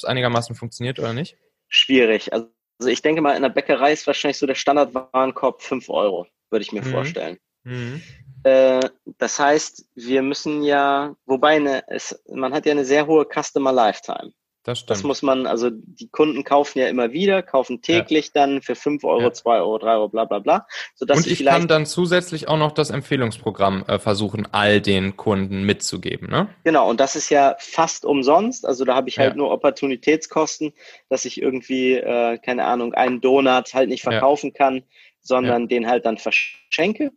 einigermaßen 0.06 0.56
funktioniert 0.56 1.00
oder 1.00 1.12
nicht? 1.12 1.36
Schwierig. 1.68 2.32
Also 2.32 2.48
ich 2.88 3.02
denke 3.02 3.20
mal, 3.20 3.36
in 3.36 3.42
der 3.42 3.50
Bäckerei 3.50 3.92
ist 3.92 4.08
wahrscheinlich 4.08 4.38
so 4.38 4.48
der 4.48 4.56
Standardwarenkorb 4.56 5.62
5 5.62 5.90
Euro 5.90 6.26
würde 6.50 6.64
ich 6.64 6.72
mir 6.72 6.84
mhm. 6.84 6.92
vorstellen. 6.92 7.38
Mhm. 7.64 8.02
Äh, 8.44 8.82
das 9.18 9.40
heißt, 9.40 9.86
wir 9.96 10.22
müssen 10.22 10.64
ja, 10.64 11.16
wobei 11.26 11.56
eine, 11.58 11.84
es, 11.88 12.22
man 12.32 12.54
hat 12.54 12.66
ja 12.66 12.72
eine 12.72 12.86
sehr 12.86 13.08
hohe 13.08 13.26
Customer 13.26 13.72
Lifetime. 13.72 14.32
Das 14.64 14.80
stimmt. 14.80 14.90
Das 14.92 15.04
muss 15.04 15.22
man, 15.22 15.48
also 15.48 15.70
die 15.72 16.10
Kunden 16.10 16.44
kaufen 16.44 16.80
ja 16.80 16.90
immer 16.90 17.12
wieder, 17.12 17.42
kaufen 17.42 17.82
täglich 17.82 18.28
ja. 18.28 18.32
dann 18.36 18.62
für 18.62 18.76
5 18.76 19.04
Euro, 19.04 19.22
ja. 19.22 19.34
2 19.34 19.58
Euro, 19.60 19.78
3 19.78 19.94
Euro, 19.94 20.10
bla 20.10 20.26
bla 20.26 20.40
bla. 20.40 20.68
Sodass 20.96 21.18
Und 21.18 21.28
ich 21.28 21.46
kann 21.46 21.68
dann 21.68 21.86
zusätzlich 21.86 22.50
auch 22.50 22.58
noch 22.58 22.74
das 22.74 22.90
Empfehlungsprogramm 22.90 23.86
äh, 23.88 24.00
versuchen, 24.00 24.48
all 24.52 24.82
den 24.82 25.16
Kunden 25.16 25.64
mitzugeben. 25.64 26.30
Ne? 26.30 26.50
Genau, 26.66 26.90
und 26.90 27.00
das 27.00 27.16
ist 27.16 27.30
ja 27.30 27.56
fast 27.58 28.06
umsonst. 28.06 28.66
Also 28.66 28.84
da 28.84 28.96
habe 28.96 29.08
ich 29.10 29.18
halt 29.18 29.32
ja. 29.32 29.38
nur 29.38 29.52
Opportunitätskosten, 29.52 30.74
dass 31.08 31.26
ich 31.26 31.42
irgendwie, 31.42 31.94
äh, 31.94 32.38
keine 32.38 32.66
Ahnung, 32.66 32.94
einen 32.94 33.22
Donut 33.22 33.74
halt 33.74 33.90
nicht 33.90 34.04
verkaufen 34.04 34.54
kann 34.54 34.84
sondern 35.22 35.64
ja. 35.64 35.68
den 35.68 35.88
halt 35.88 36.06
dann 36.06 36.18
verschenke. 36.18 37.12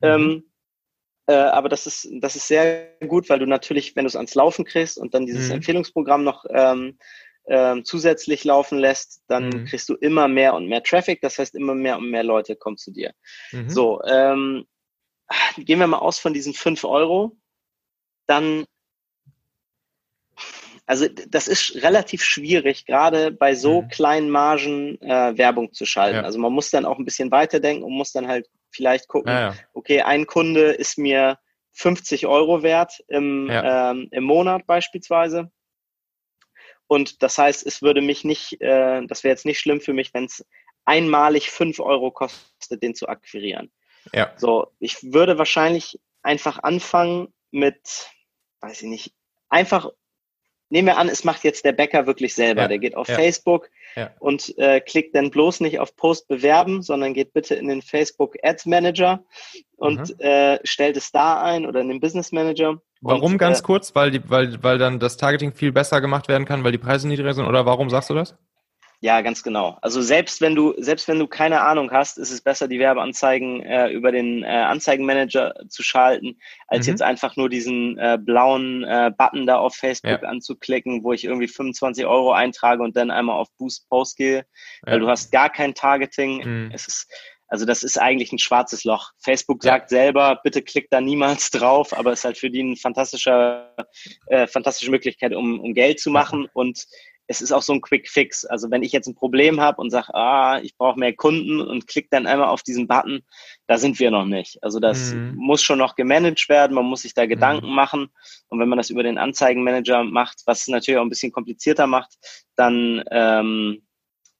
Mhm. 0.00 0.08
Ähm, 0.08 0.52
äh, 1.26 1.34
aber 1.34 1.68
das 1.68 1.86
ist, 1.86 2.08
das 2.20 2.36
ist 2.36 2.48
sehr 2.48 2.96
gut, 3.06 3.28
weil 3.28 3.38
du 3.38 3.46
natürlich, 3.46 3.94
wenn 3.94 4.04
du 4.04 4.08
es 4.08 4.16
ans 4.16 4.34
Laufen 4.34 4.64
kriegst 4.64 4.98
und 4.98 5.14
dann 5.14 5.26
dieses 5.26 5.48
mhm. 5.48 5.56
Empfehlungsprogramm 5.56 6.24
noch 6.24 6.44
ähm, 6.50 6.98
ähm, 7.46 7.84
zusätzlich 7.84 8.44
laufen 8.44 8.78
lässt, 8.78 9.22
dann 9.28 9.48
mhm. 9.48 9.64
kriegst 9.66 9.88
du 9.88 9.94
immer 9.94 10.28
mehr 10.28 10.54
und 10.54 10.66
mehr 10.66 10.82
Traffic. 10.82 11.20
Das 11.20 11.38
heißt, 11.38 11.54
immer 11.54 11.74
mehr 11.74 11.98
und 11.98 12.10
mehr 12.10 12.24
Leute 12.24 12.56
kommen 12.56 12.76
zu 12.76 12.92
dir. 12.92 13.12
Mhm. 13.52 13.68
So, 13.68 14.02
ähm, 14.04 14.66
gehen 15.58 15.78
wir 15.78 15.86
mal 15.86 15.98
aus 15.98 16.18
von 16.18 16.34
diesen 16.34 16.54
fünf 16.54 16.84
Euro. 16.84 17.36
Dann 18.26 18.64
also 20.86 21.06
das 21.28 21.48
ist 21.48 21.82
relativ 21.82 22.24
schwierig, 22.24 22.86
gerade 22.86 23.30
bei 23.30 23.54
so 23.54 23.82
mhm. 23.82 23.88
kleinen 23.88 24.30
Margen 24.30 25.00
äh, 25.00 25.36
Werbung 25.38 25.72
zu 25.72 25.86
schalten. 25.86 26.18
Ja. 26.18 26.22
Also 26.22 26.38
man 26.38 26.52
muss 26.52 26.70
dann 26.70 26.84
auch 26.84 26.98
ein 26.98 27.04
bisschen 27.04 27.30
weiterdenken 27.30 27.84
und 27.84 27.92
muss 27.92 28.12
dann 28.12 28.26
halt 28.26 28.48
vielleicht 28.70 29.08
gucken, 29.08 29.32
ja, 29.32 29.40
ja. 29.40 29.54
okay, 29.74 30.02
ein 30.02 30.26
Kunde 30.26 30.72
ist 30.72 30.98
mir 30.98 31.38
50 31.74 32.26
Euro 32.26 32.62
wert 32.62 33.02
im, 33.08 33.48
ähm, 33.50 34.08
im 34.10 34.24
Monat 34.24 34.66
beispielsweise. 34.66 35.50
Und 36.86 37.22
das 37.22 37.38
heißt, 37.38 37.64
es 37.66 37.80
würde 37.80 38.02
mich 38.02 38.24
nicht, 38.24 38.60
äh, 38.60 39.06
das 39.06 39.24
wäre 39.24 39.32
jetzt 39.32 39.46
nicht 39.46 39.60
schlimm 39.60 39.80
für 39.80 39.94
mich, 39.94 40.12
wenn 40.12 40.24
es 40.24 40.44
einmalig 40.84 41.50
5 41.50 41.80
Euro 41.80 42.10
kostet, 42.10 42.82
den 42.82 42.94
zu 42.94 43.08
akquirieren. 43.08 43.70
Ja. 44.12 44.32
So, 44.36 44.66
ich 44.78 45.12
würde 45.12 45.38
wahrscheinlich 45.38 46.00
einfach 46.22 46.58
anfangen 46.62 47.32
mit, 47.50 48.10
weiß 48.60 48.82
ich 48.82 48.88
nicht, 48.88 49.14
einfach 49.48 49.90
nehmen 50.72 50.88
wir 50.88 50.96
an, 50.96 51.08
es 51.08 51.22
macht 51.22 51.44
jetzt 51.44 51.64
der 51.64 51.72
Bäcker 51.72 52.06
wirklich 52.06 52.34
selber. 52.34 52.62
Ja. 52.62 52.68
Der 52.68 52.78
geht 52.78 52.96
auf 52.96 53.08
ja. 53.08 53.14
Facebook 53.14 53.68
ja. 53.94 54.10
und 54.18 54.56
äh, 54.58 54.80
klickt 54.80 55.14
dann 55.14 55.30
bloß 55.30 55.60
nicht 55.60 55.78
auf 55.78 55.94
Post 55.96 56.28
bewerben, 56.28 56.82
sondern 56.82 57.12
geht 57.12 57.34
bitte 57.34 57.54
in 57.54 57.68
den 57.68 57.82
Facebook 57.82 58.36
Ads 58.42 58.66
Manager 58.66 59.22
und 59.76 60.08
mhm. 60.18 60.24
äh, 60.24 60.58
stellt 60.64 60.96
es 60.96 61.12
da 61.12 61.42
ein 61.42 61.66
oder 61.66 61.80
in 61.80 61.88
den 61.88 62.00
Business 62.00 62.32
Manager. 62.32 62.80
Warum 63.02 63.32
und, 63.32 63.38
ganz 63.38 63.60
äh, 63.60 63.62
kurz? 63.62 63.94
Weil, 63.94 64.12
die, 64.12 64.30
weil, 64.30 64.62
weil 64.62 64.78
dann 64.78 64.98
das 64.98 65.18
Targeting 65.18 65.52
viel 65.52 65.72
besser 65.72 66.00
gemacht 66.00 66.28
werden 66.28 66.46
kann, 66.46 66.64
weil 66.64 66.72
die 66.72 66.78
Preise 66.78 67.06
niedriger 67.06 67.34
sind 67.34 67.46
oder 67.46 67.66
warum 67.66 67.90
sagst 67.90 68.08
du 68.08 68.14
das? 68.14 68.34
Ja, 69.02 69.20
ganz 69.20 69.42
genau. 69.42 69.78
Also 69.82 70.00
selbst 70.00 70.40
wenn 70.40 70.54
du, 70.54 70.74
selbst 70.78 71.08
wenn 71.08 71.18
du 71.18 71.26
keine 71.26 71.62
Ahnung 71.62 71.90
hast, 71.90 72.18
ist 72.18 72.30
es 72.30 72.40
besser, 72.40 72.68
die 72.68 72.78
Werbeanzeigen 72.78 73.60
äh, 73.60 73.88
über 73.88 74.12
den 74.12 74.44
äh, 74.44 74.46
Anzeigenmanager 74.46 75.54
zu 75.68 75.82
schalten, 75.82 76.38
als 76.68 76.86
mhm. 76.86 76.92
jetzt 76.92 77.02
einfach 77.02 77.34
nur 77.34 77.48
diesen 77.48 77.98
äh, 77.98 78.16
blauen 78.16 78.84
äh, 78.84 79.10
Button 79.18 79.44
da 79.44 79.56
auf 79.56 79.74
Facebook 79.74 80.22
ja. 80.22 80.28
anzuklicken, 80.28 81.02
wo 81.02 81.12
ich 81.12 81.24
irgendwie 81.24 81.48
25 81.48 82.06
Euro 82.06 82.30
eintrage 82.30 82.84
und 82.84 82.96
dann 82.96 83.10
einmal 83.10 83.40
auf 83.40 83.48
Boost 83.58 83.88
Post 83.88 84.16
gehe, 84.18 84.46
weil 84.82 85.00
du 85.00 85.08
hast 85.08 85.32
gar 85.32 85.50
kein 85.50 85.74
Targeting. 85.74 86.44
Mhm. 86.44 86.70
Es 86.72 86.86
ist, 86.86 87.10
also 87.48 87.66
das 87.66 87.82
ist 87.82 87.98
eigentlich 87.98 88.30
ein 88.32 88.38
schwarzes 88.38 88.84
Loch. 88.84 89.10
Facebook 89.18 89.64
sagt 89.64 89.90
ja. 89.90 89.98
selber, 89.98 90.40
bitte 90.44 90.62
klick 90.62 90.88
da 90.90 91.00
niemals 91.00 91.50
drauf, 91.50 91.92
aber 91.92 92.12
es 92.12 92.20
ist 92.20 92.24
halt 92.24 92.38
für 92.38 92.50
die 92.50 92.60
eine 92.60 92.76
fantastische, 92.76 93.68
äh, 94.28 94.46
fantastische 94.46 94.92
Möglichkeit, 94.92 95.34
um, 95.34 95.58
um 95.58 95.74
Geld 95.74 95.98
zu 95.98 96.10
machen 96.10 96.46
und 96.54 96.86
es 97.26 97.40
ist 97.40 97.52
auch 97.52 97.62
so 97.62 97.72
ein 97.72 97.80
Quick 97.80 98.08
Fix. 98.08 98.44
Also 98.44 98.70
wenn 98.70 98.82
ich 98.82 98.92
jetzt 98.92 99.06
ein 99.06 99.14
Problem 99.14 99.60
habe 99.60 99.80
und 99.80 99.90
sage, 99.90 100.14
ah, 100.14 100.60
ich 100.62 100.76
brauche 100.76 100.98
mehr 100.98 101.14
Kunden 101.14 101.60
und 101.60 101.86
klicke 101.86 102.08
dann 102.10 102.26
einmal 102.26 102.48
auf 102.48 102.62
diesen 102.62 102.88
Button, 102.88 103.22
da 103.66 103.78
sind 103.78 103.98
wir 103.98 104.10
noch 104.10 104.26
nicht. 104.26 104.62
Also 104.62 104.80
das 104.80 105.14
mhm. 105.14 105.34
muss 105.36 105.62
schon 105.62 105.78
noch 105.78 105.94
gemanagt 105.94 106.48
werden, 106.48 106.74
man 106.74 106.86
muss 106.86 107.02
sich 107.02 107.14
da 107.14 107.26
Gedanken 107.26 107.68
mhm. 107.68 107.74
machen. 107.74 108.08
Und 108.48 108.58
wenn 108.58 108.68
man 108.68 108.78
das 108.78 108.90
über 108.90 109.02
den 109.02 109.18
Anzeigenmanager 109.18 110.04
macht, 110.04 110.42
was 110.46 110.62
es 110.62 110.68
natürlich 110.68 110.98
auch 110.98 111.04
ein 111.04 111.10
bisschen 111.10 111.32
komplizierter 111.32 111.86
macht, 111.86 112.16
dann 112.56 113.02
ähm, 113.10 113.82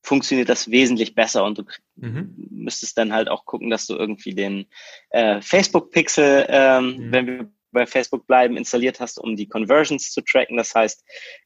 funktioniert 0.03 0.49
das 0.49 0.71
wesentlich 0.71 1.15
besser 1.15 1.45
und 1.45 1.59
du 1.59 1.65
mhm. 1.97 2.35
müsstest 2.51 2.99
dann 2.99 3.13
halt 3.13 3.29
auch 3.29 3.45
gucken, 3.45 3.71
dass 3.71 3.87
du 3.87 3.95
irgendwie 3.95 4.35
den 4.35 4.67
äh, 5.11 5.41
Facebook-Pixel, 5.41 6.47
ähm, 6.49 6.97
mhm. 6.97 7.13
wenn 7.13 7.27
wir 7.27 7.53
bei 7.73 7.87
Facebook 7.87 8.27
bleiben, 8.27 8.57
installiert 8.57 9.01
hast, 9.01 9.19
um 9.19 9.37
die 9.37 9.49
Conversions 9.49 10.13
zu 10.13 10.21
tracken. 10.21 10.57
Das 10.57 10.75
heißt, 10.75 11.05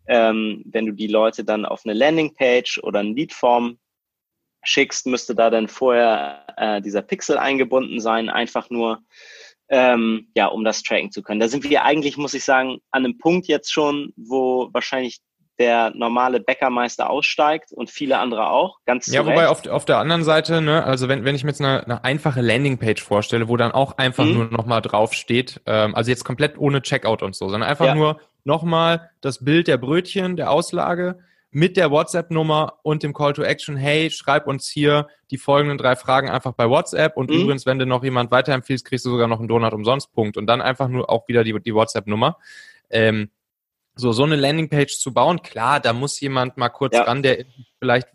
ähm, 0.08 0.62
wenn 0.66 0.86
du 0.86 0.92
die 0.92 1.06
Leute 1.06 1.44
dann 1.44 1.64
auf 1.64 1.82
eine 1.84 1.94
Landingpage 1.94 2.78
oder 2.82 3.00
eine 3.00 3.12
Leadform 3.12 3.78
schickst, 4.64 5.06
müsste 5.06 5.34
da 5.34 5.50
dann 5.50 5.68
vorher 5.68 6.46
äh, 6.56 6.82
dieser 6.82 7.02
Pixel 7.02 7.38
eingebunden 7.38 8.00
sein, 8.00 8.28
einfach 8.28 8.68
nur, 8.70 9.02
ähm, 9.68 10.28
ja, 10.34 10.46
um 10.46 10.64
das 10.64 10.82
tracken 10.82 11.10
zu 11.12 11.22
können. 11.22 11.40
Da 11.40 11.48
sind 11.48 11.64
wir 11.64 11.84
eigentlich, 11.84 12.16
muss 12.16 12.34
ich 12.34 12.44
sagen, 12.44 12.78
an 12.90 13.04
einem 13.04 13.18
Punkt 13.18 13.46
jetzt 13.46 13.72
schon, 13.72 14.12
wo 14.16 14.68
wahrscheinlich 14.72 15.20
der 15.58 15.92
normale 15.94 16.40
Bäckermeister 16.40 17.08
aussteigt 17.08 17.72
und 17.72 17.90
viele 17.90 18.18
andere 18.18 18.50
auch. 18.50 18.78
Ganz 18.84 19.06
ja, 19.06 19.24
wobei 19.24 19.48
auf, 19.48 19.66
auf 19.66 19.84
der 19.84 19.98
anderen 19.98 20.24
Seite, 20.24 20.60
ne, 20.60 20.84
also 20.84 21.08
wenn, 21.08 21.24
wenn 21.24 21.34
ich 21.34 21.44
mir 21.44 21.50
jetzt 21.50 21.60
eine, 21.60 21.84
eine 21.84 22.04
einfache 22.04 22.42
Landingpage 22.42 23.02
vorstelle, 23.02 23.48
wo 23.48 23.56
dann 23.56 23.72
auch 23.72 23.96
einfach 23.98 24.24
mhm. 24.24 24.34
nur 24.34 24.44
nochmal 24.46 24.82
drauf 24.82 25.14
steht, 25.14 25.60
ähm, 25.66 25.94
also 25.94 26.10
jetzt 26.10 26.24
komplett 26.24 26.58
ohne 26.58 26.82
Checkout 26.82 27.22
und 27.22 27.34
so, 27.34 27.48
sondern 27.48 27.68
einfach 27.68 27.86
ja. 27.86 27.94
nur 27.94 28.20
nochmal 28.44 29.10
das 29.20 29.44
Bild 29.44 29.66
der 29.68 29.78
Brötchen, 29.78 30.36
der 30.36 30.50
Auslage 30.50 31.18
mit 31.50 31.78
der 31.78 31.90
WhatsApp-Nummer 31.90 32.80
und 32.82 33.02
dem 33.02 33.14
Call 33.14 33.32
to 33.32 33.42
Action, 33.42 33.76
hey, 33.76 34.10
schreib 34.10 34.46
uns 34.46 34.68
hier 34.68 35.08
die 35.30 35.38
folgenden 35.38 35.78
drei 35.78 35.96
Fragen 35.96 36.28
einfach 36.28 36.52
bei 36.52 36.68
WhatsApp 36.68 37.16
und 37.16 37.30
mhm. 37.30 37.36
übrigens, 37.36 37.64
wenn 37.64 37.78
du 37.78 37.86
noch 37.86 38.04
jemand 38.04 38.30
weiterempfiehlst, 38.30 38.84
kriegst 38.84 39.06
du 39.06 39.10
sogar 39.10 39.26
noch 39.26 39.38
einen 39.38 39.48
Donut 39.48 39.72
umsonst 39.72 40.12
Punkt 40.12 40.36
und 40.36 40.46
dann 40.46 40.60
einfach 40.60 40.88
nur 40.88 41.08
auch 41.08 41.26
wieder 41.28 41.44
die, 41.44 41.58
die 41.60 41.74
WhatsApp-Nummer. 41.74 42.36
Ähm, 42.90 43.30
so, 43.96 44.12
so 44.12 44.24
eine 44.24 44.36
Landingpage 44.36 44.98
zu 44.98 45.12
bauen, 45.12 45.42
klar, 45.42 45.80
da 45.80 45.92
muss 45.92 46.20
jemand 46.20 46.56
mal 46.58 46.68
kurz 46.68 46.94
ja. 46.94 47.02
ran, 47.02 47.22
der 47.22 47.46
vielleicht 47.78 48.08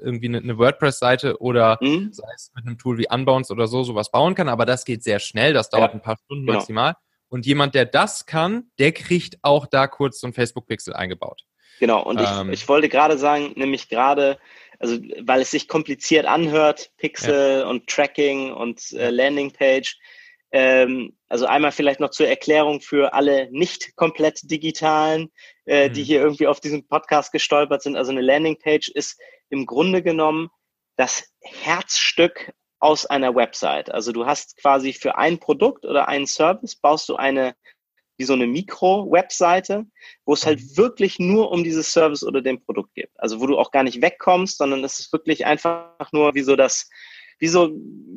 irgendwie 0.00 0.28
eine, 0.28 0.38
eine 0.38 0.58
WordPress-Seite 0.58 1.40
oder 1.40 1.78
mhm. 1.80 2.12
sei 2.12 2.28
es 2.34 2.52
mit 2.54 2.66
einem 2.66 2.78
Tool 2.78 2.98
wie 2.98 3.08
Unbounce 3.10 3.52
oder 3.52 3.66
so, 3.66 3.82
sowas 3.82 4.10
bauen 4.10 4.34
kann, 4.34 4.48
aber 4.48 4.64
das 4.64 4.84
geht 4.84 5.02
sehr 5.02 5.18
schnell, 5.18 5.52
das 5.52 5.70
dauert 5.70 5.90
ja. 5.90 5.94
ein 5.94 6.02
paar 6.02 6.16
Stunden 6.24 6.46
genau. 6.46 6.58
maximal. 6.58 6.94
Und 7.28 7.46
jemand, 7.46 7.74
der 7.74 7.84
das 7.84 8.26
kann, 8.26 8.70
der 8.78 8.92
kriegt 8.92 9.38
auch 9.42 9.66
da 9.66 9.88
kurz 9.88 10.20
so 10.20 10.28
ein 10.28 10.32
Facebook-Pixel 10.32 10.94
eingebaut. 10.94 11.42
Genau, 11.80 12.02
und 12.02 12.20
ähm, 12.20 12.52
ich, 12.52 12.62
ich 12.62 12.68
wollte 12.68 12.88
gerade 12.88 13.18
sagen, 13.18 13.52
nämlich 13.56 13.88
gerade, 13.88 14.38
also 14.78 14.98
weil 15.20 15.40
es 15.40 15.50
sich 15.50 15.66
kompliziert 15.66 16.26
anhört, 16.26 16.92
Pixel 16.96 17.60
ja. 17.60 17.66
und 17.66 17.88
Tracking 17.88 18.52
und 18.52 18.92
äh, 18.92 19.10
Landingpage, 19.10 19.98
ähm, 20.54 21.16
also 21.28 21.46
einmal 21.46 21.72
vielleicht 21.72 21.98
noch 21.98 22.10
zur 22.10 22.28
Erklärung 22.28 22.80
für 22.80 23.12
alle 23.12 23.50
nicht 23.50 23.96
komplett 23.96 24.48
digitalen, 24.52 25.32
äh, 25.66 25.88
mhm. 25.88 25.94
die 25.94 26.04
hier 26.04 26.20
irgendwie 26.20 26.46
auf 26.46 26.60
diesem 26.60 26.86
Podcast 26.86 27.32
gestolpert 27.32 27.82
sind. 27.82 27.96
Also 27.96 28.12
eine 28.12 28.20
Landingpage 28.20 28.88
ist 28.88 29.20
im 29.50 29.66
Grunde 29.66 30.00
genommen 30.00 30.50
das 30.94 31.24
Herzstück 31.40 32.52
aus 32.78 33.04
einer 33.04 33.34
Website. 33.34 33.90
Also 33.90 34.12
du 34.12 34.26
hast 34.26 34.56
quasi 34.56 34.92
für 34.92 35.18
ein 35.18 35.40
Produkt 35.40 35.84
oder 35.86 36.06
einen 36.06 36.28
Service 36.28 36.76
baust 36.76 37.08
du 37.08 37.16
eine 37.16 37.56
wie 38.16 38.24
so 38.24 38.34
eine 38.34 38.46
Mikro-Webseite, 38.46 39.86
wo 40.24 40.34
es 40.34 40.46
halt 40.46 40.60
mhm. 40.60 40.76
wirklich 40.76 41.18
nur 41.18 41.50
um 41.50 41.64
dieses 41.64 41.92
Service 41.92 42.22
oder 42.22 42.42
dem 42.42 42.64
Produkt 42.64 42.94
geht. 42.94 43.10
Also 43.16 43.40
wo 43.40 43.48
du 43.48 43.58
auch 43.58 43.72
gar 43.72 43.82
nicht 43.82 44.00
wegkommst, 44.00 44.58
sondern 44.58 44.84
es 44.84 45.00
ist 45.00 45.12
wirklich 45.12 45.46
einfach 45.46 46.12
nur 46.12 46.36
wie 46.36 46.42
so 46.42 46.54
das 46.54 46.88
wie 47.38 47.48
so 47.48 47.70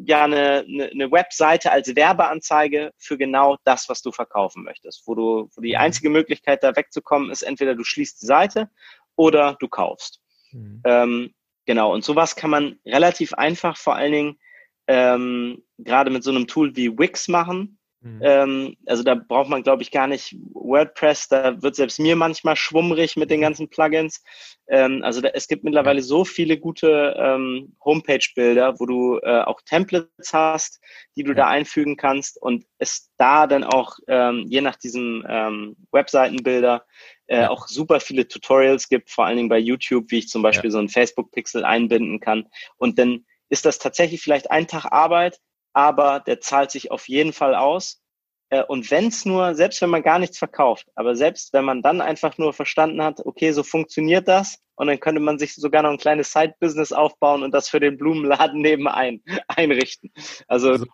ja 0.05 0.23
eine, 0.23 0.65
eine, 0.67 0.85
eine 0.85 1.11
Webseite 1.11 1.71
als 1.71 1.95
Werbeanzeige 1.95 2.91
für 2.97 3.17
genau 3.17 3.57
das, 3.63 3.89
was 3.89 4.01
du 4.01 4.11
verkaufen 4.11 4.63
möchtest, 4.63 5.03
wo 5.05 5.15
du 5.15 5.49
wo 5.53 5.61
die 5.61 5.73
mhm. 5.73 5.81
einzige 5.81 6.09
Möglichkeit 6.09 6.63
da 6.63 6.75
wegzukommen 6.75 7.29
ist, 7.29 7.41
entweder 7.41 7.75
du 7.75 7.83
schließt 7.83 8.21
die 8.21 8.25
Seite 8.25 8.69
oder 9.15 9.57
du 9.59 9.67
kaufst. 9.67 10.21
Mhm. 10.51 10.81
Ähm, 10.85 11.33
genau, 11.65 11.93
und 11.93 12.03
sowas 12.03 12.35
kann 12.35 12.49
man 12.49 12.79
relativ 12.85 13.33
einfach 13.33 13.77
vor 13.77 13.95
allen 13.95 14.11
Dingen 14.11 14.39
ähm, 14.87 15.63
gerade 15.77 16.09
mit 16.09 16.23
so 16.23 16.31
einem 16.31 16.47
Tool 16.47 16.75
wie 16.75 16.97
Wix 16.97 17.27
machen, 17.27 17.76
Mhm. 18.01 18.21
Ähm, 18.21 18.77
also 18.85 19.03
da 19.03 19.15
braucht 19.15 19.49
man, 19.49 19.63
glaube 19.63 19.81
ich, 19.81 19.91
gar 19.91 20.07
nicht 20.07 20.35
WordPress. 20.53 21.29
Da 21.29 21.61
wird 21.61 21.75
selbst 21.75 21.99
mir 21.99 22.15
manchmal 22.15 22.55
schwummrig 22.55 23.15
mit 23.17 23.31
den 23.31 23.41
ganzen 23.41 23.69
Plugins. 23.69 24.23
Ähm, 24.67 25.01
also 25.03 25.21
da, 25.21 25.29
es 25.29 25.47
gibt 25.47 25.63
mittlerweile 25.63 26.01
so 26.01 26.23
viele 26.23 26.57
gute 26.59 27.15
ähm, 27.17 27.75
Homepage-Bilder, 27.83 28.79
wo 28.79 28.85
du 28.85 29.17
äh, 29.23 29.41
auch 29.41 29.61
Templates 29.61 30.33
hast, 30.33 30.79
die 31.15 31.23
du 31.23 31.31
ja. 31.31 31.37
da 31.37 31.47
einfügen 31.47 31.97
kannst 31.97 32.41
und 32.41 32.65
es 32.77 33.09
da 33.17 33.47
dann 33.47 33.63
auch 33.63 33.97
ähm, 34.07 34.45
je 34.47 34.61
nach 34.61 34.75
diesem 34.75 35.25
ähm, 35.27 35.75
Webseitenbilder 35.91 36.85
äh, 37.27 37.41
ja. 37.41 37.49
auch 37.49 37.67
super 37.67 37.99
viele 37.99 38.27
Tutorials 38.27 38.89
gibt, 38.89 39.09
vor 39.09 39.25
allen 39.25 39.37
Dingen 39.37 39.49
bei 39.49 39.59
YouTube, 39.59 40.11
wie 40.11 40.19
ich 40.19 40.29
zum 40.29 40.43
Beispiel 40.43 40.69
ja. 40.69 40.71
so 40.71 40.79
einen 40.79 40.89
Facebook-Pixel 40.89 41.65
einbinden 41.65 42.19
kann. 42.19 42.47
Und 42.77 42.99
dann 42.99 43.25
ist 43.49 43.65
das 43.65 43.79
tatsächlich 43.79 44.21
vielleicht 44.21 44.51
ein 44.51 44.67
Tag 44.67 44.85
Arbeit, 44.91 45.39
aber 45.77 46.21
der 46.21 46.41
zahlt 46.41 46.71
sich 46.71 46.89
auf 46.89 47.07
jeden 47.07 47.33
Fall 47.33 47.53
aus. 47.53 48.01
Äh, 48.49 48.63
und 48.63 48.89
wenn 48.89 49.09
es 49.09 49.25
nur, 49.25 49.53
selbst 49.53 49.79
wenn 49.79 49.91
man 49.91 50.01
gar 50.01 50.17
nichts 50.17 50.39
verkauft, 50.39 50.87
aber 50.95 51.15
selbst 51.15 51.53
wenn 51.53 51.65
man 51.65 51.83
dann 51.83 52.01
einfach 52.01 52.39
nur 52.39 52.51
verstanden 52.51 53.03
hat, 53.03 53.23
okay, 53.23 53.51
so 53.51 53.61
funktioniert 53.61 54.27
das, 54.27 54.57
und 54.75 54.87
dann 54.87 54.99
könnte 54.99 55.21
man 55.21 55.37
sich 55.37 55.53
sogar 55.53 55.83
noch 55.83 55.91
ein 55.91 55.99
kleines 55.99 56.31
Side-Business 56.31 56.91
aufbauen 56.91 57.43
und 57.43 57.51
das 57.51 57.69
für 57.69 57.79
den 57.79 57.95
Blumenladen 57.95 58.61
nebenein 58.61 59.21
einrichten. 59.47 60.11
Also, 60.47 60.71
also 60.71 60.85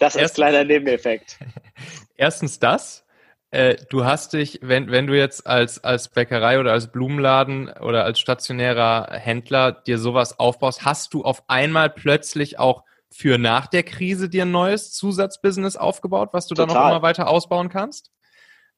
das 0.00 0.16
ist 0.16 0.34
kleiner 0.34 0.64
Nebeneffekt. 0.64 1.38
Erstens 2.16 2.58
das. 2.58 3.04
Äh, 3.52 3.76
du 3.88 4.04
hast 4.04 4.32
dich, 4.32 4.58
wenn, 4.62 4.90
wenn 4.90 5.06
du 5.06 5.16
jetzt 5.16 5.46
als, 5.46 5.82
als 5.84 6.08
Bäckerei 6.08 6.58
oder 6.58 6.72
als 6.72 6.90
Blumenladen 6.90 7.68
oder 7.68 8.04
als 8.04 8.18
stationärer 8.18 9.12
Händler 9.12 9.70
dir 9.70 9.98
sowas 9.98 10.40
aufbaust, 10.40 10.84
hast 10.84 11.14
du 11.14 11.22
auf 11.22 11.44
einmal 11.48 11.88
plötzlich 11.88 12.58
auch 12.58 12.82
für 13.10 13.38
nach 13.38 13.66
der 13.66 13.82
Krise 13.82 14.28
dir 14.28 14.42
ein 14.42 14.50
neues 14.50 14.92
Zusatzbusiness 14.92 15.76
aufgebaut, 15.76 16.30
was 16.32 16.46
du 16.46 16.54
Total. 16.54 16.74
dann 16.74 16.82
noch 16.82 16.90
immer 16.90 17.02
weiter 17.02 17.28
ausbauen 17.28 17.68
kannst? 17.68 18.10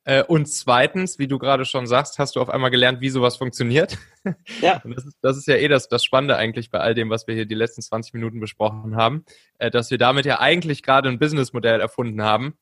Äh, 0.04 0.22
und 0.24 0.46
zweitens, 0.46 1.18
wie 1.18 1.28
du 1.28 1.38
gerade 1.38 1.64
schon 1.64 1.86
sagst, 1.86 2.18
hast 2.18 2.36
du 2.36 2.40
auf 2.40 2.48
einmal 2.48 2.70
gelernt, 2.70 3.00
wie 3.00 3.10
sowas 3.10 3.36
funktioniert. 3.36 3.98
Ja. 4.60 4.82
Und 4.84 4.94
das 4.94 5.06
ist, 5.06 5.16
das 5.22 5.38
ist 5.38 5.46
ja 5.48 5.54
eh 5.54 5.66
das, 5.66 5.88
das 5.88 6.04
Spannende 6.04 6.36
eigentlich 6.36 6.70
bei 6.70 6.78
all 6.78 6.94
dem, 6.94 7.08
was 7.08 7.26
wir 7.26 7.34
hier 7.34 7.46
die 7.46 7.54
letzten 7.54 7.80
20 7.80 8.12
Minuten 8.12 8.38
besprochen 8.38 8.94
haben, 8.94 9.24
äh, 9.56 9.70
dass 9.70 9.90
wir 9.90 9.96
damit 9.96 10.26
ja 10.26 10.40
eigentlich 10.40 10.82
gerade 10.82 11.08
ein 11.08 11.18
Businessmodell 11.18 11.80
erfunden 11.80 12.22
haben, 12.22 12.58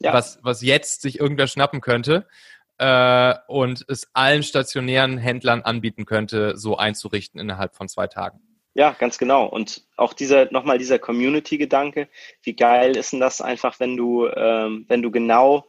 ja. 0.00 0.12
was, 0.12 0.40
was 0.42 0.62
jetzt 0.62 1.02
sich 1.02 1.20
irgendwer 1.20 1.46
schnappen 1.46 1.80
könnte 1.80 2.26
äh, 2.78 3.34
und 3.46 3.84
es 3.86 4.08
allen 4.14 4.42
stationären 4.42 5.16
Händlern 5.16 5.62
anbieten 5.62 6.06
könnte, 6.06 6.56
so 6.56 6.76
einzurichten 6.76 7.40
innerhalb 7.40 7.76
von 7.76 7.88
zwei 7.88 8.08
Tagen. 8.08 8.40
Ja, 8.76 8.92
ganz 8.92 9.16
genau. 9.16 9.46
Und 9.46 9.86
auch 9.96 10.12
dieser, 10.12 10.52
nochmal 10.52 10.76
dieser 10.76 10.98
Community-Gedanke, 10.98 12.08
wie 12.42 12.54
geil 12.54 12.94
ist 12.94 13.12
denn 13.12 13.20
das 13.20 13.40
einfach, 13.40 13.80
wenn 13.80 13.96
du, 13.96 14.26
ähm, 14.28 14.84
wenn 14.88 15.00
du 15.00 15.10
genau 15.10 15.64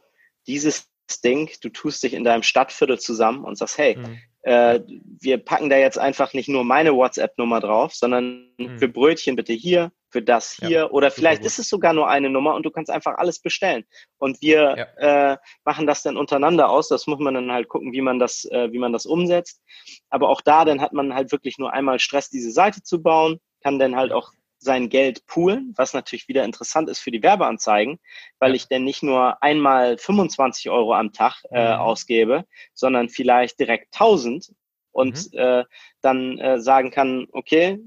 dieses 0.45 0.89
Ding, 1.23 1.49
du 1.61 1.69
tust 1.69 2.03
dich 2.03 2.13
in 2.13 2.25
deinem 2.25 2.43
Stadtviertel 2.43 2.99
zusammen 2.99 3.45
und 3.45 3.57
sagst, 3.57 3.77
hey, 3.77 3.95
mhm. 3.95 4.17
äh, 4.41 4.81
wir 5.21 5.37
packen 5.37 5.69
da 5.69 5.77
jetzt 5.77 5.97
einfach 5.97 6.33
nicht 6.33 6.49
nur 6.49 6.65
meine 6.65 6.93
WhatsApp-Nummer 6.93 7.61
drauf, 7.61 7.95
sondern 7.95 8.49
mhm. 8.57 8.77
für 8.77 8.89
Brötchen 8.89 9.37
bitte 9.37 9.53
hier, 9.53 9.93
für 10.17 10.23
das 10.23 10.53
hier 10.53 10.69
ja, 10.69 10.89
oder 10.89 11.11
vielleicht 11.11 11.45
ist 11.45 11.59
es 11.59 11.69
sogar 11.69 11.93
nur 11.93 12.09
eine 12.09 12.31
Nummer 12.31 12.55
und 12.55 12.65
du 12.65 12.71
kannst 12.71 12.89
einfach 12.89 13.19
alles 13.19 13.39
bestellen 13.39 13.85
und 14.17 14.41
wir 14.41 14.89
ja. 14.97 15.33
äh, 15.33 15.37
machen 15.63 15.85
das 15.85 16.01
dann 16.01 16.17
untereinander 16.17 16.69
aus. 16.69 16.87
Das 16.87 17.05
muss 17.05 17.19
man 17.19 17.35
dann 17.35 17.51
halt 17.51 17.67
gucken, 17.67 17.93
wie 17.93 18.01
man 18.01 18.17
das, 18.17 18.45
äh, 18.45 18.71
wie 18.71 18.79
man 18.79 18.93
das 18.93 19.05
umsetzt. 19.05 19.61
Aber 20.09 20.29
auch 20.29 20.41
da, 20.41 20.65
dann 20.65 20.81
hat 20.81 20.91
man 20.91 21.13
halt 21.13 21.31
wirklich 21.31 21.59
nur 21.59 21.71
einmal 21.71 21.99
Stress, 21.99 22.29
diese 22.29 22.49
Seite 22.49 22.81
zu 22.81 23.03
bauen, 23.03 23.39
kann 23.61 23.77
dann 23.77 23.95
halt 23.95 24.11
auch 24.11 24.31
sein 24.57 24.89
Geld 24.89 25.23
poolen, 25.27 25.75
was 25.77 25.93
natürlich 25.93 26.27
wieder 26.27 26.43
interessant 26.43 26.89
ist 26.89 26.97
für 26.97 27.11
die 27.11 27.21
Werbeanzeigen, 27.21 27.99
weil 28.39 28.49
ja. 28.49 28.55
ich 28.55 28.67
dann 28.67 28.83
nicht 28.85 29.03
nur 29.03 29.43
einmal 29.43 29.99
25 29.99 30.71
Euro 30.71 30.95
am 30.95 31.13
Tag 31.13 31.43
äh, 31.51 31.75
mhm. 31.75 31.81
ausgebe, 31.81 32.45
sondern 32.73 33.09
vielleicht 33.09 33.59
direkt 33.59 33.93
1000 33.93 34.51
und 34.93 35.31
mhm. 35.31 35.39
äh, 35.39 35.63
dann 36.01 36.39
äh, 36.39 36.59
sagen 36.59 36.89
kann, 36.89 37.27
okay, 37.33 37.77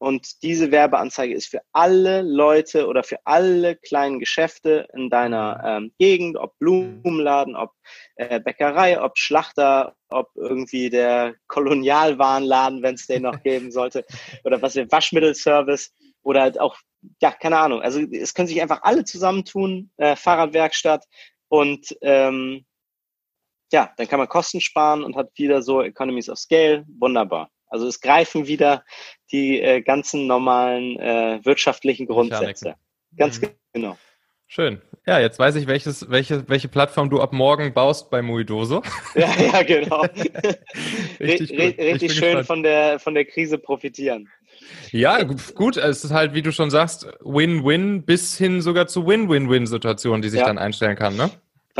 und 0.00 0.42
diese 0.42 0.70
Werbeanzeige 0.70 1.34
ist 1.34 1.48
für 1.48 1.60
alle 1.72 2.22
Leute 2.22 2.86
oder 2.86 3.02
für 3.02 3.18
alle 3.26 3.76
kleinen 3.76 4.18
Geschäfte 4.18 4.88
in 4.94 5.10
deiner 5.10 5.62
ähm, 5.62 5.92
Gegend, 5.98 6.38
ob 6.38 6.58
Blumenladen, 6.58 7.54
ob 7.54 7.72
äh, 8.14 8.40
Bäckerei, 8.40 8.98
ob 8.98 9.18
Schlachter, 9.18 9.94
ob 10.08 10.30
irgendwie 10.36 10.88
der 10.88 11.34
Kolonialwarenladen, 11.48 12.82
wenn 12.82 12.94
es 12.94 13.08
den 13.08 13.24
noch 13.24 13.42
geben 13.44 13.70
sollte, 13.70 14.06
oder 14.42 14.62
was 14.62 14.72
der 14.72 14.90
Waschmittelservice 14.90 15.92
oder 16.22 16.40
halt 16.40 16.58
auch, 16.58 16.78
ja, 17.20 17.30
keine 17.32 17.58
Ahnung. 17.58 17.82
Also 17.82 18.00
es 18.00 18.32
können 18.32 18.48
sich 18.48 18.62
einfach 18.62 18.80
alle 18.82 19.04
zusammentun, 19.04 19.90
äh, 19.98 20.16
Fahrradwerkstatt 20.16 21.04
und 21.48 21.94
ähm, 22.00 22.64
ja, 23.70 23.92
dann 23.98 24.08
kann 24.08 24.18
man 24.18 24.28
Kosten 24.28 24.62
sparen 24.62 25.04
und 25.04 25.14
hat 25.14 25.28
wieder 25.36 25.60
so 25.60 25.82
Economies 25.82 26.30
of 26.30 26.38
Scale. 26.38 26.86
Wunderbar. 26.98 27.50
Also 27.70 27.86
es 27.86 28.00
greifen 28.00 28.46
wieder 28.46 28.84
die 29.32 29.60
äh, 29.60 29.80
ganzen 29.80 30.26
normalen 30.26 30.98
äh, 30.98 31.40
wirtschaftlichen 31.44 32.06
Grundsätze. 32.06 32.74
Ganz 33.16 33.40
mhm. 33.40 33.48
genau. 33.72 33.96
Schön. 34.52 34.80
Ja, 35.06 35.20
jetzt 35.20 35.38
weiß 35.38 35.54
ich, 35.54 35.68
welches, 35.68 36.10
welche, 36.10 36.48
welche 36.48 36.66
Plattform 36.66 37.08
du 37.08 37.20
ab 37.20 37.32
morgen 37.32 37.72
baust 37.72 38.10
bei 38.10 38.20
Muidoso. 38.20 38.82
Ja, 39.14 39.32
ja, 39.40 39.62
genau. 39.62 40.00
richtig, 41.20 41.50
gut. 41.50 41.78
richtig 41.78 42.12
schön 42.14 42.36
gespannt. 42.36 42.46
von 42.46 42.62
der, 42.64 42.98
von 42.98 43.14
der 43.14 43.24
Krise 43.24 43.58
profitieren. 43.58 44.28
Ja, 44.90 45.22
gut. 45.22 45.76
Es 45.76 46.04
ist 46.04 46.12
halt, 46.12 46.34
wie 46.34 46.42
du 46.42 46.50
schon 46.50 46.70
sagst, 46.70 47.06
Win-Win 47.20 48.04
bis 48.04 48.36
hin 48.36 48.60
sogar 48.60 48.88
zu 48.88 49.06
Win-Win-Win-Situationen, 49.06 50.20
die 50.20 50.28
sich 50.28 50.40
ja. 50.40 50.46
dann 50.46 50.58
einstellen 50.58 50.96
kann, 50.96 51.16
ne? 51.16 51.30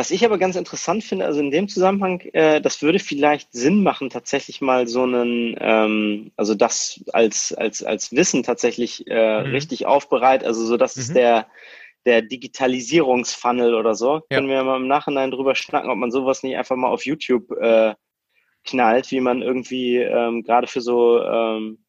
Was 0.01 0.11
ich 0.11 0.25
aber 0.25 0.39
ganz 0.39 0.57
interessant 0.57 1.05
finde, 1.05 1.27
also 1.27 1.41
in 1.41 1.51
dem 1.51 1.69
Zusammenhang, 1.69 2.21
äh, 2.33 2.63
das 2.63 2.81
würde 2.81 2.99
vielleicht 2.99 3.53
Sinn 3.53 3.83
machen, 3.83 4.09
tatsächlich 4.09 4.63
mal 4.63 4.89
so 4.89 5.03
einen, 5.03 5.55
ähm, 5.61 6.33
also 6.37 6.55
das 6.55 7.05
als, 7.13 7.53
als, 7.53 7.83
als 7.83 8.11
Wissen 8.11 8.43
tatsächlich 8.43 9.07
äh, 9.09 9.43
mhm. 9.43 9.51
richtig 9.51 9.85
aufbereitet, 9.85 10.47
also 10.49 10.65
so 10.65 10.79
dass 10.79 10.97
mhm. 10.97 11.03
es 11.03 11.13
der, 11.13 11.49
der 12.07 12.23
Digitalisierungsfunnel 12.23 13.75
oder 13.75 13.95
so. 13.95 14.23
Ja. 14.31 14.39
Können 14.39 14.49
wir 14.49 14.65
mal 14.65 14.79
im 14.79 14.89
Nachhinein 14.89 15.33
drüber 15.33 15.55
schnacken, 15.55 15.91
ob 15.91 15.99
man 15.99 16.11
sowas 16.11 16.43
nicht 16.43 16.57
einfach 16.57 16.77
mal 16.77 16.89
auf 16.89 17.05
YouTube 17.05 17.51
äh, 17.61 17.93
knallt, 18.65 19.11
wie 19.11 19.21
man 19.21 19.43
irgendwie 19.43 19.99
ähm, 19.99 20.45
gerade 20.45 20.67
für 20.67 20.81
so 20.81 21.23
ähm, 21.23 21.85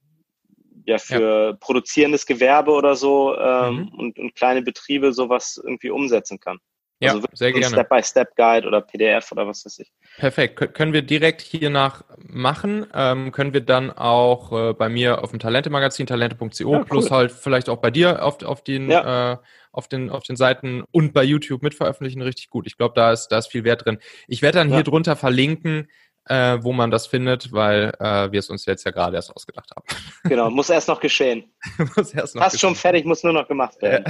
ja 0.85 0.97
für 0.97 1.51
ja. 1.51 1.57
produzierendes 1.61 2.25
Gewerbe 2.25 2.71
oder 2.71 2.97
so 2.97 3.37
ähm, 3.37 3.75
mhm. 3.75 3.87
und, 3.97 4.19
und 4.19 4.35
kleine 4.35 4.63
Betriebe 4.63 5.13
sowas 5.13 5.61
irgendwie 5.63 5.91
umsetzen 5.91 6.41
kann. 6.41 6.59
Ja, 7.01 7.13
also 7.13 7.27
sehr 7.33 7.51
gerne. 7.51 7.67
Step-by-Step-Guide 7.67 8.67
oder 8.67 8.79
PDF 8.81 9.31
oder 9.31 9.47
was 9.47 9.65
weiß 9.65 9.79
ich. 9.79 9.91
Perfekt. 10.17 10.55
Kön 10.55 10.71
können 10.71 10.93
wir 10.93 11.01
direkt 11.01 11.41
hiernach 11.41 12.03
machen. 12.17 12.85
Ähm, 12.93 13.31
können 13.31 13.53
wir 13.53 13.61
dann 13.61 13.91
auch 13.91 14.51
äh, 14.51 14.73
bei 14.73 14.87
mir 14.87 15.23
auf 15.23 15.31
dem 15.31 15.39
Talente-Magazin, 15.39 16.05
talente.co, 16.05 16.47
ja, 16.47 16.77
cool. 16.77 16.85
plus 16.85 17.09
halt 17.09 17.31
vielleicht 17.31 17.69
auch 17.69 17.77
bei 17.77 17.89
dir 17.89 18.23
auf, 18.23 18.43
auf, 18.43 18.63
den, 18.63 18.91
ja. 18.91 19.33
äh, 19.33 19.37
auf, 19.71 19.87
den, 19.87 20.11
auf 20.11 20.23
den 20.23 20.35
Seiten 20.35 20.83
und 20.91 21.11
bei 21.13 21.23
YouTube 21.23 21.63
mitveröffentlichen. 21.63 22.21
Richtig 22.21 22.51
gut. 22.51 22.67
Ich 22.67 22.77
glaube, 22.77 22.93
da 22.95 23.11
ist, 23.11 23.29
da 23.29 23.39
ist 23.39 23.47
viel 23.47 23.63
Wert 23.63 23.85
drin. 23.85 23.97
Ich 24.27 24.43
werde 24.43 24.59
dann 24.59 24.69
ja. 24.69 24.75
hier 24.75 24.83
drunter 24.83 25.15
verlinken, 25.15 25.87
äh, 26.25 26.59
wo 26.61 26.71
man 26.71 26.91
das 26.91 27.07
findet, 27.07 27.51
weil 27.51 27.93
äh, 27.99 28.31
wir 28.31 28.39
es 28.39 28.49
uns 28.49 28.65
jetzt 28.65 28.85
ja 28.85 28.91
gerade 28.91 29.15
erst 29.15 29.35
ausgedacht 29.35 29.71
haben. 29.75 29.85
Genau, 30.29 30.49
muss 30.49 30.69
erst 30.69 30.87
noch 30.87 30.99
geschehen. 30.99 31.51
muss 31.95 32.13
erst 32.13 32.35
noch 32.35 32.43
Fast 32.43 32.55
geschehen. 32.55 32.69
schon 32.69 32.75
fertig, 32.75 33.05
muss 33.05 33.23
nur 33.23 33.33
noch 33.33 33.47
gemacht 33.47 33.81
werden. 33.81 34.05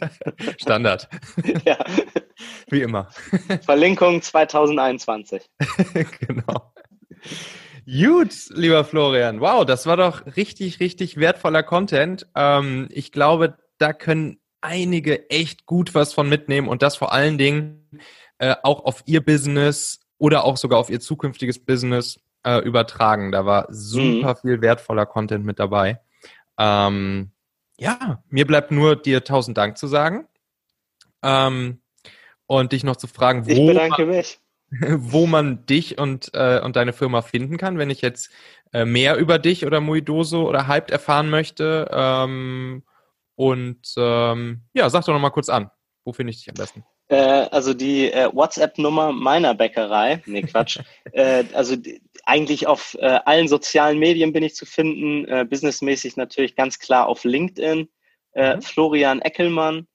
Standard. 0.60 1.08
ja. 1.64 1.76
Wie 2.70 2.82
immer. 2.82 3.08
Verlinkung 3.64 4.22
2021. 4.22 5.48
genau. 6.20 6.72
Gut, 7.84 8.32
lieber 8.50 8.84
Florian. 8.84 9.40
Wow, 9.40 9.64
das 9.64 9.86
war 9.86 9.96
doch 9.96 10.24
richtig, 10.36 10.80
richtig 10.80 11.16
wertvoller 11.16 11.62
Content. 11.62 12.26
Ähm, 12.34 12.88
ich 12.90 13.12
glaube, 13.12 13.58
da 13.78 13.92
können 13.92 14.38
einige 14.60 15.30
echt 15.30 15.66
gut 15.66 15.94
was 15.94 16.12
von 16.12 16.28
mitnehmen 16.28 16.68
und 16.68 16.82
das 16.82 16.96
vor 16.96 17.12
allen 17.12 17.38
Dingen 17.38 17.88
äh, 18.38 18.54
auch 18.62 18.84
auf 18.84 19.02
ihr 19.06 19.24
Business 19.24 20.00
oder 20.18 20.44
auch 20.44 20.56
sogar 20.56 20.78
auf 20.78 20.90
ihr 20.90 21.00
zukünftiges 21.00 21.64
Business 21.64 22.20
äh, 22.44 22.58
übertragen. 22.58 23.32
Da 23.32 23.46
war 23.46 23.66
super 23.70 24.34
mhm. 24.34 24.36
viel 24.40 24.60
wertvoller 24.60 25.06
Content 25.06 25.44
mit 25.44 25.58
dabei. 25.58 26.00
Ähm, 26.58 27.32
ja, 27.78 28.22
mir 28.28 28.46
bleibt 28.46 28.70
nur 28.70 28.94
dir 28.96 29.24
tausend 29.24 29.56
Dank 29.56 29.78
zu 29.78 29.86
sagen 29.86 30.26
ähm, 31.22 31.80
und 32.58 32.72
dich 32.72 32.82
noch 32.82 32.96
zu 32.96 33.06
fragen, 33.06 33.46
wo, 33.46 33.72
man, 33.72 33.92
wo 35.12 35.26
man 35.26 35.66
dich 35.66 35.98
und, 35.98 36.32
äh, 36.34 36.60
und 36.60 36.74
deine 36.74 36.92
Firma 36.92 37.22
finden 37.22 37.58
kann, 37.58 37.78
wenn 37.78 37.90
ich 37.90 38.02
jetzt 38.02 38.30
äh, 38.72 38.84
mehr 38.84 39.16
über 39.18 39.38
dich 39.38 39.64
oder 39.64 39.80
Muidoso 39.80 40.48
oder 40.48 40.66
Hyped 40.66 40.90
erfahren 40.90 41.30
möchte. 41.30 41.88
Ähm, 41.92 42.82
und 43.36 43.94
ähm, 43.96 44.62
ja, 44.74 44.90
sag 44.90 45.04
doch 45.04 45.12
noch 45.12 45.20
mal 45.20 45.30
kurz 45.30 45.48
an. 45.48 45.70
Wo 46.04 46.12
finde 46.12 46.32
ich 46.32 46.38
dich 46.38 46.48
am 46.48 46.54
besten? 46.54 46.84
Äh, 47.06 47.46
also 47.52 47.72
die 47.72 48.10
äh, 48.10 48.28
WhatsApp-Nummer 48.32 49.12
meiner 49.12 49.54
Bäckerei, 49.54 50.20
nee 50.26 50.42
Quatsch, 50.42 50.80
äh, 51.12 51.44
also 51.52 51.76
die, 51.76 52.02
eigentlich 52.24 52.66
auf 52.66 52.96
äh, 52.98 53.20
allen 53.26 53.46
sozialen 53.46 54.00
Medien 54.00 54.32
bin 54.32 54.42
ich 54.42 54.56
zu 54.56 54.66
finden, 54.66 55.48
businessmäßig 55.48 56.16
natürlich 56.16 56.56
ganz 56.56 56.80
klar 56.80 57.06
auf 57.06 57.22
LinkedIn, 57.22 57.88
mhm. 58.34 58.62
Florian 58.62 59.22
Eckelmann 59.22 59.86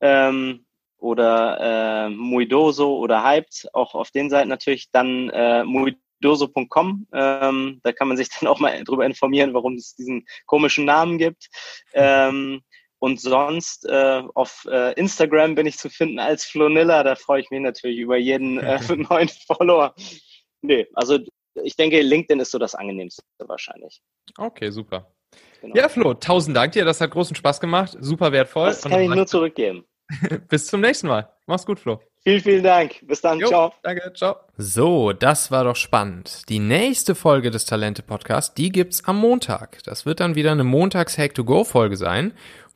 ähm, 0.00 0.66
oder 1.02 2.06
äh, 2.06 2.08
Muidoso 2.10 2.96
oder 2.96 3.24
Hyped, 3.24 3.68
auch 3.72 3.94
auf 3.94 4.12
den 4.12 4.30
Seiten 4.30 4.48
natürlich 4.48 4.90
dann 4.92 5.30
äh, 5.30 5.64
muidoso.com, 5.64 7.08
ähm, 7.12 7.80
da 7.82 7.92
kann 7.92 8.08
man 8.08 8.16
sich 8.16 8.28
dann 8.40 8.48
auch 8.48 8.60
mal 8.60 8.82
drüber 8.84 9.04
informieren, 9.04 9.52
warum 9.52 9.74
es 9.74 9.96
diesen 9.96 10.24
komischen 10.46 10.84
Namen 10.84 11.18
gibt. 11.18 11.48
Ähm, 11.92 12.62
und 13.00 13.20
sonst 13.20 13.84
äh, 13.86 14.22
auf 14.34 14.64
äh, 14.70 14.92
Instagram 14.92 15.56
bin 15.56 15.66
ich 15.66 15.76
zu 15.76 15.90
finden 15.90 16.20
als 16.20 16.44
Flonilla. 16.44 17.02
Da 17.02 17.16
freue 17.16 17.40
ich 17.40 17.50
mich 17.50 17.60
natürlich 17.60 17.98
über 17.98 18.16
jeden 18.16 18.58
äh, 18.60 18.78
neuen 18.96 19.28
Follower. 19.28 19.94
Nee, 20.60 20.86
also 20.94 21.18
ich 21.64 21.74
denke, 21.74 22.00
LinkedIn 22.00 22.38
ist 22.38 22.52
so 22.52 22.58
das 22.60 22.76
angenehmste 22.76 23.24
wahrscheinlich. 23.38 24.00
Okay, 24.38 24.70
super. 24.70 25.12
Genau. 25.60 25.74
Ja, 25.74 25.88
Flo, 25.88 26.14
tausend 26.14 26.56
Dank 26.56 26.72
dir. 26.72 26.84
Das 26.84 27.00
hat 27.00 27.10
großen 27.10 27.34
Spaß 27.34 27.60
gemacht. 27.60 27.96
Super 28.00 28.30
wertvoll. 28.30 28.68
Das 28.68 28.82
kann 28.82 29.00
ich 29.00 29.08
nur 29.08 29.26
zurückgeben. 29.26 29.84
Bis 30.48 30.66
zum 30.66 30.80
nächsten 30.80 31.08
Mal. 31.08 31.28
Mach's 31.46 31.66
gut, 31.66 31.80
Flo. 31.80 32.00
Vielen, 32.24 32.40
vielen 32.40 32.62
Dank. 32.62 33.04
Bis 33.06 33.20
dann. 33.20 33.40
Jo, 33.40 33.48
ciao. 33.48 33.72
Danke. 33.82 34.12
Ciao. 34.14 34.36
So, 34.56 35.12
das 35.12 35.50
war 35.50 35.64
doch 35.64 35.74
spannend. 35.74 36.48
Die 36.48 36.60
nächste 36.60 37.16
Folge 37.16 37.50
des 37.50 37.64
Talente 37.64 38.02
Podcasts, 38.02 38.54
die 38.54 38.70
gibt's 38.70 39.04
am 39.04 39.18
Montag. 39.18 39.82
Das 39.84 40.06
wird 40.06 40.20
dann 40.20 40.36
wieder 40.36 40.52
eine 40.52 40.62
Montags 40.62 41.18
Hack 41.18 41.34
to 41.34 41.44
Go 41.44 41.64
Folge 41.64 41.96
sein 41.96 42.32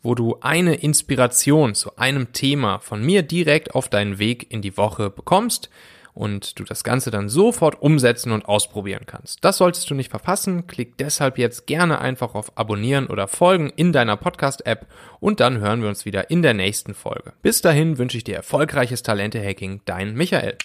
wo 0.07 0.15
du 0.15 0.37
eine 0.41 0.77
Inspiration 0.77 1.75
zu 1.75 1.97
einem 1.97 2.33
Thema 2.33 2.79
von 2.79 3.05
mir 3.05 3.23
direkt 3.23 3.75
auf 3.75 3.89
deinen 3.89 4.21
Weg 4.21 4.53
in 4.53 4.63
die 4.63 4.77
Woche 4.77 5.11
bekommst 5.11 5.69
und 6.17 6.59
du 6.59 6.65
das 6.65 6.83
Ganze 6.83 7.11
dann 7.11 7.29
sofort 7.29 7.81
umsetzen 7.81 8.33
und 8.33 8.47
ausprobieren 8.47 9.05
kannst. 9.07 9.45
Das 9.45 9.59
solltest 9.59 9.89
du 9.91 9.95
nicht 9.95 10.11
verpassen. 10.11 10.67
Klick 10.67 10.97
deshalb 10.97 11.39
jetzt 11.39 11.67
gerne 11.67 12.01
einfach 12.01 12.35
auf 12.35 12.57
Abonnieren 12.57 13.07
oder 13.07 13.29
Folgen 13.29 13.71
in 13.77 13.93
deiner 13.93 14.17
Podcast-App 14.17 14.87
und 15.21 15.41
dann 15.41 15.59
hören 15.59 15.83
wir 15.83 15.89
uns 15.89 16.07
wieder 16.07 16.31
in 16.31 16.43
der 16.43 16.55
nächsten 16.55 16.95
Folge. 16.95 17.35
Bis 17.43 17.61
dahin 17.61 17.99
wünsche 17.99 18.17
ich 18.17 18.25
dir 18.25 18.37
erfolgreiches 18.37 19.03
Talente-Hacking, 19.03 19.83
dein 19.85 20.15
Michael. 20.15 20.57